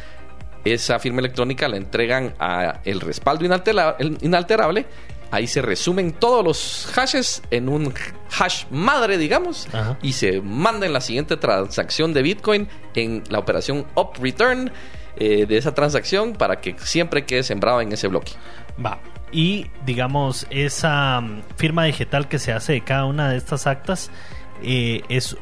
Esa 0.64 0.98
firma 0.98 1.20
electrónica 1.20 1.68
la 1.68 1.76
entregan 1.76 2.34
a 2.40 2.80
el 2.84 3.00
respaldo 3.00 3.44
inalterable. 3.44 4.86
Ahí 5.30 5.46
se 5.46 5.60
resumen 5.60 6.12
todos 6.12 6.44
los 6.44 6.88
hashes 6.94 7.42
en 7.50 7.68
un 7.68 7.92
hash 8.38 8.64
madre, 8.70 9.18
digamos, 9.18 9.66
Ajá. 9.72 9.98
y 10.02 10.12
se 10.12 10.40
manda 10.40 10.86
en 10.86 10.92
la 10.92 11.00
siguiente 11.00 11.36
transacción 11.36 12.12
de 12.12 12.22
Bitcoin 12.22 12.68
en 12.94 13.24
la 13.28 13.38
operación 13.38 13.86
up 13.96 14.10
return 14.20 14.70
eh, 15.16 15.46
de 15.46 15.56
esa 15.56 15.74
transacción 15.74 16.34
para 16.34 16.60
que 16.60 16.76
siempre 16.78 17.24
quede 17.24 17.42
sembrado 17.42 17.80
en 17.80 17.92
ese 17.92 18.06
bloque. 18.06 18.32
Va. 18.84 18.98
Y 19.32 19.66
digamos, 19.84 20.46
esa 20.50 21.20
mm, 21.20 21.42
firma 21.56 21.84
digital 21.84 22.28
que 22.28 22.38
se 22.38 22.52
hace 22.52 22.74
de 22.74 22.84
cada 22.84 23.06
una 23.06 23.30
de 23.30 23.36
estas 23.36 23.66
actas 23.66 24.10
eh, 24.62 25.02
es, 25.08 25.36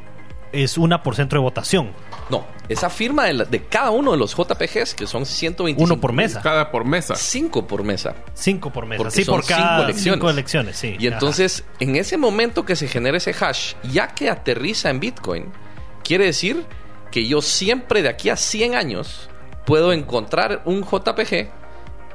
es 0.52 0.78
una 0.78 1.02
por 1.02 1.16
centro 1.16 1.40
de 1.40 1.42
votación. 1.42 1.90
No, 2.30 2.46
esa 2.68 2.88
firma 2.88 3.24
de, 3.24 3.34
la- 3.34 3.44
de 3.44 3.64
cada 3.64 3.90
uno 3.90 4.12
de 4.12 4.16
los 4.16 4.34
JPGs, 4.34 4.94
que 4.94 5.06
son 5.06 5.26
125. 5.26 5.82
Uno 5.92 6.00
por 6.00 6.12
mesa. 6.12 6.40
Cada 6.40 6.70
por 6.70 6.84
mesa. 6.86 7.14
5 7.14 7.66
por 7.66 7.84
mesa. 7.84 8.14
Cinco 8.32 8.72
por 8.72 8.86
mesa. 8.86 8.98
Porque 9.02 9.14
sí, 9.16 9.24
son 9.24 9.36
por 9.36 9.46
cada 9.46 9.60
cinco 9.76 9.82
elecciones. 9.84 10.14
cinco 10.18 10.30
elecciones. 10.30 10.76
Sí. 10.76 10.96
Y 10.98 11.06
entonces, 11.06 11.64
en 11.80 11.96
ese 11.96 12.16
momento 12.16 12.64
que 12.64 12.76
se 12.76 12.88
genera 12.88 13.18
ese 13.18 13.34
hash, 13.38 13.74
ya 13.92 14.08
que 14.08 14.30
aterriza 14.30 14.88
en 14.88 15.00
Bitcoin, 15.00 15.52
quiere 16.02 16.24
decir 16.26 16.64
que 17.10 17.26
yo 17.26 17.42
siempre 17.42 18.00
de 18.02 18.08
aquí 18.08 18.30
a 18.30 18.36
100 18.36 18.74
años 18.74 19.28
puedo 19.66 19.92
encontrar 19.92 20.62
un 20.64 20.82
JPG 20.82 21.50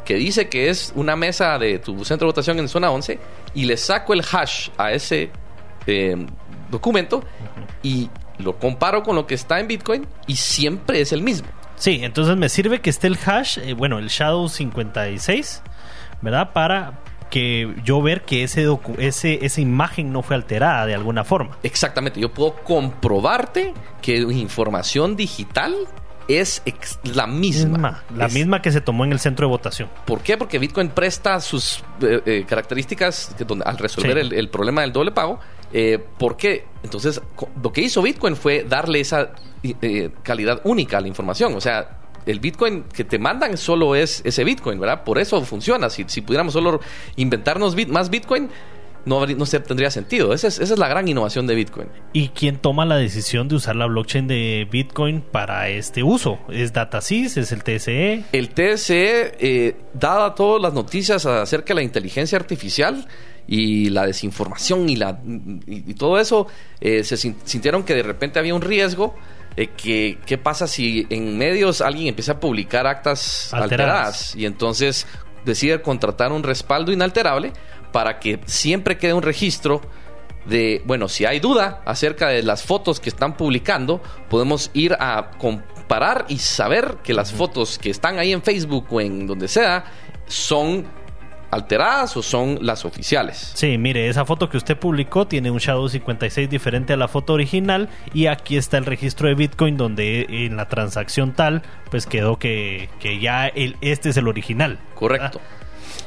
que 0.05 0.15
dice 0.15 0.49
que 0.49 0.69
es 0.69 0.91
una 0.95 1.15
mesa 1.15 1.59
de 1.59 1.77
tu 1.77 2.03
centro 2.03 2.25
de 2.25 2.31
votación 2.31 2.57
en 2.57 2.67
zona 2.67 2.89
11 2.89 3.19
y 3.53 3.65
le 3.65 3.77
saco 3.77 4.13
el 4.13 4.23
hash 4.29 4.69
a 4.77 4.91
ese 4.91 5.29
eh, 5.85 6.15
documento 6.71 7.23
y 7.83 8.09
lo 8.39 8.57
comparo 8.57 9.03
con 9.03 9.15
lo 9.15 9.27
que 9.27 9.35
está 9.35 9.59
en 9.59 9.67
Bitcoin 9.67 10.07
y 10.27 10.35
siempre 10.35 11.01
es 11.01 11.11
el 11.13 11.21
mismo. 11.21 11.47
Sí, 11.75 11.99
entonces 12.03 12.35
me 12.35 12.49
sirve 12.49 12.81
que 12.81 12.89
esté 12.89 13.07
el 13.07 13.17
hash, 13.25 13.57
eh, 13.59 13.73
bueno, 13.73 13.99
el 13.99 14.07
Shadow 14.09 14.49
56, 14.49 15.61
¿verdad? 16.21 16.51
Para 16.51 16.99
que 17.29 17.73
yo 17.83 18.01
ver 18.01 18.23
que 18.23 18.43
ese, 18.43 18.67
docu- 18.67 18.95
ese 18.97 19.45
esa 19.45 19.61
imagen 19.61 20.11
no 20.11 20.21
fue 20.23 20.35
alterada 20.35 20.85
de 20.87 20.95
alguna 20.95 21.23
forma. 21.23 21.57
Exactamente, 21.63 22.19
yo 22.19 22.33
puedo 22.33 22.55
comprobarte 22.63 23.73
que 24.01 24.17
información 24.17 25.15
digital 25.15 25.75
es 26.29 26.61
la 27.03 27.27
misma. 27.27 28.03
La 28.15 28.27
Es- 28.27 28.33
misma 28.33 28.61
que 28.61 28.71
se 28.71 28.79
tomó 28.81 29.03
en 29.03 29.11
el 29.11 29.19
centro 29.19 29.47
de 29.47 29.49
votación. 29.49 29.89
¿Por 30.05 30.21
qué? 30.21 30.37
Porque 30.37 30.59
Bitcoin 30.59 30.89
presta 30.89 31.39
sus 31.41 31.83
eh, 32.01 32.21
eh, 32.25 32.45
características 32.47 33.33
que 33.37 33.43
donde- 33.45 33.65
al 33.65 33.77
resolver 33.77 34.13
Sí. 34.13 34.19
el, 34.21 34.33
el 34.33 34.49
problema 34.49 34.81
del 34.81 34.93
doble 34.93 35.11
pago. 35.11 35.39
Eh, 35.73 35.99
¿Por 36.17 36.37
qué? 36.37 36.65
Entonces, 36.83 37.21
lo 37.61 37.71
que 37.73 37.81
hizo 37.81 38.01
Bitcoin 38.01 38.35
fue 38.35 38.63
darle 38.63 38.99
esa 39.01 39.31
calidad 40.23 40.61
única 40.63 40.97
a 40.97 41.01
la 41.01 41.07
información. 41.07 41.53
O 41.55 41.61
sea, 41.61 41.97
el 42.25 42.39
Bitcoin 42.39 42.83
que 42.83 43.03
te 43.03 43.19
mandan 43.19 43.57
solo 43.57 43.95
es 43.95 44.21
ese 44.23 44.43
Bitcoin, 44.43 44.79
¿verdad? 44.79 45.03
Por 45.03 45.19
eso 45.19 45.41
funciona. 45.43 45.89
Si, 45.89 46.05
si 46.07 46.21
pudiéramos 46.21 46.53
solo 46.53 46.79
inventarnos 47.15 47.75
bit- 47.75 47.89
más 47.89 48.09
Bitcoin, 48.09 48.49
no, 49.05 49.25
no 49.25 49.45
se 49.45 49.59
tendría 49.59 49.89
sentido. 49.91 50.33
Esa 50.33 50.47
es, 50.47 50.59
esa 50.59 50.73
es 50.73 50.79
la 50.79 50.87
gran 50.87 51.07
innovación 51.07 51.47
de 51.47 51.55
Bitcoin. 51.55 51.87
¿Y 52.13 52.29
quién 52.29 52.57
toma 52.57 52.85
la 52.85 52.97
decisión 52.97 53.47
de 53.47 53.55
usar 53.55 53.75
la 53.75 53.85
blockchain 53.87 54.27
de 54.27 54.67
Bitcoin 54.69 55.21
para 55.21 55.69
este 55.69 56.03
uso? 56.03 56.39
¿Es 56.49 56.73
DataSys? 56.73 57.37
¿Es 57.37 57.51
el? 57.51 57.63
TSE? 57.63 58.23
El 58.31 58.49
TSE, 58.49 59.35
eh, 59.39 59.75
dada 59.93 60.35
todas 60.35 60.61
las 60.61 60.73
noticias 60.73 61.25
acerca 61.25 61.69
de 61.69 61.75
la 61.75 61.83
inteligencia 61.83 62.37
artificial 62.37 63.07
y 63.47 63.89
la 63.89 64.05
desinformación 64.05 64.87
y, 64.89 64.95
la, 64.95 65.19
y, 65.25 65.91
y 65.91 65.93
todo 65.95 66.19
eso, 66.19 66.45
eh, 66.81 67.03
se 67.03 67.17
sin- 67.17 67.35
sintieron 67.45 67.83
que 67.83 67.95
de 67.95 68.03
repente 68.03 68.37
había 68.39 68.53
un 68.53 68.61
riesgo. 68.61 69.15
eh, 69.57 69.69
que, 69.75 70.19
¿Qué 70.25 70.37
pasa 70.37 70.67
si 70.67 71.07
en 71.09 71.35
medios 71.37 71.81
alguien 71.81 72.07
empieza 72.07 72.33
a 72.33 72.39
publicar 72.39 72.85
actas 72.85 73.51
Alteradas. 73.53 73.63
alteradas? 73.71 74.35
Y 74.35 74.45
entonces 74.45 75.07
decide 75.45 75.81
contratar 75.81 76.31
un 76.31 76.43
respaldo 76.43 76.91
inalterable 76.91 77.51
para 77.91 78.19
que 78.19 78.39
siempre 78.45 78.97
quede 78.97 79.13
un 79.13 79.23
registro 79.23 79.81
de, 80.45 80.81
bueno, 80.85 81.07
si 81.07 81.25
hay 81.25 81.39
duda 81.39 81.81
acerca 81.85 82.27
de 82.27 82.43
las 82.43 82.63
fotos 82.63 82.99
que 82.99 83.09
están 83.09 83.37
publicando, 83.37 84.01
podemos 84.29 84.71
ir 84.73 84.93
a 84.99 85.31
comparar 85.37 86.25
y 86.27 86.39
saber 86.39 86.97
que 87.03 87.13
las 87.13 87.31
fotos 87.31 87.77
que 87.77 87.89
están 87.89 88.19
ahí 88.19 88.31
en 88.31 88.41
Facebook 88.41 88.87
o 88.89 89.01
en 89.01 89.27
donde 89.27 89.47
sea 89.47 89.85
son 90.27 90.85
alteradas 91.51 92.15
o 92.15 92.21
son 92.21 92.59
las 92.61 92.85
oficiales. 92.85 93.51
Sí, 93.55 93.77
mire, 93.77 94.07
esa 94.07 94.25
foto 94.25 94.49
que 94.49 94.57
usted 94.57 94.77
publicó 94.77 95.27
tiene 95.27 95.49
un 95.49 95.57
Shadow 95.57 95.89
56 95.89 96.49
diferente 96.49 96.93
a 96.93 96.97
la 96.97 97.07
foto 97.07 97.33
original 97.33 97.89
y 98.13 98.27
aquí 98.27 98.57
está 98.57 98.77
el 98.77 98.85
registro 98.85 99.27
de 99.27 99.35
Bitcoin 99.35 99.77
donde 99.77 100.27
en 100.29 100.57
la 100.57 100.67
transacción 100.67 101.33
tal 101.33 101.63
pues 101.89 102.05
quedó 102.05 102.37
que, 102.37 102.89
que 102.99 103.19
ya 103.19 103.47
el, 103.47 103.77
este 103.81 104.09
es 104.09 104.17
el 104.17 104.27
original. 104.27 104.79
Correcto. 104.95 105.41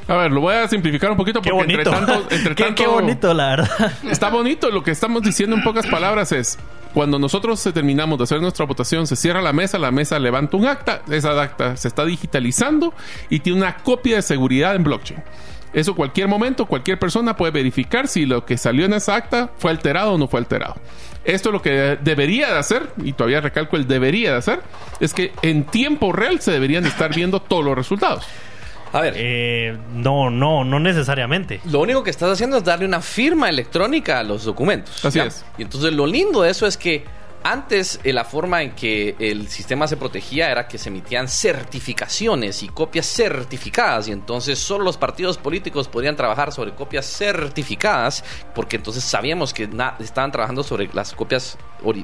A 0.07 0.15
ver, 0.15 0.31
lo 0.31 0.41
voy 0.41 0.55
a 0.55 0.67
simplificar 0.67 1.11
un 1.11 1.17
poquito 1.17 1.41
porque 1.41 1.61
entre 1.61 1.83
tanto, 1.83 2.27
entre 2.29 2.55
qué, 2.55 2.63
tanto 2.65 2.83
qué 2.83 2.89
bonito, 2.89 3.33
la 3.33 3.49
verdad. 3.49 3.93
está 4.09 4.29
bonito. 4.29 4.69
Lo 4.69 4.83
que 4.83 4.91
estamos 4.91 5.21
diciendo 5.21 5.55
en 5.55 5.63
pocas 5.63 5.87
palabras 5.87 6.31
es 6.31 6.59
cuando 6.93 7.17
nosotros 7.17 7.61
terminamos 7.73 8.17
de 8.17 8.25
hacer 8.25 8.41
nuestra 8.41 8.65
votación, 8.65 9.07
se 9.07 9.15
cierra 9.15 9.41
la 9.41 9.53
mesa, 9.53 9.79
la 9.79 9.91
mesa 9.91 10.19
levanta 10.19 10.57
un 10.57 10.67
acta, 10.67 11.01
esa 11.09 11.41
acta 11.41 11.75
se 11.77 11.87
está 11.87 12.05
digitalizando 12.05 12.93
y 13.29 13.39
tiene 13.39 13.59
una 13.59 13.77
copia 13.77 14.17
de 14.17 14.21
seguridad 14.21 14.75
en 14.75 14.83
blockchain. 14.83 15.23
Eso 15.73 15.95
cualquier 15.95 16.27
momento, 16.27 16.67
cualquier 16.67 16.99
persona 16.99 17.35
puede 17.35 17.51
verificar 17.51 18.07
si 18.07 18.27
lo 18.27 18.45
que 18.45 18.57
salió 18.57 18.85
en 18.85 18.93
esa 18.93 19.15
acta 19.15 19.49
fue 19.57 19.71
alterado 19.71 20.13
o 20.13 20.17
no 20.19 20.27
fue 20.27 20.39
alterado. 20.39 20.75
Esto 21.25 21.51
lo 21.51 21.63
que 21.63 21.97
debería 22.01 22.51
de 22.51 22.59
hacer, 22.59 22.91
y 23.03 23.13
todavía 23.13 23.41
recalco 23.41 23.75
el 23.75 23.87
debería 23.87 24.33
de 24.33 24.37
hacer, 24.37 24.61
es 24.99 25.13
que 25.13 25.31
en 25.41 25.63
tiempo 25.63 26.11
real 26.11 26.41
se 26.41 26.51
deberían 26.51 26.85
estar 26.85 27.15
viendo 27.15 27.41
todos 27.41 27.65
los 27.65 27.75
resultados. 27.75 28.23
A 28.93 29.01
ver, 29.01 29.13
Eh, 29.17 29.77
no, 29.95 30.29
no, 30.29 30.63
no 30.63 30.79
necesariamente. 30.79 31.59
lo 31.65 31.81
único 31.81 32.03
que 32.03 32.11
estás 32.11 32.29
haciendo 32.31 32.57
es 32.57 32.63
darle 32.63 32.85
una 32.85 33.01
firma 33.01 33.49
electrónica 33.49 34.19
a 34.19 34.23
los 34.23 34.45
documentos. 34.45 35.03
Así 35.03 35.17
¿ya? 35.17 35.25
es. 35.25 35.43
Y 35.57 35.63
entonces 35.63 35.91
lo 35.93 36.05
lindo 36.07 36.43
de 36.43 36.51
eso 36.51 36.65
es 36.67 36.77
que 36.77 37.03
antes 37.43 37.99
eh, 38.03 38.13
la 38.13 38.23
forma 38.23 38.61
en 38.61 38.71
que 38.71 39.15
el 39.19 39.47
sistema 39.49 39.87
se 39.87 39.97
protegía 39.97 40.49
era 40.51 40.67
que 40.67 40.77
se 40.77 40.89
emitían 40.89 41.27
certificaciones 41.27 42.63
y 42.63 42.69
copias 42.69 43.05
certificadas 43.05 44.07
y 44.07 44.11
entonces 44.11 44.59
solo 44.59 44.83
los 44.85 44.97
partidos 44.97 45.37
políticos 45.37 45.87
podían 45.87 46.15
trabajar 46.15 46.51
sobre 46.51 46.73
copias 46.73 47.05
certificadas 47.05 48.23
porque 48.55 48.77
entonces 48.77 49.03
sabíamos 49.03 49.53
que 49.53 49.69
estaban 49.99 50.31
trabajando 50.31 50.63
sobre 50.63 50.89
las 50.93 51.13
copias 51.13 51.57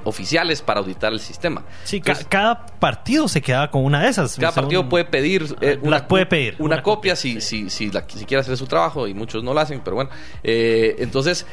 oficiales 0.03 0.61
para 0.61 0.81
auditar 0.81 1.13
el 1.13 1.19
sistema. 1.19 1.63
Sí, 1.85 2.01
ca- 2.01 2.15
cada 2.27 2.65
partido 2.65 3.27
se 3.27 3.41
quedaba 3.41 3.71
con 3.71 3.83
una 3.85 4.01
de 4.03 4.09
esas. 4.09 4.35
cada 4.35 4.51
partido 4.53 4.89
puede 4.89 5.05
pedir 5.05 5.55
eh, 5.61 5.79
Las 5.83 6.01
puede 6.03 6.25
pedir, 6.25 6.55
una, 6.59 6.75
una 6.75 6.83
copia, 6.83 7.13
copia, 7.13 7.15
si, 7.15 7.39
sí. 7.39 7.69
si, 7.69 7.69
si, 7.69 7.91
la- 7.91 8.03
si 8.07 8.25
quiere 8.25 8.41
hacer 8.41 8.57
su 8.57 8.67
trabajo 8.67 9.07
y 9.07 9.13
muchos 9.13 9.43
no 9.43 9.53
lo 9.53 9.59
hacen, 9.61 9.81
pero 9.83 9.95
bueno. 9.95 10.09
Eh, 10.43 10.97
entonces, 10.99 11.45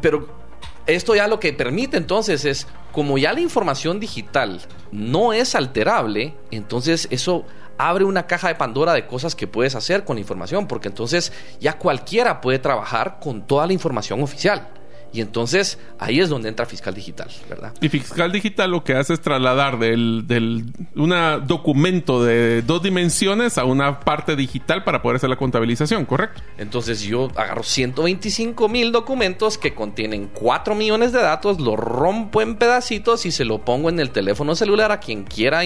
pero 0.00 0.43
esto 0.86 1.14
ya 1.14 1.28
lo 1.28 1.40
que 1.40 1.52
permite 1.52 1.96
entonces 1.96 2.44
es, 2.44 2.66
como 2.92 3.18
ya 3.18 3.32
la 3.32 3.40
información 3.40 4.00
digital 4.00 4.60
no 4.92 5.32
es 5.32 5.54
alterable, 5.54 6.34
entonces 6.50 7.08
eso 7.10 7.44
abre 7.78 8.04
una 8.04 8.26
caja 8.26 8.48
de 8.48 8.54
Pandora 8.54 8.92
de 8.92 9.06
cosas 9.06 9.34
que 9.34 9.46
puedes 9.46 9.74
hacer 9.74 10.04
con 10.04 10.16
la 10.16 10.20
información, 10.20 10.68
porque 10.68 10.88
entonces 10.88 11.32
ya 11.60 11.78
cualquiera 11.78 12.40
puede 12.40 12.58
trabajar 12.58 13.18
con 13.20 13.46
toda 13.46 13.66
la 13.66 13.72
información 13.72 14.22
oficial. 14.22 14.68
Y 15.14 15.20
entonces 15.20 15.78
ahí 16.00 16.18
es 16.18 16.28
donde 16.28 16.48
entra 16.48 16.66
Fiscal 16.66 16.92
Digital, 16.92 17.28
¿verdad? 17.48 17.72
Y 17.80 17.88
Fiscal 17.88 18.32
Digital 18.32 18.72
lo 18.72 18.82
que 18.82 18.94
hace 18.94 19.14
es 19.14 19.20
trasladar 19.20 19.78
del, 19.78 20.24
del 20.26 20.64
una 20.96 21.38
documento 21.38 22.24
de 22.24 22.62
dos 22.62 22.82
dimensiones 22.82 23.56
a 23.56 23.64
una 23.64 24.00
parte 24.00 24.34
digital 24.34 24.82
para 24.82 25.02
poder 25.02 25.16
hacer 25.16 25.30
la 25.30 25.36
contabilización, 25.36 26.04
¿correcto? 26.04 26.42
Entonces 26.58 27.02
yo 27.02 27.28
agarro 27.36 27.62
125 27.62 28.68
mil 28.68 28.90
documentos 28.90 29.56
que 29.56 29.72
contienen 29.72 30.28
4 30.34 30.74
millones 30.74 31.12
de 31.12 31.20
datos, 31.20 31.60
lo 31.60 31.76
rompo 31.76 32.42
en 32.42 32.56
pedacitos 32.56 33.24
y 33.24 33.30
se 33.30 33.44
lo 33.44 33.64
pongo 33.64 33.90
en 33.90 34.00
el 34.00 34.10
teléfono 34.10 34.56
celular 34.56 34.90
a 34.90 34.98
quien 34.98 35.22
quiera 35.22 35.60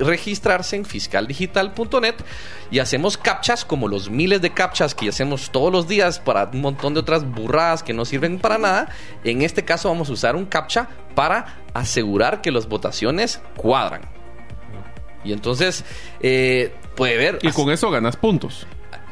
registrarse 0.00 0.74
en 0.74 0.84
fiscaldigital.net 0.84 2.16
y 2.72 2.80
hacemos 2.80 3.16
captchas 3.16 3.64
como 3.64 3.86
los 3.86 4.10
miles 4.10 4.42
de 4.42 4.50
captchas 4.50 4.96
que 4.96 5.08
hacemos 5.08 5.50
todos 5.52 5.70
los 5.70 5.86
días 5.86 6.18
para 6.18 6.50
un 6.52 6.60
montón 6.60 6.94
de 6.94 7.00
otras 7.00 7.24
burradas 7.24 7.84
que 7.84 7.92
no 7.92 8.04
sirven 8.04 8.40
para 8.40 8.58
nada 8.58 8.79
en 9.24 9.42
este 9.42 9.64
caso 9.64 9.88
vamos 9.88 10.08
a 10.10 10.12
usar 10.12 10.36
un 10.36 10.46
captcha 10.46 10.88
para 11.14 11.62
asegurar 11.74 12.40
que 12.40 12.50
las 12.50 12.68
votaciones 12.68 13.40
cuadran. 13.56 14.02
Y 15.24 15.32
entonces 15.32 15.84
eh, 16.20 16.72
puede 16.96 17.16
ver... 17.16 17.38
Y 17.42 17.50
con 17.50 17.70
eso 17.70 17.90
ganas 17.90 18.16
puntos 18.16 18.66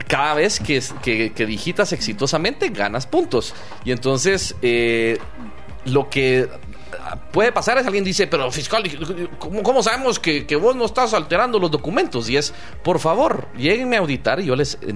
cada 0.08 0.34
vez 0.34 0.58
que, 0.58 0.82
que, 1.02 1.46
digitas 1.46 1.92
exitosamente, 1.92 2.70
ganas 2.70 3.06
puntos. 3.06 3.54
Y 3.84 3.92
entonces, 3.92 4.56
eh, 4.62 5.18
lo 5.84 6.08
que 6.08 6.48
puede 7.32 7.52
pasar 7.52 7.78
es 7.78 7.86
alguien 7.86 8.04
dice, 8.04 8.26
pero 8.26 8.50
fiscal, 8.50 8.84
¿cómo, 9.38 9.82
sabemos 9.82 10.18
que, 10.18 10.44
vos 10.56 10.74
no 10.74 10.84
estás 10.84 11.14
alterando 11.14 11.59
los 11.59 11.70
documentos? 11.70 12.28
Y 12.28 12.36
es, 12.36 12.52
por 12.82 12.98
favor, 12.98 13.48
lleguenme 13.56 13.96
a 13.96 14.00
auditar 14.00 14.40
y 14.40 14.46
yo 14.46 14.56
les, 14.56 14.78
eh, 14.82 14.94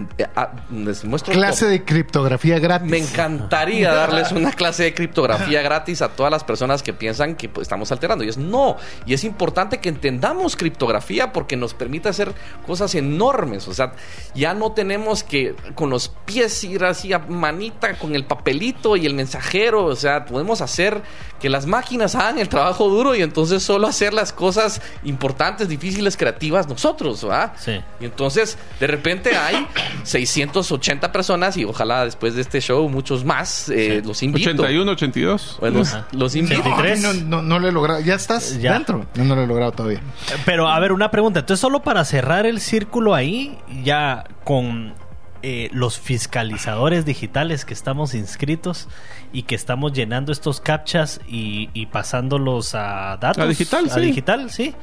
les 0.71 1.05
muestro. 1.05 1.33
Clase 1.33 1.67
de 1.67 1.85
criptografía 1.85 2.59
gratis. 2.59 2.91
Me 2.91 2.99
encantaría 2.99 3.93
darles 3.93 4.33
una 4.33 4.53
clase 4.53 4.85
de 4.85 4.95
criptografía 4.95 5.63
gratis 5.63 6.03
a 6.03 6.09
todas 6.09 6.31
las 6.31 6.45
personas 6.45 6.83
que 6.83 6.93
piensan 6.93 7.37
que 7.37 7.49
pues, 7.49 7.67
estamos 7.67 7.93
alterando. 7.93 8.25
Y 8.25 8.29
es 8.29 8.39
no. 8.39 8.77
Y 9.07 9.15
es 9.15 9.25
importante 9.25 9.79
que 9.79 9.89
entendamos 9.89 10.57
criptografía 10.57 11.33
porque 11.33 11.57
nos 11.57 11.75
permite 11.75 12.09
hacer 12.09 12.33
cosas 12.67 12.95
enormes. 12.95 13.69
O 13.69 13.75
sea, 13.75 13.93
ya 14.35 14.55
no 14.55 14.73
tenemos 14.73 15.23
que 15.23 15.55
con 15.75 15.91
los 15.91 16.09
pies 16.25 16.65
ir 16.65 16.85
así 16.85 17.13
a 17.13 17.19
manita 17.19 17.99
con 17.99 18.15
el 18.15 18.25
papelito 18.25 18.97
y 18.97 19.07
el 19.07 19.15
mensajero. 19.15 19.85
O 19.85 19.97
sea, 19.97 20.25
podemos 20.25 20.61
hacer 20.61 21.03
que 21.41 21.49
las 21.49 21.67
máquinas 21.67 22.02
hagan 22.03 22.39
el 22.39 22.49
trabajo 22.49 22.89
duro 22.89 23.15
y 23.15 23.23
entonces 23.23 23.63
solo 23.63 23.87
hacer 23.87 24.13
las 24.13 24.33
cosas 24.33 24.81
importantes, 25.05 25.69
difíciles, 25.69 26.17
creativas 26.17 26.69
nosotros, 26.69 27.27
¿va? 27.29 27.55
Sí. 27.57 27.81
Y 28.01 28.05
entonces, 28.05 28.59
de 28.81 28.87
repente 28.87 29.37
hay 29.37 29.67
680 30.03 31.13
personas 31.13 31.57
y 31.57 31.65
ojalá 31.65 32.05
después 32.05 32.35
de 32.35 32.43
este 32.43 32.61
show 32.61 32.89
muchos 32.89 33.25
más. 33.25 33.69
Eh, 33.69 34.03
los 34.05 34.23
invito. 34.23 34.63
81, 34.63 34.93
82. 34.93 35.57
Bueno, 35.61 35.83
los, 36.13 36.37
invito. 36.37 36.63
No, 36.65 37.13
no, 37.13 37.43
no, 37.43 37.59
lo 37.59 37.69
he 37.69 37.73
logrado. 37.73 38.01
¿Ya 38.01 38.15
estás 38.15 38.61
ya. 38.61 38.73
dentro? 38.75 39.07
No, 39.15 39.25
no 39.25 39.37
lo 39.37 39.43
he 39.43 39.47
logrado 39.47 39.73
todavía. 39.73 40.01
Pero, 40.45 40.69
a 40.69 40.79
ver, 40.81 40.93
una 40.93 41.11
pregunta. 41.11 41.41
Entonces, 41.41 41.61
solo 41.61 41.83
para 41.83 42.05
cerrar 42.05 42.47
el 42.47 42.61
círculo 42.61 43.15
ahí, 43.15 43.59
ya 43.83 44.25
con 44.45 44.95
eh, 45.43 45.69
los 45.73 45.99
fiscalizadores 45.99 47.05
digitales 47.05 47.65
que 47.65 47.75
estamos 47.75 48.15
inscritos 48.15 48.89
y 49.33 49.43
que 49.43 49.55
estamos 49.55 49.93
llenando 49.93 50.33
estos 50.33 50.61
captchas 50.61 51.21
y, 51.27 51.87
pasándolos 51.87 52.75
a 52.75 53.19
datos. 53.21 53.43
A 53.43 53.47
digital, 53.47 53.89
a 53.91 53.97
digital, 53.99 54.51
sí. 54.51 54.75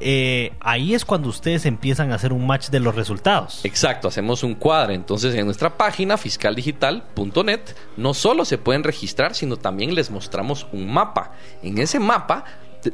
Eh, 0.00 0.52
ahí 0.60 0.94
es 0.94 1.04
cuando 1.04 1.28
ustedes 1.28 1.66
empiezan 1.66 2.12
a 2.12 2.16
hacer 2.16 2.32
un 2.32 2.46
match 2.46 2.68
de 2.68 2.80
los 2.80 2.94
resultados. 2.94 3.64
Exacto, 3.64 4.08
hacemos 4.08 4.42
un 4.42 4.54
cuadro. 4.54 4.92
Entonces 4.92 5.34
en 5.34 5.46
nuestra 5.46 5.76
página 5.76 6.18
fiscaldigital.net 6.18 7.60
no 7.96 8.12
solo 8.14 8.44
se 8.44 8.58
pueden 8.58 8.82
registrar, 8.82 9.34
sino 9.34 9.56
también 9.56 9.94
les 9.94 10.10
mostramos 10.10 10.66
un 10.72 10.92
mapa. 10.92 11.32
En 11.62 11.78
ese 11.78 12.00
mapa 12.00 12.44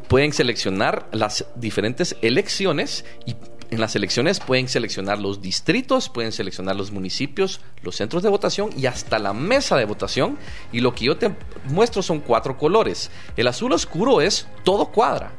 pueden 0.09 0.33
seleccionar 0.33 1.09
las 1.13 1.47
diferentes 1.57 2.17
elecciones 2.23 3.05
y 3.27 3.35
en 3.71 3.81
las 3.81 3.95
elecciones 3.95 4.41
pueden 4.41 4.68
seleccionar 4.68 5.18
los 5.18 5.41
distritos, 5.41 6.09
pueden 6.09 6.33
seleccionar 6.33 6.77
los 6.77 6.91
municipios, 6.91 7.61
los 7.83 7.97
centros 7.97 8.23
de 8.23 8.29
votación 8.29 8.71
y 8.77 8.87
hasta 8.87 9.18
la 9.18 9.33
mesa 9.33 9.77
de 9.77 9.85
votación. 9.85 10.39
Y 10.73 10.81
lo 10.81 10.95
que 10.95 11.05
yo 11.07 11.16
te 11.16 11.35
muestro 11.64 12.03
son 12.03 12.21
cuatro 12.21 12.59
colores. 12.59 13.11
El 13.37 13.47
azul 13.47 13.73
oscuro 13.73 14.21
es 14.21 14.49
todo 14.64 14.87
cuadra. 14.87 15.33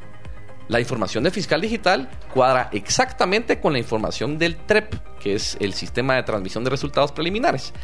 La 0.68 0.80
información 0.80 1.24
de 1.24 1.30
fiscal 1.30 1.60
digital 1.60 2.08
cuadra 2.32 2.70
exactamente 2.72 3.60
con 3.60 3.74
la 3.74 3.78
información 3.78 4.38
del 4.38 4.56
TREP, 4.56 4.94
que 5.20 5.34
es 5.34 5.56
el 5.60 5.74
sistema 5.74 6.14
de 6.14 6.22
transmisión 6.22 6.64
de 6.64 6.70
resultados 6.70 7.12
preliminares. 7.12 7.74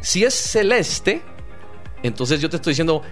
Si 0.00 0.24
es 0.24 0.34
celeste, 0.34 1.20
entonces 2.02 2.40
yo 2.40 2.48
te 2.48 2.56
estoy 2.56 2.70
diciendo, 2.70 3.02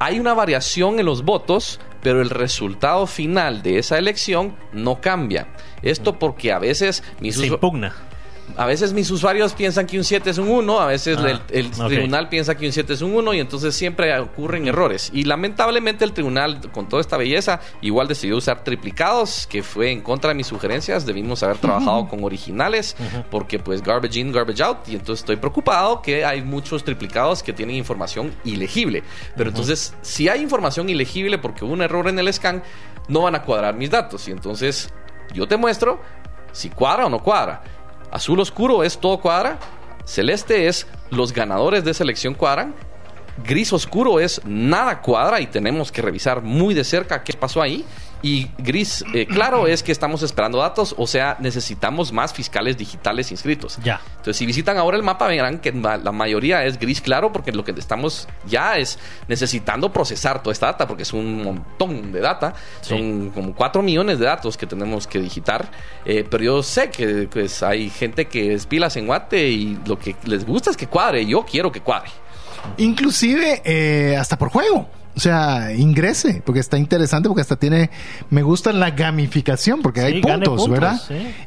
hay 0.00 0.18
una 0.18 0.34
variación 0.34 0.98
en 0.98 1.06
los 1.06 1.22
votos, 1.22 1.78
pero 2.02 2.22
el 2.22 2.30
resultado 2.30 3.06
final 3.06 3.62
de 3.62 3.78
esa 3.78 3.98
elección 3.98 4.56
no 4.72 5.00
cambia. 5.00 5.48
Esto 5.82 6.18
porque 6.18 6.52
a 6.52 6.58
veces 6.58 7.02
mis 7.20 7.36
Se 7.36 7.46
impugna. 7.46 7.94
A 8.56 8.66
veces 8.66 8.92
mis 8.92 9.10
usuarios 9.10 9.52
piensan 9.54 9.86
que 9.86 9.98
un 9.98 10.04
7 10.04 10.30
es 10.30 10.38
un 10.38 10.48
1, 10.48 10.80
a 10.80 10.86
veces 10.86 11.18
ah, 11.18 11.40
el, 11.50 11.70
tribunal 11.70 12.28
piensa 12.28 12.56
que 12.56 12.66
un 12.66 12.72
7 12.72 12.92
es 12.92 13.02
un 13.02 13.14
1 13.14 13.34
y 13.34 13.40
entonces 13.40 13.74
siempre 13.74 14.18
ocurren 14.18 14.68
errores. 14.68 15.10
Y 15.12 15.24
lamentablemente 15.24 16.04
el 16.04 16.12
tribunal, 16.12 16.60
con 16.72 16.88
toda 16.88 17.00
esta 17.00 17.16
belleza, 17.16 17.60
igual 17.80 18.08
decidió 18.08 18.36
usar 18.36 18.64
triplicados, 18.64 19.46
que 19.46 19.62
fue 19.62 19.90
en 19.90 20.00
contra 20.02 20.28
de 20.28 20.34
mis 20.34 20.46
sugerencias. 20.46 21.06
Debimos 21.06 21.42
haber 21.42 21.58
trabajado 21.58 22.08
con 22.08 22.24
originales, 22.24 22.96
porque 23.30 23.58
pues 23.58 23.82
garbage 23.82 24.18
in, 24.18 24.32
garbage 24.32 24.62
out. 24.62 24.88
Y 24.88 24.92
entonces 24.92 25.20
estoy 25.20 25.36
preocupado 25.36 26.02
que 26.02 26.24
hay 26.24 26.42
muchos 26.42 26.84
triplicados 26.84 27.42
que 27.42 27.52
tienen 27.52 27.76
información 27.76 28.34
ilegible. 28.44 29.02
Pero 29.36 29.50
entonces, 29.50 29.94
si 30.02 30.28
hay 30.28 30.40
información 30.40 30.88
ilegible 30.88 31.38
porque 31.38 31.64
hubo 31.64 31.72
un 31.72 31.82
error 31.82 32.08
en 32.08 32.18
el 32.18 32.32
scan, 32.32 32.62
no 33.08 33.22
van 33.22 33.34
a 33.34 33.42
cuadrar 33.42 33.74
mis 33.74 33.90
datos. 33.90 34.26
Y 34.28 34.30
entonces 34.30 34.92
yo 35.32 35.46
te 35.46 35.56
muestro 35.56 36.00
si 36.52 36.70
cuadra 36.70 37.06
o 37.06 37.10
no 37.10 37.22
cuadra. 37.22 37.62
Azul 38.10 38.40
oscuro 38.40 38.84
es 38.84 38.98
todo 38.98 39.20
cuadra. 39.20 39.58
Celeste 40.04 40.66
es 40.66 40.86
los 41.10 41.32
ganadores 41.32 41.84
de 41.84 41.94
selección 41.94 42.34
cuadran. 42.34 42.74
Gris 43.44 43.72
oscuro 43.72 44.20
es 44.20 44.40
nada 44.44 45.00
cuadra 45.00 45.40
y 45.40 45.46
tenemos 45.46 45.92
que 45.92 46.02
revisar 46.02 46.42
muy 46.42 46.74
de 46.74 46.84
cerca 46.84 47.22
qué 47.22 47.32
pasó 47.32 47.62
ahí. 47.62 47.84
Y 48.22 48.48
gris 48.58 49.04
eh, 49.14 49.26
claro 49.26 49.66
es 49.66 49.82
que 49.82 49.92
estamos 49.92 50.22
esperando 50.22 50.58
datos, 50.58 50.94
o 50.98 51.06
sea, 51.06 51.36
necesitamos 51.40 52.12
más 52.12 52.34
fiscales 52.34 52.76
digitales 52.76 53.30
inscritos. 53.30 53.78
Ya. 53.82 54.00
Entonces, 54.10 54.36
si 54.36 54.46
visitan 54.46 54.76
ahora 54.76 54.96
el 54.96 55.02
mapa, 55.02 55.26
verán 55.26 55.58
que 55.58 55.72
la 55.72 56.12
mayoría 56.12 56.64
es 56.64 56.78
gris 56.78 57.00
claro, 57.00 57.32
porque 57.32 57.52
lo 57.52 57.64
que 57.64 57.72
estamos 57.72 58.28
ya 58.46 58.76
es 58.76 58.98
necesitando 59.28 59.92
procesar 59.92 60.42
toda 60.42 60.52
esta 60.52 60.66
data, 60.66 60.86
porque 60.86 61.04
es 61.04 61.12
un 61.12 61.42
montón 61.42 62.12
de 62.12 62.20
data. 62.20 62.54
Son 62.82 63.30
como 63.30 63.54
4 63.54 63.82
millones 63.82 64.18
de 64.18 64.26
datos 64.26 64.56
que 64.56 64.66
tenemos 64.66 65.06
que 65.06 65.18
digitar. 65.18 65.70
Eh, 66.04 66.26
pero 66.28 66.44
yo 66.44 66.62
sé 66.62 66.90
que 66.90 67.28
pues, 67.30 67.62
hay 67.62 67.90
gente 67.90 68.26
que 68.26 68.54
es 68.54 68.66
pilas 68.66 68.96
en 68.96 69.06
Guate 69.06 69.48
y 69.48 69.78
lo 69.86 69.98
que 69.98 70.14
les 70.24 70.44
gusta 70.44 70.70
es 70.70 70.76
que 70.76 70.86
cuadre. 70.86 71.24
Yo 71.24 71.44
quiero 71.44 71.72
que 71.72 71.80
cuadre. 71.80 72.10
Inclusive 72.76 73.62
eh, 73.64 74.16
hasta 74.16 74.36
por 74.36 74.50
juego. 74.50 74.99
O 75.16 75.20
sea, 75.20 75.72
ingrese, 75.74 76.40
porque 76.44 76.60
está 76.60 76.78
interesante, 76.78 77.28
porque 77.28 77.42
hasta 77.42 77.56
tiene, 77.56 77.90
me 78.30 78.42
gusta 78.42 78.72
la 78.72 78.90
gamificación, 78.92 79.82
porque 79.82 80.00
hay 80.00 80.20
puntos, 80.20 80.68
¿verdad? 80.68 81.00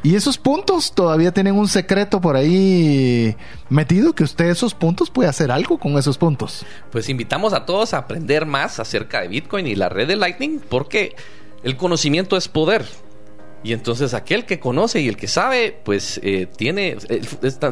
Y 0.04 0.16
esos 0.16 0.38
puntos 0.38 0.94
todavía 0.94 1.32
tienen 1.32 1.56
un 1.56 1.68
secreto 1.68 2.20
por 2.20 2.36
ahí 2.36 3.36
metido, 3.70 4.14
que 4.14 4.24
usted 4.24 4.50
esos 4.50 4.74
puntos 4.74 5.10
puede 5.10 5.30
hacer 5.30 5.52
algo 5.52 5.78
con 5.78 5.98
esos 5.98 6.18
puntos. 6.18 6.66
Pues 6.92 7.08
invitamos 7.10 7.54
a 7.54 7.66
todos 7.66 7.94
a 7.94 8.00
aprender 8.00 8.46
más 8.46 8.80
acerca 8.80 9.22
de 9.22 9.30
Bitcoin 9.30 9.66
y 9.66 9.76
la 9.76 9.90
red 9.90 10.08
de 10.08 10.18
Lightning, 10.18 10.60
porque 10.70 11.16
el 11.64 11.78
conocimiento 11.78 12.36
es 12.38 12.48
poder. 12.48 12.86
Y 13.64 13.72
entonces 13.72 14.14
aquel 14.14 14.46
que 14.46 14.60
conoce 14.60 15.00
y 15.00 15.08
el 15.08 15.16
que 15.16 15.28
sabe, 15.30 15.80
pues 15.86 16.20
eh, 16.22 16.48
tiene, 16.58 16.98
eh, 17.08 17.22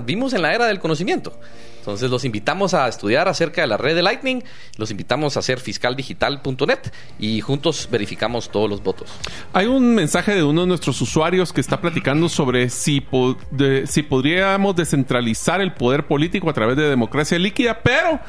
vimos 0.05 0.33
en 0.33 0.41
la 0.41 0.53
era 0.53 0.67
del 0.67 0.79
conocimiento. 0.79 1.37
Entonces 1.81 2.11
los 2.11 2.25
invitamos 2.25 2.75
a 2.75 2.87
estudiar 2.87 3.27
acerca 3.27 3.61
de 3.61 3.67
la 3.67 3.75
red 3.75 3.95
de 3.95 4.03
Lightning, 4.03 4.43
los 4.77 4.91
invitamos 4.91 5.35
a 5.35 5.39
hacer 5.39 5.59
fiscaldigital.net 5.59 6.79
y 7.17 7.41
juntos 7.41 7.89
verificamos 7.91 8.51
todos 8.51 8.69
los 8.69 8.83
votos. 8.83 9.09
Hay 9.51 9.65
un 9.65 9.95
mensaje 9.95 10.35
de 10.35 10.43
uno 10.43 10.61
de 10.61 10.67
nuestros 10.67 11.01
usuarios 11.01 11.51
que 11.51 11.59
está 11.59 11.81
platicando 11.81 12.29
sobre 12.29 12.69
si, 12.69 13.03
si 13.85 14.03
podríamos 14.03 14.75
descentralizar 14.75 15.59
el 15.59 15.73
poder 15.73 16.05
político 16.05 16.51
a 16.51 16.53
través 16.53 16.77
de 16.77 16.87
democracia 16.87 17.39
líquida, 17.39 17.79
pero 17.81 18.19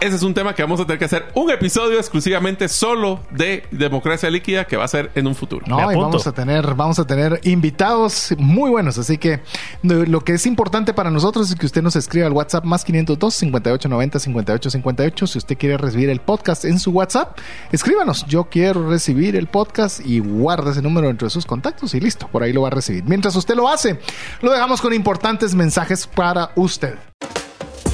ese 0.00 0.16
es 0.16 0.22
un 0.22 0.34
tema 0.34 0.54
que 0.54 0.62
vamos 0.62 0.80
a 0.80 0.84
tener 0.84 0.98
que 0.98 1.04
hacer 1.04 1.26
un 1.34 1.50
episodio 1.50 1.98
exclusivamente 1.98 2.68
solo 2.68 3.20
de 3.30 3.64
democracia 3.70 4.30
líquida 4.30 4.64
que 4.64 4.76
va 4.76 4.84
a 4.84 4.88
ser 4.88 5.12
en 5.14 5.26
un 5.26 5.34
futuro. 5.34 5.64
No, 5.68 5.92
y 5.92 5.96
vamos 5.96 6.26
a 6.26 6.32
tener, 6.32 6.74
vamos 6.74 6.98
a 6.98 7.06
tener 7.06 7.40
invitados 7.44 8.34
muy 8.38 8.70
buenos, 8.70 8.98
así 8.98 9.18
que 9.18 9.40
lo 9.82 10.22
que 10.22 10.32
es 10.32 10.46
importante 10.46 10.94
para 10.94 11.10
nosotros 11.10 11.50
es 11.50 11.56
que 11.56 11.66
usted 11.66 11.82
nos 11.82 11.94
escriba 11.94 12.26
al 12.26 12.32
WhatsApp 12.32 12.64
más 12.64 12.84
500 12.84 13.01
502 13.06 13.34
5890 13.34 14.18
5858. 14.18 15.26
Si 15.26 15.38
usted 15.38 15.58
quiere 15.58 15.76
recibir 15.76 16.10
el 16.10 16.20
podcast 16.20 16.64
en 16.64 16.78
su 16.78 16.90
WhatsApp, 16.90 17.38
escríbanos. 17.70 18.26
Yo 18.26 18.44
quiero 18.44 18.88
recibir 18.88 19.36
el 19.36 19.46
podcast 19.46 20.00
y 20.04 20.20
guarda 20.20 20.70
ese 20.70 20.82
número 20.82 21.10
entre 21.10 21.30
sus 21.30 21.46
contactos 21.46 21.94
y 21.94 22.00
listo, 22.00 22.28
por 22.28 22.42
ahí 22.42 22.52
lo 22.52 22.62
va 22.62 22.68
a 22.68 22.72
recibir. 22.72 23.04
Mientras 23.04 23.34
usted 23.36 23.54
lo 23.54 23.68
hace, 23.68 23.98
lo 24.40 24.52
dejamos 24.52 24.80
con 24.80 24.92
importantes 24.92 25.54
mensajes 25.54 26.06
para 26.06 26.50
usted. 26.56 26.96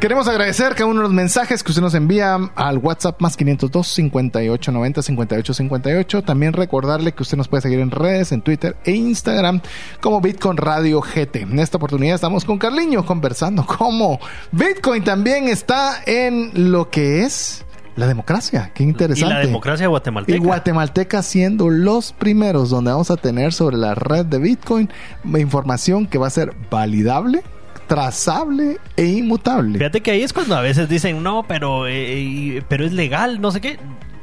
Queremos 0.00 0.26
agradecer 0.28 0.74
cada 0.74 0.86
uno 0.86 1.00
de 1.00 1.02
los 1.02 1.12
mensajes 1.12 1.62
que 1.62 1.72
usted 1.72 1.82
nos 1.82 1.92
envía 1.92 2.34
al 2.54 2.78
WhatsApp 2.78 3.20
más 3.20 3.36
502 3.36 3.86
58 3.86 4.72
90 4.72 5.02
58 5.02 5.52
58. 5.52 6.22
También 6.22 6.54
recordarle 6.54 7.12
que 7.12 7.22
usted 7.22 7.36
nos 7.36 7.48
puede 7.48 7.60
seguir 7.60 7.80
en 7.80 7.90
redes, 7.90 8.32
en 8.32 8.40
Twitter 8.40 8.78
e 8.86 8.92
Instagram 8.92 9.60
como 10.00 10.22
Bitcoin 10.22 10.56
Radio 10.56 11.02
GT. 11.02 11.42
En 11.42 11.58
esta 11.58 11.76
oportunidad 11.76 12.14
estamos 12.14 12.46
con 12.46 12.56
Carliño 12.56 13.04
conversando 13.04 13.66
cómo 13.66 14.18
Bitcoin 14.52 15.04
también 15.04 15.48
está 15.48 16.02
en 16.06 16.72
lo 16.72 16.88
que 16.88 17.24
es 17.24 17.66
la 17.96 18.06
democracia. 18.06 18.72
Qué 18.74 18.84
interesante. 18.84 19.34
Y 19.34 19.36
la 19.36 19.44
democracia 19.44 19.86
guatemalteca. 19.86 20.34
Y 20.34 20.40
Guatemalteca 20.40 21.22
siendo 21.22 21.68
los 21.68 22.14
primeros 22.14 22.70
donde 22.70 22.90
vamos 22.90 23.10
a 23.10 23.18
tener 23.18 23.52
sobre 23.52 23.76
la 23.76 23.94
red 23.94 24.24
de 24.24 24.38
Bitcoin 24.38 24.88
información 25.24 26.06
que 26.06 26.16
va 26.16 26.28
a 26.28 26.30
ser 26.30 26.54
validable 26.70 27.42
trazable 27.90 28.78
e 28.96 29.04
inmutable. 29.04 29.76
Fíjate 29.76 30.00
que 30.00 30.12
ahí 30.12 30.22
es 30.22 30.32
cuando 30.32 30.54
a 30.54 30.60
veces 30.60 30.88
dicen, 30.88 31.24
no, 31.24 31.42
pero, 31.48 31.88
eh, 31.88 32.62
pero 32.68 32.84
es 32.84 32.92
legal, 32.92 33.40
no 33.40 33.50
sé 33.50 33.60
qué. 33.60 33.80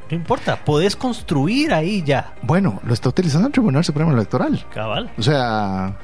No 0.10 0.16
importa, 0.16 0.64
podés 0.64 0.96
construir 0.96 1.74
ahí 1.74 2.02
ya. 2.02 2.34
Bueno, 2.44 2.80
lo 2.86 2.94
está 2.94 3.10
utilizando 3.10 3.48
el 3.48 3.52
Tribunal 3.52 3.84
Supremo 3.84 4.14
Electoral. 4.14 4.66
Cabal. 4.74 5.12
O 5.18 5.22
sea, 5.22 5.98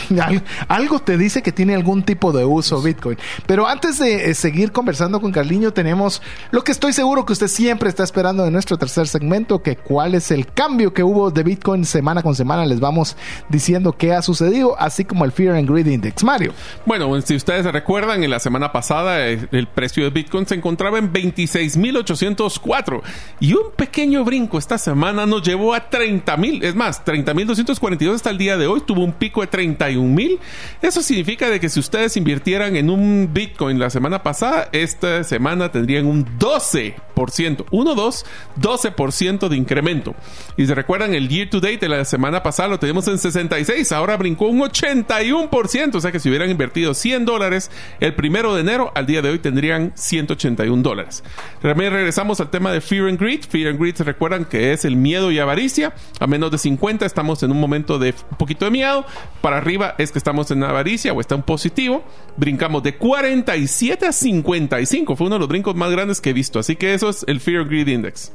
algo 0.68 0.98
te 1.00 1.16
dice 1.16 1.42
que 1.42 1.52
tiene 1.52 1.74
algún 1.74 2.02
tipo 2.02 2.32
de 2.32 2.44
uso 2.44 2.80
Bitcoin. 2.82 3.18
Pero 3.46 3.66
antes 3.66 3.98
de 3.98 4.30
eh, 4.30 4.34
seguir 4.34 4.72
conversando 4.72 5.20
con 5.20 5.32
Carliño, 5.32 5.72
tenemos 5.72 6.22
lo 6.50 6.64
que 6.64 6.72
estoy 6.72 6.92
seguro 6.92 7.26
que 7.26 7.32
usted 7.32 7.48
siempre 7.48 7.88
está 7.88 8.04
esperando 8.04 8.44
de 8.44 8.50
nuestro 8.50 8.78
tercer 8.78 9.08
segmento, 9.08 9.62
que 9.62 9.76
cuál 9.76 10.14
es 10.14 10.30
el 10.30 10.46
cambio 10.46 10.92
que 10.92 11.02
hubo 11.02 11.30
de 11.30 11.42
Bitcoin 11.42 11.84
semana 11.84 12.22
con 12.22 12.34
semana. 12.34 12.64
Les 12.66 12.80
vamos 12.80 13.16
diciendo 13.48 13.92
qué 13.92 14.12
ha 14.12 14.22
sucedido, 14.22 14.78
así 14.78 15.04
como 15.04 15.24
el 15.24 15.32
Fear 15.32 15.56
and 15.56 15.68
Greed 15.68 15.86
Index. 15.86 16.24
Mario. 16.24 16.52
Bueno, 16.86 17.20
si 17.22 17.36
ustedes 17.36 17.64
se 17.64 17.72
recuerdan, 17.72 18.22
en 18.24 18.30
la 18.30 18.38
semana 18.38 18.72
pasada 18.72 19.28
eh, 19.28 19.48
el 19.52 19.66
precio 19.66 20.04
de 20.04 20.10
Bitcoin 20.10 20.46
se 20.46 20.54
encontraba 20.54 20.98
en 20.98 21.12
26.804 21.12 23.02
y 23.40 23.54
un 23.54 23.72
pequeño 23.76 24.24
brinco 24.24 24.58
esta 24.58 24.78
semana 24.78 25.26
nos 25.26 25.42
llevó 25.42 25.74
a 25.74 25.90
30.000. 25.90 26.64
Es 26.64 26.74
más, 26.74 27.04
30.242 27.04 28.14
hasta 28.14 28.30
el 28.30 28.38
día 28.38 28.56
de 28.56 28.66
hoy. 28.66 28.80
Tuvo 28.80 29.02
un 29.04 29.12
pico 29.12 29.40
de 29.40 29.46
30 29.48 29.81
mil. 29.90 30.38
Eso 30.80 31.02
significa 31.02 31.50
de 31.50 31.60
que 31.60 31.68
si 31.68 31.80
ustedes 31.80 32.16
invirtieran 32.16 32.76
en 32.76 32.90
un 32.90 33.30
Bitcoin 33.32 33.78
la 33.78 33.90
semana 33.90 34.22
pasada, 34.22 34.68
esta 34.72 35.24
semana 35.24 35.70
tendrían 35.70 36.06
un 36.06 36.26
12%, 36.38 37.64
1, 37.70 37.94
2, 37.94 38.26
12% 38.60 39.48
de 39.48 39.56
incremento. 39.56 40.14
Y 40.56 40.66
se 40.66 40.74
recuerdan, 40.74 41.14
el 41.14 41.28
year 41.28 41.48
to 41.50 41.60
date 41.60 41.78
de 41.78 41.88
la 41.88 42.04
semana 42.04 42.42
pasada 42.42 42.68
lo 42.68 42.78
tenemos 42.78 43.08
en 43.08 43.18
66, 43.18 43.92
ahora 43.92 44.16
brincó 44.16 44.46
un 44.46 44.60
81%, 44.60 45.94
o 45.94 46.00
sea 46.00 46.12
que 46.12 46.20
si 46.20 46.28
hubieran 46.28 46.50
invertido 46.50 46.94
100 46.94 47.24
dólares 47.24 47.70
el 48.00 48.14
primero 48.14 48.54
de 48.54 48.60
enero, 48.60 48.92
al 48.94 49.06
día 49.06 49.22
de 49.22 49.30
hoy 49.30 49.38
tendrían 49.38 49.92
181 49.94 50.82
dólares. 50.82 51.22
También 51.60 51.92
regresamos 51.92 52.40
al 52.40 52.50
tema 52.50 52.72
de 52.72 52.80
Fear 52.80 53.08
and 53.08 53.20
Greed. 53.20 53.44
Fear 53.48 53.70
and 53.70 53.80
Greed 53.80 53.96
se 53.96 54.04
recuerdan 54.04 54.44
que 54.44 54.72
es 54.72 54.84
el 54.84 54.96
miedo 54.96 55.30
y 55.30 55.38
avaricia. 55.38 55.94
A 56.20 56.26
menos 56.26 56.50
de 56.50 56.58
50 56.58 57.06
estamos 57.06 57.42
en 57.42 57.50
un 57.50 57.60
momento 57.60 57.98
de 57.98 58.14
un 58.30 58.36
poquito 58.36 58.64
de 58.64 58.70
miedo. 58.70 59.04
Para 59.40 59.58
arriba 59.58 59.71
es 59.98 60.12
que 60.12 60.18
estamos 60.18 60.50
en 60.50 60.62
avaricia 60.64 61.12
o 61.12 61.20
está 61.20 61.34
en 61.34 61.42
positivo. 61.42 62.02
Brincamos 62.36 62.82
de 62.82 62.96
47 62.96 64.06
a 64.06 64.12
55. 64.12 65.16
Fue 65.16 65.26
uno 65.26 65.36
de 65.36 65.40
los 65.40 65.48
brincos 65.48 65.74
más 65.74 65.90
grandes 65.90 66.20
que 66.20 66.30
he 66.30 66.32
visto. 66.32 66.58
Así 66.58 66.76
que 66.76 66.94
eso 66.94 67.08
es 67.08 67.24
el 67.26 67.40
Fear 67.40 67.66
Greed 67.66 67.88
Index. 67.88 68.32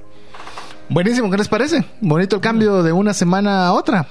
Buenísimo, 0.90 1.30
¿qué 1.30 1.38
les 1.38 1.50
parece? 1.50 1.84
Bonito 2.00 2.38
el 2.38 2.42
cambio 2.42 2.82
de 2.82 2.94
una 2.94 3.14
semana 3.14 3.68
a 3.68 3.74
otra. 3.74 4.08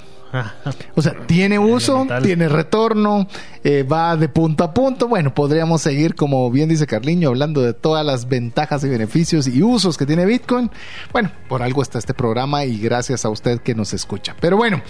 O 0.95 1.03
sea, 1.03 1.15
tiene 1.27 1.59
uso, 1.59 2.07
tiene 2.23 2.49
retorno, 2.49 3.27
eh, 3.65 3.83
va 3.83 4.17
de 4.17 4.29
punto 4.29 4.65
a 4.65 4.73
punto. 4.73 5.09
Bueno, 5.09 5.35
podríamos 5.35 5.83
seguir, 5.83 6.15
como 6.15 6.51
bien 6.51 6.69
dice 6.69 6.87
Carliño, 6.87 7.29
hablando 7.29 7.63
de 7.63 7.73
todas 7.75 8.05
las 8.05 8.29
ventajas 8.29 8.85
y 8.85 8.89
beneficios 8.89 9.47
y 9.47 9.63
usos 9.63 9.97
que 9.97 10.07
tiene 10.07 10.27
Bitcoin. 10.27 10.71
Bueno, 11.13 11.31
por 11.49 11.63
algo 11.63 11.83
está 11.83 11.99
este 11.99 12.15
programa 12.15 12.65
y 12.65 12.79
gracias 12.79 13.25
a 13.25 13.29
usted 13.29 13.61
que 13.61 13.75
nos 13.75 13.93
escucha. 13.93 14.35
Pero 14.41 14.57
bueno, 14.57 14.83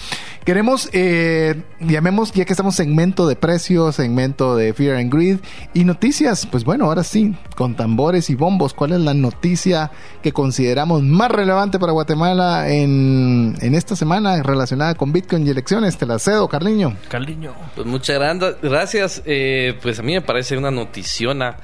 queremos, 0.44 0.88
eh, 0.92 1.62
llamemos, 1.80 2.32
ya 2.32 2.44
que 2.44 2.52
estamos 2.52 2.74
segmento 2.74 3.26
de 3.26 3.36
precios, 3.36 3.96
segmento 3.96 4.56
de 4.56 4.72
Fear 4.72 4.96
and 4.96 5.12
Greed 5.12 5.38
y 5.74 5.84
noticias, 5.84 6.46
pues 6.46 6.64
bueno, 6.64 6.86
ahora 6.86 7.04
sí, 7.04 7.36
con 7.56 7.74
tambores 7.76 8.30
y 8.30 8.34
bombos, 8.34 8.74
¿cuál 8.74 8.92
es 8.92 9.00
la 9.00 9.14
noticia 9.14 9.90
que 10.22 10.32
consideramos 10.32 11.02
más 11.02 11.30
relevante 11.30 11.78
para 11.78 11.92
Guatemala 11.92 12.68
en, 12.68 13.56
en 13.60 13.74
esta 13.74 13.96
semana 13.96 14.42
relacionada 14.42 14.94
con 14.94 15.12
Bitcoin? 15.12 15.35
Y 15.44 15.50
elecciones. 15.50 15.98
Te 15.98 16.06
la 16.06 16.18
cedo, 16.18 16.48
Carliño. 16.48 16.96
Carliño. 17.08 17.54
Pues 17.74 17.86
muchas 17.86 18.18
gracias. 18.62 19.22
Eh, 19.26 19.78
pues 19.82 19.98
a 19.98 20.02
mí 20.02 20.14
me 20.14 20.22
parece 20.22 20.56
una 20.56 20.70
noticiona 20.70 21.56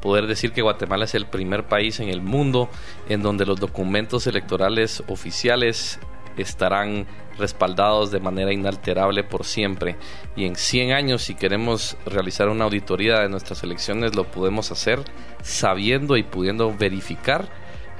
poder 0.00 0.26
decir 0.26 0.52
que 0.52 0.62
Guatemala 0.62 1.04
es 1.04 1.14
el 1.14 1.26
primer 1.26 1.66
país 1.66 2.00
en 2.00 2.08
el 2.08 2.22
mundo 2.22 2.70
en 3.08 3.22
donde 3.22 3.44
los 3.44 3.60
documentos 3.60 4.26
electorales 4.26 5.02
oficiales 5.08 6.00
estarán 6.36 7.06
respaldados 7.38 8.10
de 8.10 8.20
manera 8.20 8.52
inalterable 8.52 9.24
por 9.24 9.44
siempre. 9.44 9.96
Y 10.36 10.44
en 10.44 10.56
100 10.56 10.92
años, 10.92 11.22
si 11.22 11.34
queremos 11.34 11.96
realizar 12.06 12.48
una 12.48 12.64
auditoría 12.64 13.20
de 13.20 13.28
nuestras 13.28 13.62
elecciones, 13.62 14.14
lo 14.14 14.24
podemos 14.24 14.70
hacer 14.70 15.00
sabiendo 15.42 16.16
y 16.16 16.22
pudiendo 16.22 16.74
verificar 16.76 17.48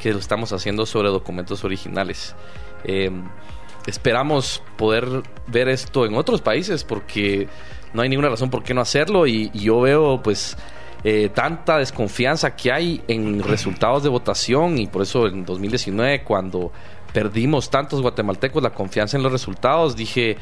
que 0.01 0.13
lo 0.13 0.19
estamos 0.19 0.53
haciendo 0.53 0.87
sobre 0.87 1.09
documentos 1.09 1.65
originales. 1.65 2.35
Eh, 2.85 3.11
esperamos 3.91 4.63
poder 4.77 5.23
ver 5.47 5.69
esto 5.69 6.07
en 6.07 6.15
otros 6.15 6.41
países 6.41 6.85
porque 6.85 7.49
no 7.93 8.03
hay 8.03 8.09
ninguna 8.09 8.29
razón 8.29 8.51
por 8.51 8.63
qué 8.63 8.73
no 8.73 8.81
hacerlo 8.81 9.27
y, 9.27 9.51
yo 9.51 9.81
veo 9.81 10.23
pues 10.23 10.57
eh, 11.05 11.31
tanta 11.35 11.79
desconfianza 11.79 12.55
que 12.55 12.73
hay 12.73 13.03
en 13.09 13.43
resultados 13.43 14.03
de 14.03 14.09
votación 14.09 14.79
y 14.79 14.87
por 14.87 15.03
eso 15.03 15.27
en 15.27 15.45
2019 15.45 16.23
cuando 16.23 16.73
perdimos 17.13 17.71
tantos 17.71 18.01
guatemaltecos 18.01 18.63
la 18.63 18.71
confianza 18.71 19.17
en 19.17 19.23
los 19.23 19.33
resultados 19.33 19.97
dije 19.97 20.37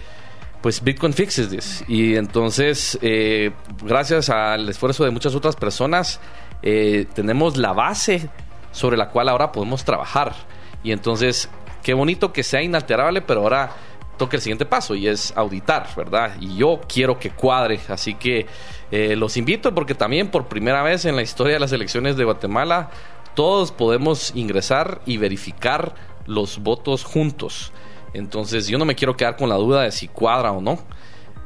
pues 0.61 0.82
Bitcoin 0.82 1.12
fixes 1.12 1.49
this 1.49 1.84
y 1.88 2.16
entonces 2.16 2.99
eh, 3.01 3.53
gracias 3.82 4.28
al 4.28 4.68
esfuerzo 4.68 5.05
de 5.05 5.11
muchas 5.11 5.34
otras 5.34 5.57
personas 5.57 6.20
eh, 6.62 7.07
tenemos 7.14 7.57
la 7.57 7.72
base 7.72 8.28
sobre 8.72 8.96
la 8.96 9.11
cual 9.11 9.28
ahora 9.28 9.53
podemos 9.53 9.84
trabajar. 9.84 10.34
Y 10.82 10.92
entonces 10.92 11.49
qué 11.83 11.95
bonito 11.95 12.33
que 12.33 12.43
sea 12.43 12.62
inalterable, 12.62 13.22
pero 13.22 13.43
ahora 13.43 13.70
toca 14.16 14.37
el 14.37 14.43
siguiente 14.43 14.66
paso 14.66 14.95
y 14.95 15.07
es 15.07 15.33
auditar, 15.37 15.89
¿verdad? 15.97 16.33
Y 16.41 16.57
yo 16.57 16.81
quiero 16.87 17.18
que 17.18 17.31
cuadre, 17.31 17.81
así 17.89 18.14
que 18.14 18.47
eh, 18.91 19.16
los 19.16 19.37
invito 19.37 19.74
porque 19.74 19.95
también 19.95 20.31
por 20.31 20.49
primera 20.49 20.83
vez 20.83 21.05
en 21.05 21.16
la 21.16 21.22
historia 21.22 21.55
de 21.55 21.61
las 21.61 21.72
elecciones 21.72 22.16
de 22.16 22.24
Guatemala 22.24 22.91
todos 23.35 23.70
podemos 23.70 24.33
ingresar 24.35 25.01
y 25.07 25.16
verificar 25.16 25.95
los 26.26 26.59
votos 26.59 27.05
juntos. 27.05 27.72
Entonces 28.12 28.66
yo 28.66 28.79
no 28.79 28.85
me 28.85 28.97
quiero 28.97 29.16
quedar 29.16 29.37
con 29.37 29.49
la 29.49 29.55
duda 29.55 29.83
de 29.83 29.93
si 29.93 30.09
cuadra 30.09 30.51
o 30.53 30.61
no. 30.61 30.79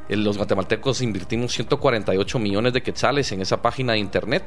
Los 0.09 0.37
guatemaltecos 0.37 1.01
invertimos 1.01 1.53
148 1.53 2.39
millones 2.39 2.73
de 2.73 2.81
quetzales 2.81 3.31
en 3.31 3.41
esa 3.41 3.61
página 3.61 3.93
de 3.93 3.99
internet 3.99 4.43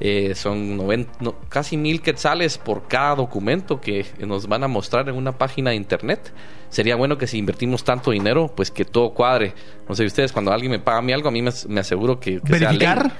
Eh, 0.00 0.34
son 0.36 0.76
noven- 0.76 1.08
no- 1.20 1.34
casi 1.48 1.76
mil 1.76 2.00
quetzales 2.02 2.56
por 2.56 2.86
cada 2.86 3.16
documento 3.16 3.80
que 3.80 4.06
nos 4.20 4.46
van 4.46 4.62
a 4.62 4.68
mostrar 4.68 5.08
en 5.08 5.16
una 5.16 5.36
página 5.38 5.70
de 5.70 5.76
internet. 5.76 6.32
Sería 6.68 6.94
bueno 6.96 7.18
que 7.18 7.26
si 7.26 7.38
invertimos 7.38 7.82
tanto 7.82 8.10
dinero, 8.12 8.52
pues 8.54 8.70
que 8.70 8.84
todo 8.84 9.10
cuadre. 9.14 9.54
No 9.88 9.94
sé, 9.94 10.04
ustedes 10.04 10.32
cuando 10.32 10.52
alguien 10.52 10.70
me 10.70 10.78
paga 10.78 10.98
a 10.98 11.02
mí 11.02 11.12
algo, 11.12 11.28
a 11.28 11.32
mí 11.32 11.42
me, 11.42 11.50
me 11.68 11.80
aseguro 11.80 12.20
que, 12.20 12.40
que 12.40 12.58
sea 12.58 12.68
¿Verificar? 12.68 13.10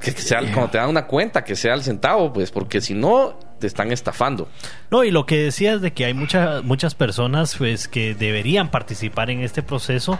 Que, 0.00 0.14
que 0.14 0.22
sea, 0.22 0.40
cuando 0.52 0.70
te 0.70 0.78
dan 0.78 0.88
una 0.88 1.06
cuenta, 1.06 1.42
que 1.44 1.56
sea 1.56 1.74
el 1.74 1.82
centavo, 1.82 2.32
pues, 2.32 2.50
porque 2.52 2.80
si 2.80 2.94
no, 2.94 3.36
te 3.58 3.66
están 3.66 3.90
estafando. 3.92 4.48
No, 4.92 5.02
y 5.04 5.10
lo 5.10 5.26
que 5.26 5.36
decías 5.38 5.80
de 5.80 5.92
que 5.92 6.04
hay 6.04 6.14
muchas 6.14 6.62
muchas 6.64 6.94
personas 6.94 7.56
pues 7.56 7.88
que 7.88 8.14
deberían 8.14 8.70
participar 8.70 9.28
en 9.30 9.40
este 9.40 9.62
proceso, 9.62 10.18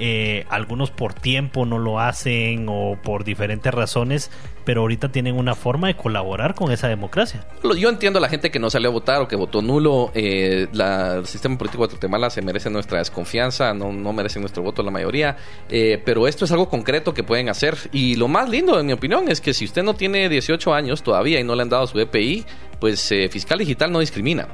eh, 0.00 0.46
algunos 0.48 0.90
por 0.90 1.14
tiempo 1.14 1.66
no 1.66 1.78
lo 1.78 2.00
hacen 2.00 2.66
o 2.68 2.98
por 3.02 3.22
diferentes 3.22 3.72
razones, 3.72 4.30
pero 4.64 4.80
ahorita 4.82 5.10
tienen 5.12 5.36
una 5.36 5.54
forma 5.54 5.88
de 5.88 5.94
colaborar 5.96 6.54
con 6.54 6.72
esa 6.72 6.88
democracia. 6.88 7.46
Yo 7.78 7.88
entiendo 7.88 8.18
a 8.18 8.22
la 8.22 8.28
gente 8.28 8.50
que 8.50 8.58
no 8.58 8.70
salió 8.70 8.88
a 8.88 8.92
votar 8.92 9.20
o 9.20 9.28
que 9.28 9.36
votó 9.36 9.62
nulo. 9.62 10.10
eh, 10.14 10.68
la- 10.72 11.14
el 11.16 11.26
sistema 11.26 11.56
político 11.58 11.86
de 11.86 11.92
Guatemala 11.94 12.30
se 12.30 12.40
merece 12.42 12.70
nuestra 12.70 12.98
desconfianza, 12.98 13.74
no, 13.74 13.92
no 13.92 14.12
merece 14.12 14.40
nuestro 14.40 14.62
voto 14.62 14.82
la 14.82 14.90
mayoría. 14.90 15.36
eh, 15.68 16.00
pero 16.04 16.26
esto 16.26 16.44
es 16.46 16.52
algo 16.52 16.68
concreto 16.68 17.12
que 17.14 17.22
pueden 17.22 17.48
hacer. 17.48 17.76
Y 17.92 18.14
lo 18.16 18.26
más 18.28 18.48
lindo, 18.48 18.78
en 18.80 18.86
mi 18.86 18.92
opinión, 18.92 19.28
es 19.28 19.40
que 19.40 19.52
si 19.54 19.64
usted 19.66 19.82
no 19.82 19.94
tiene 19.94 20.28
18 20.28 20.72
años 20.74 21.02
todavía 21.02 21.38
y 21.40 21.44
no 21.44 21.54
le 21.54 21.62
han 21.62 21.68
dado 21.68 21.86
su 21.86 21.98
EPI, 22.00 22.44
pues 22.80 23.12
eh, 23.12 23.28
Fiscal 23.28 23.58
Digital 23.58 23.92
no 23.92 23.98
discrimina. 24.00 24.48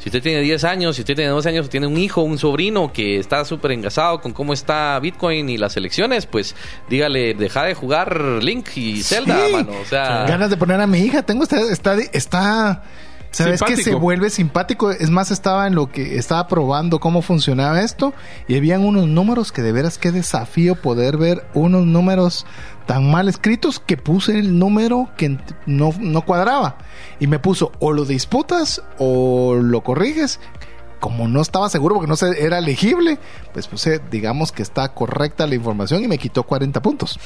Si 0.00 0.08
usted 0.08 0.22
tiene 0.22 0.40
10 0.40 0.64
años, 0.64 0.96
si 0.96 1.02
usted 1.02 1.14
tiene 1.14 1.30
12 1.30 1.48
años, 1.50 1.68
tiene 1.68 1.86
un 1.86 1.96
hijo, 1.98 2.22
un 2.22 2.38
sobrino 2.38 2.90
que 2.92 3.18
está 3.18 3.44
súper 3.44 3.72
engasado 3.72 4.20
con 4.20 4.32
cómo 4.32 4.52
está 4.54 4.98
Bitcoin 4.98 5.48
y 5.50 5.58
las 5.58 5.76
elecciones, 5.76 6.24
pues 6.26 6.56
dígale, 6.88 7.34
deja 7.34 7.64
de 7.64 7.74
jugar 7.74 8.18
Link 8.42 8.68
y 8.76 9.02
Zelda, 9.02 9.46
Sí. 9.46 9.52
mano. 9.52 9.72
O 9.80 9.84
sea, 9.84 10.24
Ganas 10.26 10.48
de 10.50 10.56
poner 10.56 10.80
a 10.80 10.86
mi 10.86 10.98
hija. 11.00 11.22
Tengo 11.22 11.42
esta, 11.42 11.60
está, 11.70 11.96
está, 12.12 12.82
sabes 13.30 13.62
que 13.62 13.76
se 13.76 13.82
Simpático. 13.84 14.00
vuelve 14.00 14.30
simpático. 14.30 14.90
Es 14.90 15.10
más, 15.10 15.30
estaba 15.30 15.66
en 15.66 15.74
lo 15.74 15.90
que 15.90 16.16
estaba 16.16 16.48
probando 16.48 17.00
cómo 17.00 17.22
funcionaba 17.22 17.80
esto 17.80 18.12
y 18.48 18.56
habían 18.56 18.84
unos 18.84 19.06
números 19.08 19.52
que 19.52 19.62
de 19.62 19.72
veras 19.72 19.98
qué 19.98 20.12
desafío 20.12 20.74
poder 20.74 21.16
ver 21.16 21.46
unos 21.54 21.86
números 21.86 22.46
tan 22.86 23.10
mal 23.10 23.28
escritos 23.28 23.78
que 23.78 23.96
puse 23.96 24.38
el 24.38 24.58
número 24.58 25.10
que 25.16 25.38
no, 25.66 25.94
no 26.00 26.22
cuadraba 26.22 26.76
y 27.20 27.26
me 27.28 27.38
puso 27.38 27.72
o 27.78 27.92
lo 27.92 28.04
disputas 28.04 28.82
o 28.98 29.54
lo 29.54 29.82
corriges. 29.82 30.40
Como 31.00 31.26
no 31.28 31.40
estaba 31.40 31.68
seguro 31.70 31.94
porque 31.96 32.08
no 32.08 32.14
se, 32.16 32.44
era 32.44 32.60
legible, 32.60 33.18
pues 33.52 33.66
puse, 33.66 34.00
digamos 34.10 34.52
que 34.52 34.62
está 34.62 34.92
correcta 34.92 35.46
la 35.46 35.54
información 35.54 36.04
y 36.04 36.08
me 36.08 36.18
quitó 36.18 36.42
40 36.44 36.80
puntos. 36.82 37.18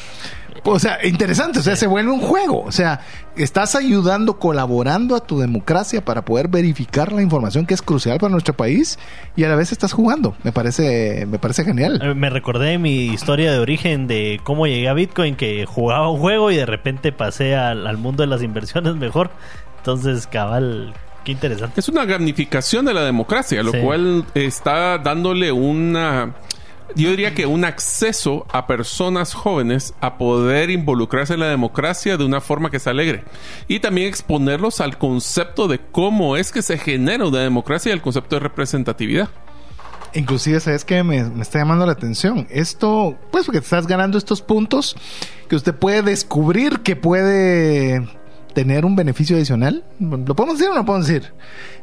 O 0.66 0.78
sea, 0.78 1.04
interesante, 1.04 1.58
o 1.58 1.62
sea, 1.62 1.76
se 1.76 1.86
vuelve 1.86 2.10
un 2.12 2.20
juego. 2.20 2.62
O 2.62 2.72
sea, 2.72 3.00
estás 3.36 3.74
ayudando, 3.74 4.38
colaborando 4.38 5.16
a 5.16 5.20
tu 5.20 5.38
democracia 5.38 6.04
para 6.04 6.24
poder 6.24 6.48
verificar 6.48 7.12
la 7.12 7.20
información 7.20 7.66
que 7.66 7.74
es 7.74 7.82
crucial 7.82 8.18
para 8.18 8.30
nuestro 8.30 8.54
país 8.54 8.98
y 9.36 9.44
a 9.44 9.48
la 9.48 9.56
vez 9.56 9.72
estás 9.72 9.92
jugando. 9.92 10.36
Me 10.44 10.52
parece, 10.52 11.26
me 11.28 11.38
parece 11.38 11.64
genial. 11.64 12.00
Eh, 12.02 12.14
Me 12.14 12.30
recordé 12.30 12.78
mi 12.78 13.06
historia 13.06 13.52
de 13.52 13.58
origen 13.58 14.06
de 14.06 14.40
cómo 14.44 14.66
llegué 14.66 14.88
a 14.88 14.94
Bitcoin, 14.94 15.34
que 15.36 15.66
jugaba 15.66 16.08
un 16.08 16.20
juego 16.20 16.50
y 16.52 16.56
de 16.56 16.66
repente 16.66 17.10
pasé 17.12 17.56
al, 17.56 17.86
al 17.86 17.98
mundo 17.98 18.22
de 18.22 18.28
las 18.28 18.42
inversiones 18.42 18.94
mejor. 18.94 19.30
Entonces, 19.78 20.26
cabal, 20.26 20.94
qué 21.24 21.32
interesante. 21.32 21.80
Es 21.80 21.88
una 21.88 22.04
gamificación 22.04 22.84
de 22.84 22.94
la 22.94 23.02
democracia, 23.04 23.62
lo 23.62 23.72
Sí. 23.72 23.78
cual 23.82 24.24
está 24.34 24.98
dándole 24.98 25.50
una, 25.52 26.34
yo 26.94 27.10
diría 27.10 27.34
que 27.34 27.46
un 27.46 27.64
acceso 27.64 28.46
a 28.52 28.66
personas 28.66 29.34
jóvenes 29.34 29.94
a 30.00 30.16
poder 30.18 30.70
involucrarse 30.70 31.34
en 31.34 31.40
la 31.40 31.48
democracia 31.48 32.16
de 32.16 32.24
una 32.24 32.40
forma 32.40 32.70
que 32.70 32.78
sea 32.78 32.92
alegre. 32.92 33.24
Y 33.68 33.80
también 33.80 34.06
exponerlos 34.08 34.80
al 34.80 34.98
concepto 34.98 35.66
de 35.66 35.80
cómo 35.80 36.36
es 36.36 36.52
que 36.52 36.62
se 36.62 36.78
genera 36.78 37.26
una 37.26 37.40
democracia 37.40 37.90
y 37.90 37.92
al 37.94 38.02
concepto 38.02 38.36
de 38.36 38.40
representatividad. 38.40 39.28
Inclusive, 40.16 40.60
¿sabes 40.60 40.84
qué? 40.84 41.02
Me, 41.02 41.24
me 41.24 41.42
está 41.42 41.58
llamando 41.58 41.86
la 41.86 41.92
atención. 41.92 42.46
Esto, 42.48 43.18
pues 43.32 43.46
porque 43.46 43.58
te 43.58 43.64
estás 43.64 43.88
ganando 43.88 44.16
estos 44.16 44.42
puntos 44.42 44.94
que 45.48 45.56
usted 45.56 45.74
puede 45.74 46.02
descubrir 46.02 46.80
que 46.80 46.94
puede 46.94 48.06
tener 48.54 48.84
un 48.84 48.96
beneficio 48.96 49.36
adicional. 49.36 49.84
¿Lo 49.98 50.34
podemos 50.34 50.58
decir 50.58 50.70
o 50.70 50.74
no 50.74 50.80
lo 50.80 50.86
podemos 50.86 51.06
decir? 51.06 51.32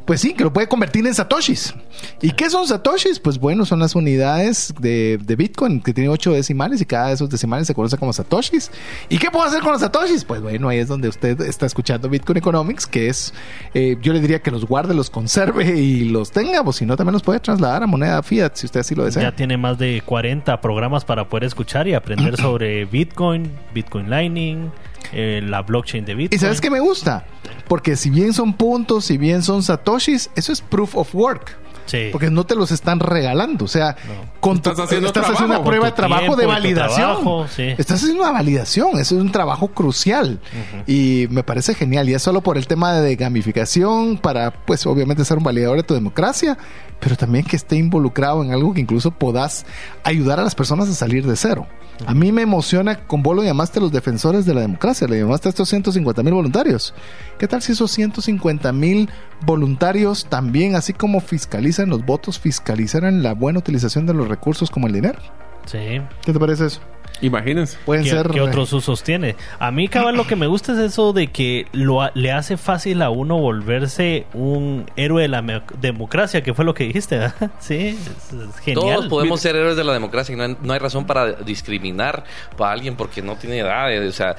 Pues 0.06 0.22
sí, 0.22 0.34
que 0.34 0.44
lo 0.44 0.52
puede 0.52 0.68
convertir 0.68 1.06
en 1.06 1.14
satoshis. 1.14 1.76
¿Y 2.22 2.32
qué 2.32 2.50
son 2.50 2.68
satoshis? 2.68 3.20
Pues 3.20 3.38
bueno, 3.38 3.66
son 3.66 3.80
las 3.80 3.94
unidades 3.94 4.74
de, 4.80 5.20
de 5.24 5.36
Bitcoin 5.36 5.80
que 5.82 5.94
tiene 5.94 6.10
ocho 6.10 6.32
decimales 6.32 6.82
y 6.82 6.86
cada 6.86 7.10
de 7.10 7.14
esos 7.14 7.30
decimales 7.30 7.68
se 7.68 7.76
conoce 7.76 7.98
como 7.98 8.12
satoshis. 8.12 8.72
¿Y 9.10 9.20
qué 9.20 9.30
puedo 9.30 9.46
hacer 9.46 9.62
con 9.62 9.74
los 9.74 9.82
satoshis? 9.82 10.26
Pues 10.26 10.42
bueno, 10.42 10.70
ahí 10.70 10.80
es 10.80 10.88
donde 10.88 11.08
usted 11.08 11.40
está 11.42 11.68
escuchando 11.68 12.10
Bitcoin 12.10 12.38
Economics, 12.38 12.88
que 12.88 13.10
es, 13.10 13.34
eh, 13.76 13.98
yo 14.02 14.14
le 14.14 14.22
diría 14.22 14.42
que 14.42 14.50
los 14.50 14.66
guarde, 14.66 14.96
los 14.96 15.12
conserve 15.12 15.80
y 15.80 16.06
los 16.06 16.32
tenga, 16.32 16.64
pues 16.64 16.78
si 16.78 16.86
no 16.86 16.98
también 16.98 17.14
los 17.14 17.24
puede 17.24 17.40
trasladar 17.40 17.84
a 17.84 17.88
moneda 17.88 18.24
fiat 18.24 18.56
si 18.56 18.66
usted 18.66 18.80
así 18.80 18.96
lo 18.96 19.06
desea. 19.06 19.22
Ya 19.22 19.36
tiene 19.36 19.58
más 19.58 19.78
de 19.78 20.02
40 20.04 20.60
programas 20.62 21.06
para 21.06 21.30
poder 21.30 21.44
escuchar 21.44 21.88
y 21.88 21.94
aprender 21.94 22.38
sobre 22.42 22.86
Bitcoin, 22.86 23.52
Bitcoin 23.74 24.10
Lightning, 24.10 24.72
eh, 25.12 25.42
la 25.44 25.62
blockchain 25.62 26.06
de 26.06 26.16
Bitcoin. 26.16 26.38
¿Y 26.38 26.40
sabes 26.40 26.62
qué 26.62 26.70
me 26.70 26.80
gusta? 26.80 27.26
Porque 27.68 27.96
si 27.96 28.10
bien 28.10 28.34
son 28.34 28.54
puntos, 28.54 29.06
si 29.06 29.18
bien 29.18 29.44
son 29.44 29.64
satoshis, 29.64 30.30
eso 30.36 30.52
es 30.52 30.62
proof 30.62 30.96
of 30.96 31.14
work. 31.16 31.58
Sí. 31.88 32.10
Porque 32.12 32.30
no 32.30 32.46
te 32.46 32.56
los 32.56 32.72
están 32.72 33.00
regalando. 33.02 33.66
O 33.66 33.68
sea, 33.68 33.98
con 34.40 34.62
tu- 34.62 34.70
Estás 34.70 34.86
haciendo 34.86 35.08
estás 35.08 35.24
trabajo, 35.24 35.34
haciendo 35.44 35.56
una 35.60 35.66
prueba 35.66 35.86
de 35.88 35.92
trabajo 35.92 36.22
tiempo 36.22 36.38
de 36.38 36.46
validación. 36.46 36.96
trabajo, 37.00 37.48
sí. 37.54 37.64
Estás 37.78 38.02
haciendo 38.04 38.22
una 38.24 38.32
validación. 38.32 38.92
Eso 39.00 39.16
es 39.16 39.22
un 39.22 39.32
trabajo 39.32 39.68
crucial. 39.70 40.40
Y 40.88 41.28
me 41.32 41.44
parece 41.44 41.74
genial. 41.74 42.08
Y 42.08 42.14
es 42.14 42.22
solo 42.22 42.42
por 42.42 42.58
el 42.58 42.68
tema 42.68 42.94
de 42.94 43.16
gamificación, 43.18 44.18
para, 44.18 44.52
pues, 44.52 44.86
obviamente 44.86 45.26
ser 45.26 45.38
un 45.40 45.44
validador 45.44 45.78
de 45.78 45.84
tu 45.84 45.94
democracia, 45.94 46.58
pero 47.02 47.18
también 47.18 47.44
que 47.46 47.56
esté 47.58 47.76
involucrado 47.76 48.42
en 48.44 48.54
algo 48.54 48.74
que 48.74 48.80
incluso 48.82 49.12
puedas 49.12 49.66
ayudar 50.04 50.40
a 50.40 50.44
las 50.44 50.56
personas 50.56 50.88
a 50.88 50.94
salir 50.94 51.26
de 51.26 51.36
cero. 51.36 51.68
A 52.06 52.14
mí 52.14 52.32
me 52.32 52.42
emociona, 52.42 53.06
con 53.06 53.22
vos 53.22 53.36
lo 53.36 53.44
llamaste 53.44 53.80
los 53.80 53.92
defensores 53.92 54.46
de 54.46 54.54
la 54.54 54.62
democracia, 54.62 55.08
le 55.08 55.20
llamaste 55.20 55.50
a 55.50 55.52
estos 55.52 55.70
150 55.70 56.24
mil 56.24 56.34
voluntarios. 56.34 56.94
¿Qué 57.38 57.48
tal 57.48 57.62
si 57.62 57.74
esos 57.74 57.92
150 57.92 58.72
mil 58.74 59.10
voluntarios 59.46 60.26
también, 60.26 60.76
así 60.76 60.94
como 60.94 61.22
fiscalizan 61.22 61.90
los 61.90 62.06
votos, 62.06 62.40
fiscalizaran 62.40 63.24
la 63.24 63.34
buena 63.34 63.60
utilización 63.60 64.06
de 64.06 64.14
los 64.14 64.28
recursos 64.28 64.70
como 64.70 64.88
el 64.88 64.94
dinero? 64.94 65.20
Sí. 65.66 66.02
¿Qué 66.24 66.34
te 66.34 66.40
parece 66.40 66.68
eso? 66.68 66.82
Imagínense. 67.22 67.78
Pueden 67.86 68.04
¿Qué, 68.04 68.10
ser... 68.10 68.30
qué 68.30 68.42
otros 68.42 68.74
usos 68.74 69.04
tiene? 69.04 69.36
A 69.60 69.72
mí, 69.72 69.88
cabal, 69.88 70.16
lo 70.16 70.26
que 70.28 70.36
me 70.36 70.48
gusta 70.48 70.74
es 70.74 70.80
eso 70.80 71.14
de 71.14 71.28
que 71.28 71.68
lo, 71.72 72.02
ha- 72.02 72.12
le 72.16 72.32
hace 72.32 72.58
fácil 72.58 73.02
a 73.02 73.10
uno 73.10 73.38
volverse 73.38 74.26
un 74.34 74.86
héroe 74.96 75.22
de 75.22 75.28
la 75.28 75.64
democracia, 75.80 76.42
que 76.44 76.54
fue 76.54 76.66
lo 76.66 76.74
que 76.74 76.86
dijiste, 76.86 77.18
¿verdad? 77.18 77.52
Sí, 77.60 77.98
es, 78.00 78.34
es 78.34 78.58
genial. 78.60 78.96
Todos 78.96 79.08
podemos 79.08 79.40
ser 79.40 79.56
héroes 79.56 79.76
de 79.78 79.84
la 79.84 79.94
democracia 79.94 80.34
y 80.34 80.38
no 80.38 80.44
hay, 80.44 80.58
no 80.62 80.74
hay 80.74 80.80
razón 80.80 81.06
para 81.06 81.34
discriminar 81.34 82.24
a 82.60 82.72
alguien 82.72 82.96
porque 82.96 83.22
no 83.22 83.36
tiene 83.36 83.60
edad. 83.60 83.92
eh, 83.94 84.08
O 84.08 84.12
sea, 84.12 84.36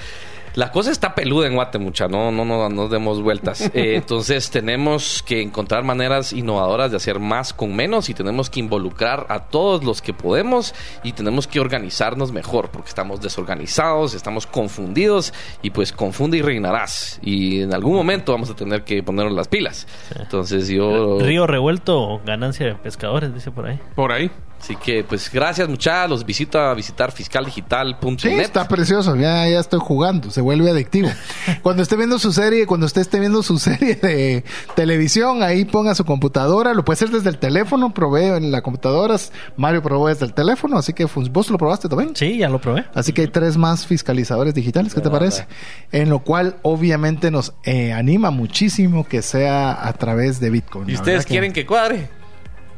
la 0.54 0.70
cosa 0.70 0.90
está 0.90 1.14
peluda 1.14 1.46
en 1.46 1.54
Guate, 1.54 1.78
mucha. 1.78 2.08
No, 2.08 2.30
no, 2.30 2.44
no, 2.44 2.68
no 2.68 2.88
demos 2.88 3.22
vueltas. 3.22 3.60
Eh, 3.74 3.94
entonces 3.96 4.50
tenemos 4.50 5.22
que 5.26 5.40
encontrar 5.40 5.82
maneras 5.82 6.34
innovadoras 6.34 6.90
de 6.90 6.98
hacer 6.98 7.18
más 7.18 7.54
con 7.54 7.74
menos 7.74 8.10
y 8.10 8.14
tenemos 8.14 8.50
que 8.50 8.60
involucrar 8.60 9.26
a 9.30 9.46
todos 9.46 9.82
los 9.82 10.02
que 10.02 10.12
podemos 10.12 10.74
y 11.02 11.12
tenemos 11.12 11.46
que 11.46 11.58
organizarnos 11.58 12.32
mejor 12.32 12.70
porque 12.70 12.90
estamos 12.90 13.22
desorganizados, 13.22 14.12
estamos 14.14 14.46
confundidos 14.46 15.32
y 15.62 15.70
pues 15.70 15.92
confunde 15.92 16.36
y 16.36 16.42
reinarás. 16.42 17.18
Y 17.22 17.62
en 17.62 17.72
algún 17.72 17.94
momento 17.94 18.32
vamos 18.32 18.50
a 18.50 18.54
tener 18.54 18.84
que 18.84 19.02
ponernos 19.02 19.34
las 19.34 19.48
pilas. 19.48 19.86
Entonces 20.20 20.68
yo... 20.68 21.18
Río 21.20 21.46
revuelto, 21.46 22.20
ganancia 22.26 22.66
de 22.66 22.74
pescadores, 22.74 23.32
dice 23.32 23.50
por 23.50 23.66
ahí. 23.66 23.80
Por 23.94 24.12
ahí. 24.12 24.30
Así 24.62 24.76
que, 24.76 25.02
pues, 25.02 25.28
gracias, 25.32 25.68
muchachos. 25.68 26.08
Los 26.08 26.24
visito 26.24 26.60
a 26.60 26.72
visitar 26.72 27.10
fiscaldigital.net. 27.10 28.18
Sí, 28.20 28.28
está 28.28 28.68
precioso. 28.68 29.16
Ya, 29.16 29.48
ya 29.48 29.58
estoy 29.58 29.80
jugando. 29.82 30.30
Se 30.30 30.40
vuelve 30.40 30.70
adictivo. 30.70 31.08
Cuando 31.62 31.82
esté 31.82 31.96
viendo 31.96 32.16
su 32.20 32.32
serie, 32.32 32.64
cuando 32.66 32.86
usted 32.86 33.00
esté 33.00 33.18
viendo 33.18 33.42
su 33.42 33.58
serie 33.58 33.96
de 33.96 34.44
televisión, 34.76 35.42
ahí 35.42 35.64
ponga 35.64 35.96
su 35.96 36.04
computadora. 36.04 36.74
Lo 36.74 36.84
puede 36.84 36.94
hacer 36.94 37.10
desde 37.10 37.30
el 37.30 37.38
teléfono. 37.38 37.92
Provee 37.92 38.36
en 38.36 38.52
la 38.52 38.62
computadora. 38.62 39.16
Mario 39.56 39.82
probó 39.82 40.06
desde 40.06 40.26
el 40.26 40.32
teléfono. 40.32 40.78
Así 40.78 40.92
que 40.92 41.08
fun- 41.08 41.28
vos 41.32 41.50
lo 41.50 41.58
probaste 41.58 41.88
también. 41.88 42.14
Sí, 42.14 42.38
ya 42.38 42.48
lo 42.48 42.60
probé. 42.60 42.84
Así 42.94 43.12
que 43.12 43.22
hay 43.22 43.28
tres 43.28 43.56
más 43.56 43.84
fiscalizadores 43.86 44.54
digitales. 44.54 44.94
¿Qué 44.94 45.00
te 45.00 45.10
parece? 45.10 45.46
En 45.90 46.08
lo 46.08 46.20
cual, 46.20 46.56
obviamente, 46.62 47.32
nos 47.32 47.52
eh, 47.64 47.92
anima 47.92 48.30
muchísimo 48.30 49.08
que 49.08 49.22
sea 49.22 49.86
a 49.88 49.92
través 49.94 50.38
de 50.38 50.50
Bitcoin. 50.50 50.88
¿Y 50.88 50.94
ustedes 50.94 51.26
que- 51.26 51.30
quieren 51.32 51.52
que 51.52 51.66
cuadre? 51.66 52.08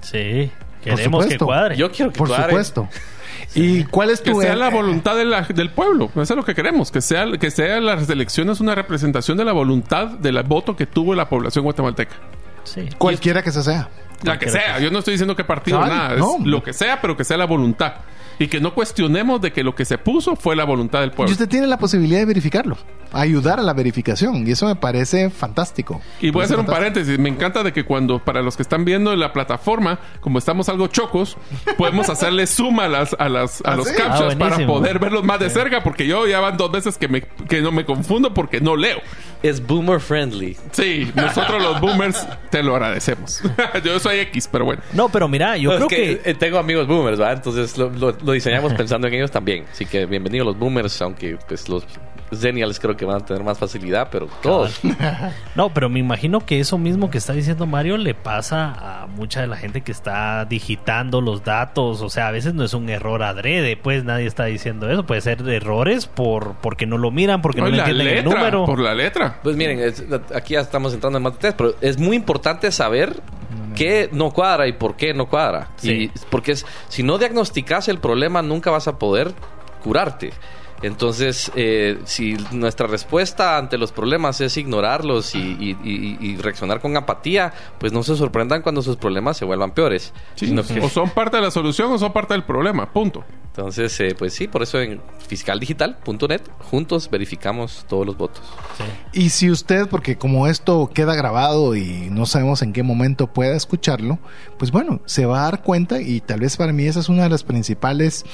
Sí, 0.01 0.51
queremos 0.91 1.24
que 1.24 1.32
supuesto. 1.32 1.47
cuadre. 1.47 1.76
Yo 1.76 1.91
quiero 1.91 2.12
que 2.12 2.18
Por 2.18 2.28
cuadre. 2.28 2.47
supuesto. 2.51 2.89
¿Y 3.55 3.85
cuál 3.85 4.11
es 4.11 4.20
Que 4.20 4.30
tu... 4.32 4.41
sea 4.41 4.57
la 4.57 4.68
eh, 4.68 4.72
voluntad 4.72 5.16
de 5.16 5.24
la- 5.24 5.43
del 5.43 5.70
pueblo. 5.70 6.11
Eso 6.14 6.22
es 6.22 6.30
lo 6.37 6.45
que 6.45 6.55
queremos. 6.55 6.91
Que 6.91 7.01
sea, 7.01 7.26
que 7.39 7.51
sea 7.51 7.80
las 7.80 8.09
elecciones 8.09 8.61
una 8.61 8.74
representación 8.74 9.37
de 9.39 9.45
la 9.45 9.53
voluntad 9.53 10.07
del 10.09 10.43
voto 10.43 10.74
que 10.76 10.87
tuvo 10.87 11.14
la 11.14 11.28
población 11.28 11.64
guatemalteca. 11.64 12.14
Sí. 12.64 12.89
Cualquiera 12.99 13.43
que 13.43 13.53
se 13.53 13.62
sea. 13.62 13.89
La 14.22 14.39
que 14.39 14.49
sea. 14.49 14.78
Yo 14.80 14.91
no 14.91 15.01
estoy 15.01 15.12
diciendo 15.14 15.37
qué 15.37 15.45
partido 15.45 15.80
nada. 15.80 16.14
Es 16.14 16.18
no. 16.20 16.39
lo 16.45 16.62
que 16.62 16.72
sea, 16.72 17.01
pero 17.01 17.16
que 17.16 17.24
sea 17.24 17.37
la 17.37 17.45
voluntad. 17.47 17.95
Y 18.39 18.49
que 18.49 18.61
no 18.61 18.74
cuestionemos 18.74 19.41
de 19.41 19.53
que 19.53 19.62
lo 19.62 19.74
que 19.74 19.85
se 19.85 19.99
puso 19.99 20.37
fue 20.37 20.57
la 20.57 20.64
voluntad 20.64 21.01
del 21.01 21.11
Y 21.11 21.12
pueblo. 21.14 21.32
usted 21.32 21.49
tiene 21.49 21.66
la 21.66 21.78
posibilidad 21.78 22.18
de 22.20 22.26
verificarlo, 22.26 22.76
ayudar 23.12 23.61
a 23.61 23.62
la 23.62 23.72
verificación. 23.74 24.47
Y 24.47 24.51
eso 24.53 24.66
me 24.66 24.74
parece 24.76 25.30
fantástico. 25.30 26.01
Y 26.20 26.30
voy 26.30 26.43
a 26.43 26.45
hacer 26.47 26.59
un 26.59 26.66
Parece 26.66 26.80
paréntesis. 26.80 27.18
Me 27.18 27.28
encanta 27.28 27.62
de 27.62 27.72
que 27.72 27.85
cuando, 27.85 28.18
para 28.18 28.43
los 28.43 28.57
que 28.57 28.62
están 28.62 28.85
viendo 28.85 29.12
en 29.12 29.20
la 29.20 29.32
plataforma, 29.32 29.99
como 30.20 30.39
estamos 30.39 30.68
algo 30.68 30.89
chocos, 30.89 31.37
podemos 31.78 32.09
hacerle 32.09 32.47
suma 32.47 32.85
a, 32.85 32.89
las, 32.89 33.14
a, 33.18 33.28
las, 33.28 33.61
a 33.64 33.72
¿Ah, 33.72 33.76
los 33.76 33.89
sí? 33.89 33.95
captchas 33.97 34.35
Ah, 34.35 34.39
para 34.39 34.66
poder 34.66 34.99
verlos 34.99 35.22
más 35.24 35.39
de 35.39 35.51
cerca, 35.51 35.82
porque 35.82 36.07
yo 36.07 36.26
ya 36.26 36.41
van 36.41 36.57
dos 36.57 36.72
veces 36.72 36.99
que, 36.99 37.09
me, 37.09 37.22
que 37.22 37.61
no 37.61 37.70
me 37.72 37.85
confundo 37.85 38.35
porque 38.35 38.61
no 38.61 38.74
leo. 38.76 38.99
Es 39.45 39.61
boomer 39.64 40.01
friendly. 40.01 40.57
Sí, 40.72 41.12
nosotros 41.14 41.62
los 41.62 41.78
boomers 41.78 42.26
te 42.51 42.62
lo 42.62 42.74
agradecemos. 42.76 43.42
yo 43.84 43.99
soy 43.99 44.20
X, 44.20 44.49
pero 44.51 44.64
bueno. 44.64 44.80
No, 44.95 45.11
pero 45.11 45.28
mira, 45.28 45.59
yo 45.59 45.78
No, 45.78 45.86
creo 45.86 46.11
es 46.14 46.18
que... 46.20 46.30
eh, 46.30 46.34
tengo 46.34 46.57
amigos 46.59 46.86
boomers, 46.86 47.20
¿va? 47.20 47.30
Entonces 47.30 47.76
lo, 47.76 47.90
lo- 47.90 48.16
lo 48.24 48.32
diseñamos 48.32 48.72
pensando 48.76 49.07
en 49.07 49.12
ellos 49.12 49.30
también. 49.30 49.66
Así 49.70 49.84
que 49.84 50.07
bienvenidos 50.07 50.47
los 50.47 50.59
boomers, 50.59 51.03
aunque 51.03 51.36
pues 51.47 51.68
los 51.68 51.84
Zennials 52.41 52.78
creo 52.80 52.97
que 52.97 53.05
van 53.05 53.16
a 53.22 53.24
tener 53.24 53.43
más 53.45 53.59
facilidad, 53.59 54.09
pero 54.11 54.28
todos. 54.43 54.80
No, 55.55 55.72
pero 55.72 55.89
me 55.89 56.01
imagino 56.01 56.41
que 56.41 56.59
eso 56.61 56.78
mismo 56.78 57.11
que 57.11 57.18
está 57.18 57.32
diciendo 57.32 57.66
Mario 57.66 57.97
le 57.97 58.14
pasa 58.14 59.03
a 59.03 59.07
mucha 59.07 59.41
de 59.41 59.47
la 59.47 59.57
gente 59.57 59.82
que 59.82 59.93
está 59.93 60.45
digitando 60.45 61.20
los 61.20 61.45
datos. 61.45 62.03
O 62.03 62.11
sea, 62.11 62.28
a 62.28 62.30
veces 62.32 62.55
no 62.55 62.64
es 62.64 62.74
un 62.74 62.89
error 62.89 63.22
adrede, 63.22 63.76
pues 63.76 64.05
nadie 64.05 64.26
está 64.26 64.45
diciendo 64.47 64.91
eso. 64.91 65.05
Puede 65.07 65.20
ser 65.20 65.49
errores 65.49 66.07
por 66.07 66.55
porque 66.57 66.87
no 66.87 66.99
lo 66.99 67.11
miran, 67.11 67.41
porque 67.43 67.61
no 67.61 67.68
le 67.68 67.78
entienden 67.78 68.09
el 68.09 68.24
número. 68.24 68.64
por 68.64 68.80
la 68.80 68.95
letra. 68.95 69.39
Pues 69.43 69.57
miren, 69.57 69.78
es- 69.80 70.05
aquí 70.35 70.55
ya 70.55 70.61
estamos 70.61 70.93
entrando 70.95 71.18
en 71.18 71.22
más 71.24 71.35
detalles, 71.35 71.55
pero 71.57 71.74
es 71.80 71.99
muy 71.99 72.16
importante 72.16 72.70
saber 72.72 73.14
qué 73.76 74.09
no 74.12 74.30
cuadra 74.30 74.66
y 74.66 74.72
por 74.72 74.97
qué 74.97 75.14
no 75.14 75.26
cuadra. 75.28 75.68
Sí. 75.76 76.11
Y 76.14 76.18
porque 76.30 76.53
es, 76.53 76.66
si 76.89 77.03
no 77.03 77.18
diagnosticas 77.18 77.89
el 77.89 77.99
problema, 77.99 78.43
nunca 78.43 78.70
vas 78.70 78.89
a 78.89 78.99
poder 78.99 79.32
curarte. 79.82 80.32
Entonces, 80.82 81.50
eh, 81.54 81.98
si 82.04 82.36
nuestra 82.52 82.86
respuesta 82.86 83.56
ante 83.56 83.78
los 83.78 83.92
problemas 83.92 84.40
es 84.40 84.56
ignorarlos 84.56 85.34
y, 85.34 85.38
y- 85.38 85.78
y- 85.82 86.18
y 86.20 86.36
reaccionar 86.36 86.80
con 86.80 86.96
apatía, 86.96 87.52
pues 87.78 87.92
no 87.92 88.02
se 88.02 88.16
sorprendan 88.16 88.62
cuando 88.62 88.82
sus 88.82 88.96
problemas 88.96 89.36
se 89.36 89.44
vuelvan 89.44 89.72
peores. 89.72 90.12
Sí, 90.34 90.46
sino 90.46 90.62
que- 90.62 90.80
O 90.80 90.88
son 90.88 91.10
parte 91.10 91.36
de 91.38 91.42
la 91.42 91.50
solución 91.50 91.90
o 91.92 91.98
son 91.98 92.12
parte 92.12 92.34
del 92.34 92.44
problema. 92.44 92.92
Punto. 92.92 93.24
Entonces, 93.57 94.00
eh, 94.00 94.16
pues 94.18 94.32
sí, 94.32 94.48
por 94.48 94.64
eso 94.64 94.80
en 94.80 95.00
fiscaldigital.net 95.28 96.40
juntos 96.59 97.09
verificamos 97.09 97.86
todos 97.88 98.05
los 98.05 98.16
votos. 98.16 98.42
Y 99.12 99.28
si 99.28 99.48
usted, 99.48 99.86
porque 99.86 100.18
como 100.18 100.48
esto 100.48 100.90
queda 100.92 101.14
grabado 101.14 101.76
y 101.76 102.09
no 102.11 102.26
sabemos 102.26 102.62
en 102.62 102.72
qué 102.72 102.82
momento 102.82 103.32
pueda 103.32 103.55
escucharlo, 103.55 104.18
pues 104.59 104.72
bueno, 104.72 105.02
se 105.05 105.24
va 105.24 105.42
a 105.42 105.44
dar 105.44 105.62
cuenta 105.62 106.00
y 106.00 106.20
tal 106.20 106.40
vez 106.40 106.57
para 106.57 106.72
mí 106.72 106.84
esa 106.86 106.98
es 106.98 107.09
una 107.09 107.22
de 107.22 107.28
las 107.28 107.44
principales, 107.44 108.24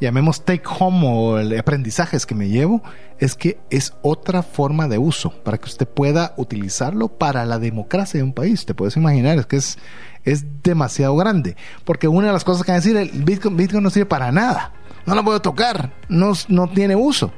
llamemos 0.00 0.46
take 0.46 0.64
home 0.66 1.06
o 1.06 1.38
el 1.38 1.58
aprendizajes 1.58 2.24
que 2.24 2.34
me 2.34 2.48
llevo, 2.48 2.82
es 3.18 3.34
que 3.34 3.58
es 3.68 3.92
otra 4.00 4.42
forma 4.42 4.88
de 4.88 4.96
uso 4.96 5.30
para 5.44 5.58
que 5.58 5.66
usted 5.66 5.86
pueda 5.86 6.32
utilizarlo 6.38 7.08
para 7.08 7.44
la 7.44 7.58
democracia 7.58 8.16
de 8.16 8.24
un 8.24 8.32
país. 8.32 8.64
Te 8.64 8.72
puedes 8.74 8.96
imaginar, 8.96 9.38
es 9.38 9.44
que 9.44 9.56
es, 9.56 9.76
es 10.24 10.44
demasiado 10.62 11.16
grande. 11.16 11.56
Porque 11.84 12.08
una 12.08 12.28
de 12.28 12.32
las 12.32 12.44
cosas 12.44 12.64
que 12.64 12.72
van 12.72 12.80
a 12.80 12.82
decir, 12.82 12.96
el 12.96 13.24
Bitcoin, 13.24 13.56
Bitcoin 13.56 13.82
no 13.82 13.90
sirve 13.90 14.06
para 14.06 14.32
nada. 14.32 14.72
No 15.06 15.14
lo 15.14 15.24
puedo 15.24 15.40
tocar, 15.40 15.92
no, 16.08 16.32
no 16.48 16.68
tiene 16.68 16.94
uso. 16.94 17.32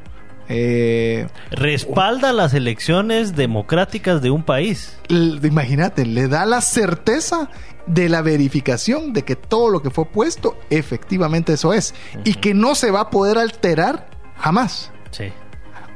Eh, 0.48 1.28
Respalda 1.50 2.32
las 2.32 2.52
elecciones 2.54 3.36
democráticas 3.36 4.20
de 4.20 4.30
un 4.30 4.42
país. 4.42 4.98
imagínate, 5.08 6.04
le 6.04 6.28
da 6.28 6.44
la 6.44 6.60
certeza 6.60 7.48
de 7.86 8.08
la 8.08 8.22
verificación 8.22 9.12
de 9.12 9.22
que 9.22 9.36
todo 9.36 9.70
lo 9.70 9.82
que 9.82 9.90
fue 9.90 10.04
puesto 10.06 10.56
efectivamente 10.70 11.54
eso 11.54 11.72
es 11.72 11.94
y 12.24 12.34
que 12.34 12.54
no 12.54 12.74
se 12.74 12.90
va 12.90 13.02
a 13.02 13.10
poder 13.10 13.38
alterar 13.38 14.08
jamás. 14.36 14.90
Sí. 15.10 15.32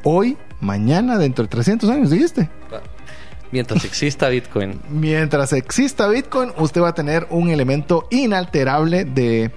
Hoy, 0.02 0.36
mañana, 0.60 1.18
dentro 1.18 1.44
de 1.44 1.48
300 1.48 1.90
años, 1.90 2.10
dijiste. 2.10 2.48
Mientras 3.56 3.86
exista 3.86 4.28
Bitcoin. 4.28 4.82
Mientras 4.90 5.54
exista 5.54 6.06
Bitcoin, 6.08 6.52
usted 6.58 6.82
va 6.82 6.88
a 6.88 6.94
tener 6.94 7.26
un 7.30 7.48
elemento 7.48 8.06
inalterable 8.10 9.06
de, 9.06 9.50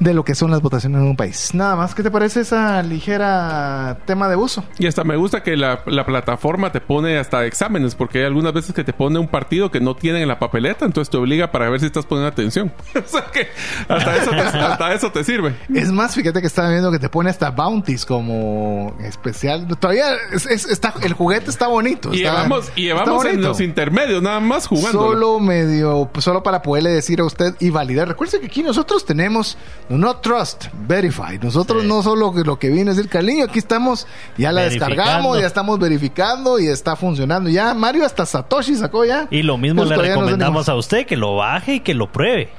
de 0.00 0.14
lo 0.14 0.24
que 0.24 0.34
son 0.34 0.50
las 0.50 0.60
votaciones 0.60 1.00
en 1.00 1.06
un 1.08 1.16
país. 1.16 1.54
Nada 1.54 1.76
más, 1.76 1.94
¿qué 1.94 2.02
te 2.02 2.10
parece 2.10 2.40
esa 2.40 2.82
ligera 2.82 3.98
tema 4.06 4.28
de 4.28 4.36
uso? 4.36 4.64
Y 4.78 4.86
hasta 4.86 5.04
me 5.04 5.16
gusta 5.16 5.42
que 5.42 5.56
la, 5.56 5.80
la 5.86 6.04
plataforma 6.06 6.72
te 6.72 6.80
pone 6.80 7.18
hasta 7.18 7.44
exámenes, 7.46 7.94
porque 7.94 8.18
hay 8.20 8.24
algunas 8.24 8.52
veces 8.52 8.74
que 8.74 8.84
te 8.84 8.92
pone 8.92 9.18
un 9.18 9.28
partido 9.28 9.70
que 9.70 9.80
no 9.80 9.94
tienen 9.96 10.22
en 10.22 10.28
la 10.28 10.38
papeleta, 10.38 10.84
entonces 10.84 11.10
te 11.10 11.16
obliga 11.16 11.50
para 11.52 11.68
ver 11.70 11.80
si 11.80 11.86
estás 11.86 12.06
poniendo 12.06 12.28
atención. 12.28 12.72
o 12.94 13.08
sea 13.08 13.24
que 13.32 13.48
hasta 13.88 14.16
eso 14.16 14.30
te, 14.30 14.36
hasta 14.58 14.94
eso 14.94 15.12
te 15.12 15.24
sirve. 15.24 15.54
Es 15.74 15.92
más, 15.92 16.14
fíjate 16.14 16.40
que 16.40 16.46
estaba 16.46 16.68
viendo 16.70 16.90
que 16.90 16.98
te 16.98 17.08
pone 17.08 17.30
hasta 17.30 17.50
bounties 17.50 18.04
como 18.04 18.96
especial. 19.00 19.66
Todavía 19.78 20.06
es- 20.32 20.46
es- 20.46 20.66
está, 20.66 20.94
el 21.02 21.12
juguete 21.12 21.50
está 21.50 21.66
bonito. 21.68 22.12
Y 22.12 22.22
está- 22.22 22.32
llevamos, 22.34 22.72
y 22.76 22.82
llevamos 22.82 23.24
en 23.26 23.42
los 23.42 23.60
intermedios, 23.60 24.22
nada 24.22 24.40
más 24.40 24.66
jugando. 24.66 24.92
Solo 25.00 25.40
medio, 25.40 26.10
solo 26.18 26.42
para 26.42 26.62
poderle 26.62 26.90
decir 26.90 27.20
a 27.20 27.24
usted 27.24 27.54
y 27.60 27.70
validar. 27.70 28.08
Recuerde 28.08 28.40
que 28.40 28.46
aquí 28.46 28.62
nosotros 28.62 29.04
tenemos 29.04 29.56
no 29.88 30.16
trust, 30.16 30.66
verify. 30.86 31.38
Nosotros 31.40 31.82
Sí. 31.82 31.88
no 31.88 32.02
solo 32.02 32.32
que 32.32 32.42
lo 32.42 32.58
que 32.58 32.68
viene 32.70 32.90
a 32.90 32.94
decir 32.94 33.10
Carliño, 33.10 33.44
aquí 33.44 33.58
estamos, 33.58 34.06
ya 34.38 34.50
la 34.52 34.62
descargamos, 34.62 35.38
ya 35.40 35.46
estamos 35.46 35.78
verificando 35.78 36.58
y 36.58 36.68
está 36.68 36.96
funcionando. 36.96 37.50
Ya 37.50 37.74
Mario 37.74 38.04
hasta 38.06 38.24
Satoshi 38.26 38.74
sacó 38.76 39.04
ya. 39.04 39.28
Y 39.30 39.42
lo 39.42 39.58
mismo 39.58 39.84
le 39.84 39.96
recomendamos 39.96 40.68
a 40.68 40.74
usted 40.74 41.06
que 41.06 41.16
lo 41.16 41.36
baje 41.36 41.74
y 41.74 41.80
que 41.80 41.94
lo 41.94 42.10
pruebe. 42.10 42.50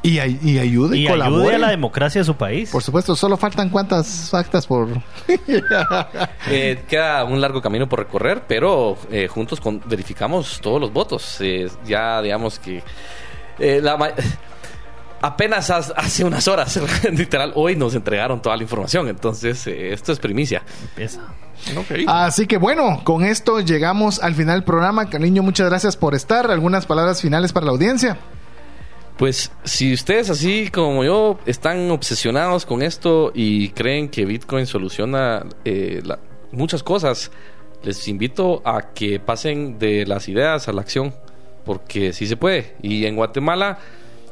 Y, 0.00 0.20
ay- 0.20 0.38
y 0.44 0.58
ayude 0.60 0.96
y, 0.96 1.04
Y 1.04 1.08
colabore. 1.08 1.42
ayude 1.42 1.54
a 1.56 1.58
la 1.58 1.70
democracia 1.70 2.20
de 2.20 2.24
su 2.24 2.36
país. 2.36 2.70
Por 2.70 2.84
supuesto, 2.84 3.16
solo 3.16 3.36
faltan 3.36 3.68
cuántas 3.68 4.32
actas 4.32 4.64
por... 4.66 4.88
Eh, 6.48 6.84
queda 6.88 7.24
un 7.24 7.40
largo 7.40 7.60
camino 7.60 7.88
por 7.88 7.98
recorrer, 7.98 8.44
pero 8.46 8.96
eh, 9.10 9.26
juntos 9.28 9.60
con- 9.60 9.82
verificamos 9.86 10.60
todos 10.62 10.80
los 10.80 10.92
votos. 10.92 11.38
Eh, 11.40 11.68
ya 11.84 12.22
digamos 12.22 12.58
que 12.58 12.82
eh, 13.58 13.80
la 13.82 13.96
apenas 15.20 15.70
hace 15.70 16.24
unas 16.24 16.46
horas, 16.48 16.78
literal, 17.12 17.52
hoy 17.54 17.76
nos 17.76 17.94
entregaron 17.94 18.40
toda 18.42 18.56
la 18.56 18.62
información. 18.62 19.08
Entonces, 19.08 19.66
eh, 19.66 19.92
esto 19.92 20.12
es 20.12 20.18
primicia. 20.18 20.62
Empieza. 20.90 21.20
Así 22.06 22.46
que 22.46 22.56
bueno, 22.56 23.02
con 23.04 23.24
esto 23.24 23.60
llegamos 23.60 24.22
al 24.22 24.34
final 24.34 24.56
del 24.58 24.64
programa. 24.64 25.10
Cariño, 25.10 25.42
muchas 25.42 25.68
gracias 25.68 25.96
por 25.96 26.14
estar. 26.14 26.50
Algunas 26.50 26.86
palabras 26.86 27.20
finales 27.20 27.52
para 27.52 27.66
la 27.66 27.72
audiencia. 27.72 28.16
Pues 29.16 29.50
si 29.64 29.92
ustedes 29.92 30.30
así 30.30 30.70
como 30.72 31.02
yo 31.04 31.40
están 31.46 31.90
obsesionados 31.90 32.64
con 32.64 32.82
esto 32.82 33.32
y 33.34 33.70
creen 33.70 34.08
que 34.08 34.24
Bitcoin 34.24 34.66
soluciona 34.66 35.44
eh, 35.64 36.00
la- 36.04 36.20
muchas 36.52 36.84
cosas, 36.84 37.32
les 37.82 38.06
invito 38.06 38.62
a 38.64 38.92
que 38.94 39.18
pasen 39.18 39.80
de 39.80 40.06
las 40.06 40.28
ideas 40.28 40.68
a 40.68 40.72
la 40.72 40.82
acción, 40.82 41.12
porque 41.64 42.12
sí 42.12 42.28
se 42.28 42.36
puede. 42.36 42.76
Y 42.80 43.06
en 43.06 43.16
Guatemala 43.16 43.78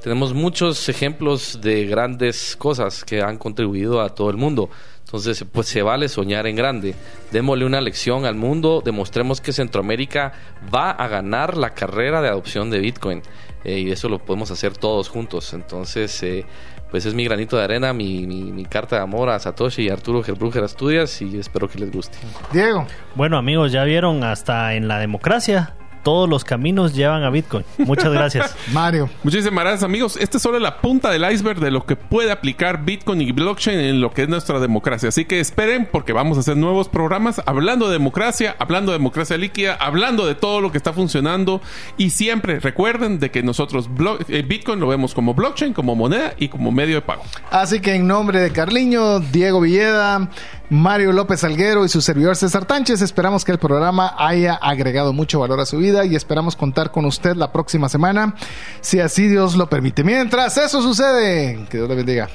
tenemos 0.07 0.35
muchos 0.35 0.89
ejemplos 0.89 1.61
de 1.61 1.85
grandes 1.85 2.55
cosas 2.55 3.05
que 3.05 3.23
han 3.23 3.39
contribuido 3.39 4.01
a 4.01 4.11
todo 4.15 4.31
el 4.31 4.37
mundo. 4.37 4.71
Entonces, 5.05 5.45
pues 5.51 5.67
se 5.67 5.83
vale 5.83 6.09
soñar 6.09 6.47
en 6.47 6.55
grande. 6.55 6.95
Démosle 7.33 7.65
una 7.65 7.81
lección 7.81 8.25
al 8.25 8.37
mundo, 8.37 8.81
demostremos 8.85 9.41
que 9.41 9.53
Centroamérica 9.53 10.33
va 10.73 10.93
a 10.93 11.09
ganar 11.09 11.57
la 11.57 11.71
carrera 11.71 12.23
de 12.23 12.29
adopción 12.29 12.71
de 12.71 12.79
Bitcoin. 12.79 13.21
Eh, 13.65 13.81
y 13.81 13.91
eso 13.91 14.09
lo 14.09 14.21
podemos 14.21 14.53
hacer 14.53 14.77
todos 14.77 15.09
juntos. 15.09 15.53
Entonces, 15.55 16.23
eh, 16.23 16.47
pues 16.89 17.05
es 17.05 17.15
mi 17.15 17.25
granito 17.25 17.57
de 17.57 17.65
arena, 17.65 17.93
mi, 17.93 18.29
mi- 18.29 18.53
mi 18.53 18.65
carta 18.65 18.95
de 18.95 19.03
amor 19.03 19.29
a 19.29 19.41
Satoshi 19.41 19.83
y 19.87 19.89
Arturo 19.91 20.23
Gerbruger 20.23 20.63
Asturias 20.63 21.21
y 21.21 21.37
espero 21.37 21.69
que 21.69 21.81
les 21.81 21.91
guste. 21.91 22.17
Diego. 22.53 22.87
Bueno, 23.17 23.39
amigos, 23.39 23.73
ya 23.73 23.83
vieron 23.83 24.23
hasta 24.23 24.75
en 24.75 24.87
la 24.87 25.01
democracia. 25.01 25.75
Todos 26.07 26.29
los 26.29 26.45
caminos 26.45 26.95
llevan 26.95 27.25
a 27.25 27.31
Bitcoin. 27.31 27.65
Muchas 27.79 28.13
gracias. 28.13 28.55
Mario. 28.73 29.11
Muchísimas 29.25 29.65
gracias 29.65 29.83
amigos. 29.83 30.17
Esta 30.17 30.37
es 30.37 30.43
solo 30.45 30.61
la 30.61 30.81
punta 30.81 31.11
del 31.11 31.29
iceberg 31.29 31.59
de 31.59 31.73
lo 31.73 31.85
que 31.85 31.97
puede 31.97 32.31
aplicar 32.31 32.85
Bitcoin 32.85 33.23
y 33.23 33.33
blockchain 33.33 33.81
en 33.81 34.01
lo 34.01 34.13
que 34.13 34.23
es 34.23 34.29
nuestra 34.29 34.61
democracia. 34.61 35.09
Así 35.09 35.25
que 35.25 35.41
esperen 35.41 35.89
porque 35.91 36.13
vamos 36.13 36.37
a 36.37 36.43
hacer 36.43 36.57
nuevos 36.57 36.89
programas 36.89 37.43
hablando 37.45 37.87
de 37.87 37.95
democracia, 37.95 38.55
hablando 38.61 38.93
de 38.93 38.99
democracia 38.99 39.37
líquida, 39.37 39.75
hablando 39.75 40.27
de 40.27 40.37
todo 40.37 40.61
lo 40.61 40.71
que 40.71 40.79
está 40.79 40.93
funcionando 40.93 41.61
y 41.97 42.11
siempre 42.11 42.61
recuerden 42.61 43.19
de 43.19 43.33
que 43.33 43.43
nosotros 43.43 43.91
eh, 44.29 44.45
Bitcoin 44.47 44.79
lo 44.79 44.87
vemos 44.87 45.13
como 45.13 45.35
blockchain, 45.35 45.73
como 45.73 45.97
moneda 45.97 46.35
y 46.39 46.47
como 46.47 46.71
medio 46.71 46.95
de 46.95 47.03
pago. 47.03 47.25
Así 47.51 47.81
que 47.81 47.97
en 47.97 48.07
nombre 48.07 48.39
de 48.39 48.53
Carliño, 48.53 49.19
Diego 49.19 49.61
Villeda, 49.61 50.31
Mario 50.71 51.13
López 51.13 51.45
Alguero 51.45 51.85
y 51.85 51.89
su 51.89 52.01
servidor 52.01 52.37
César 52.37 52.65
Tánchez, 52.65 53.01
esperamos 53.01 53.45
que 53.45 53.53
el 53.53 53.59
programa 53.59 54.15
haya 54.19 54.55
agregado 54.55 55.13
mucho 55.13 55.39
valor 55.39 55.61
a 55.61 55.67
su 55.67 55.79
vida 55.79 56.05
y 56.05 56.17
esperamos 56.17 56.57
contar 56.57 56.91
con 56.91 57.05
usted 57.05 57.37
la 57.37 57.53
próxima 57.53 57.89
semana, 57.89 58.35
si 58.81 58.99
así 59.01 59.29
Dios 59.29 59.57
lo 59.57 59.69
permite. 59.69 60.03
Mientras 60.03 60.57
eso 60.59 60.83
sucede, 60.83 61.67
que 61.71 61.79
Dios 61.79 61.89
le 61.89 61.95
bendiga. 61.95 62.29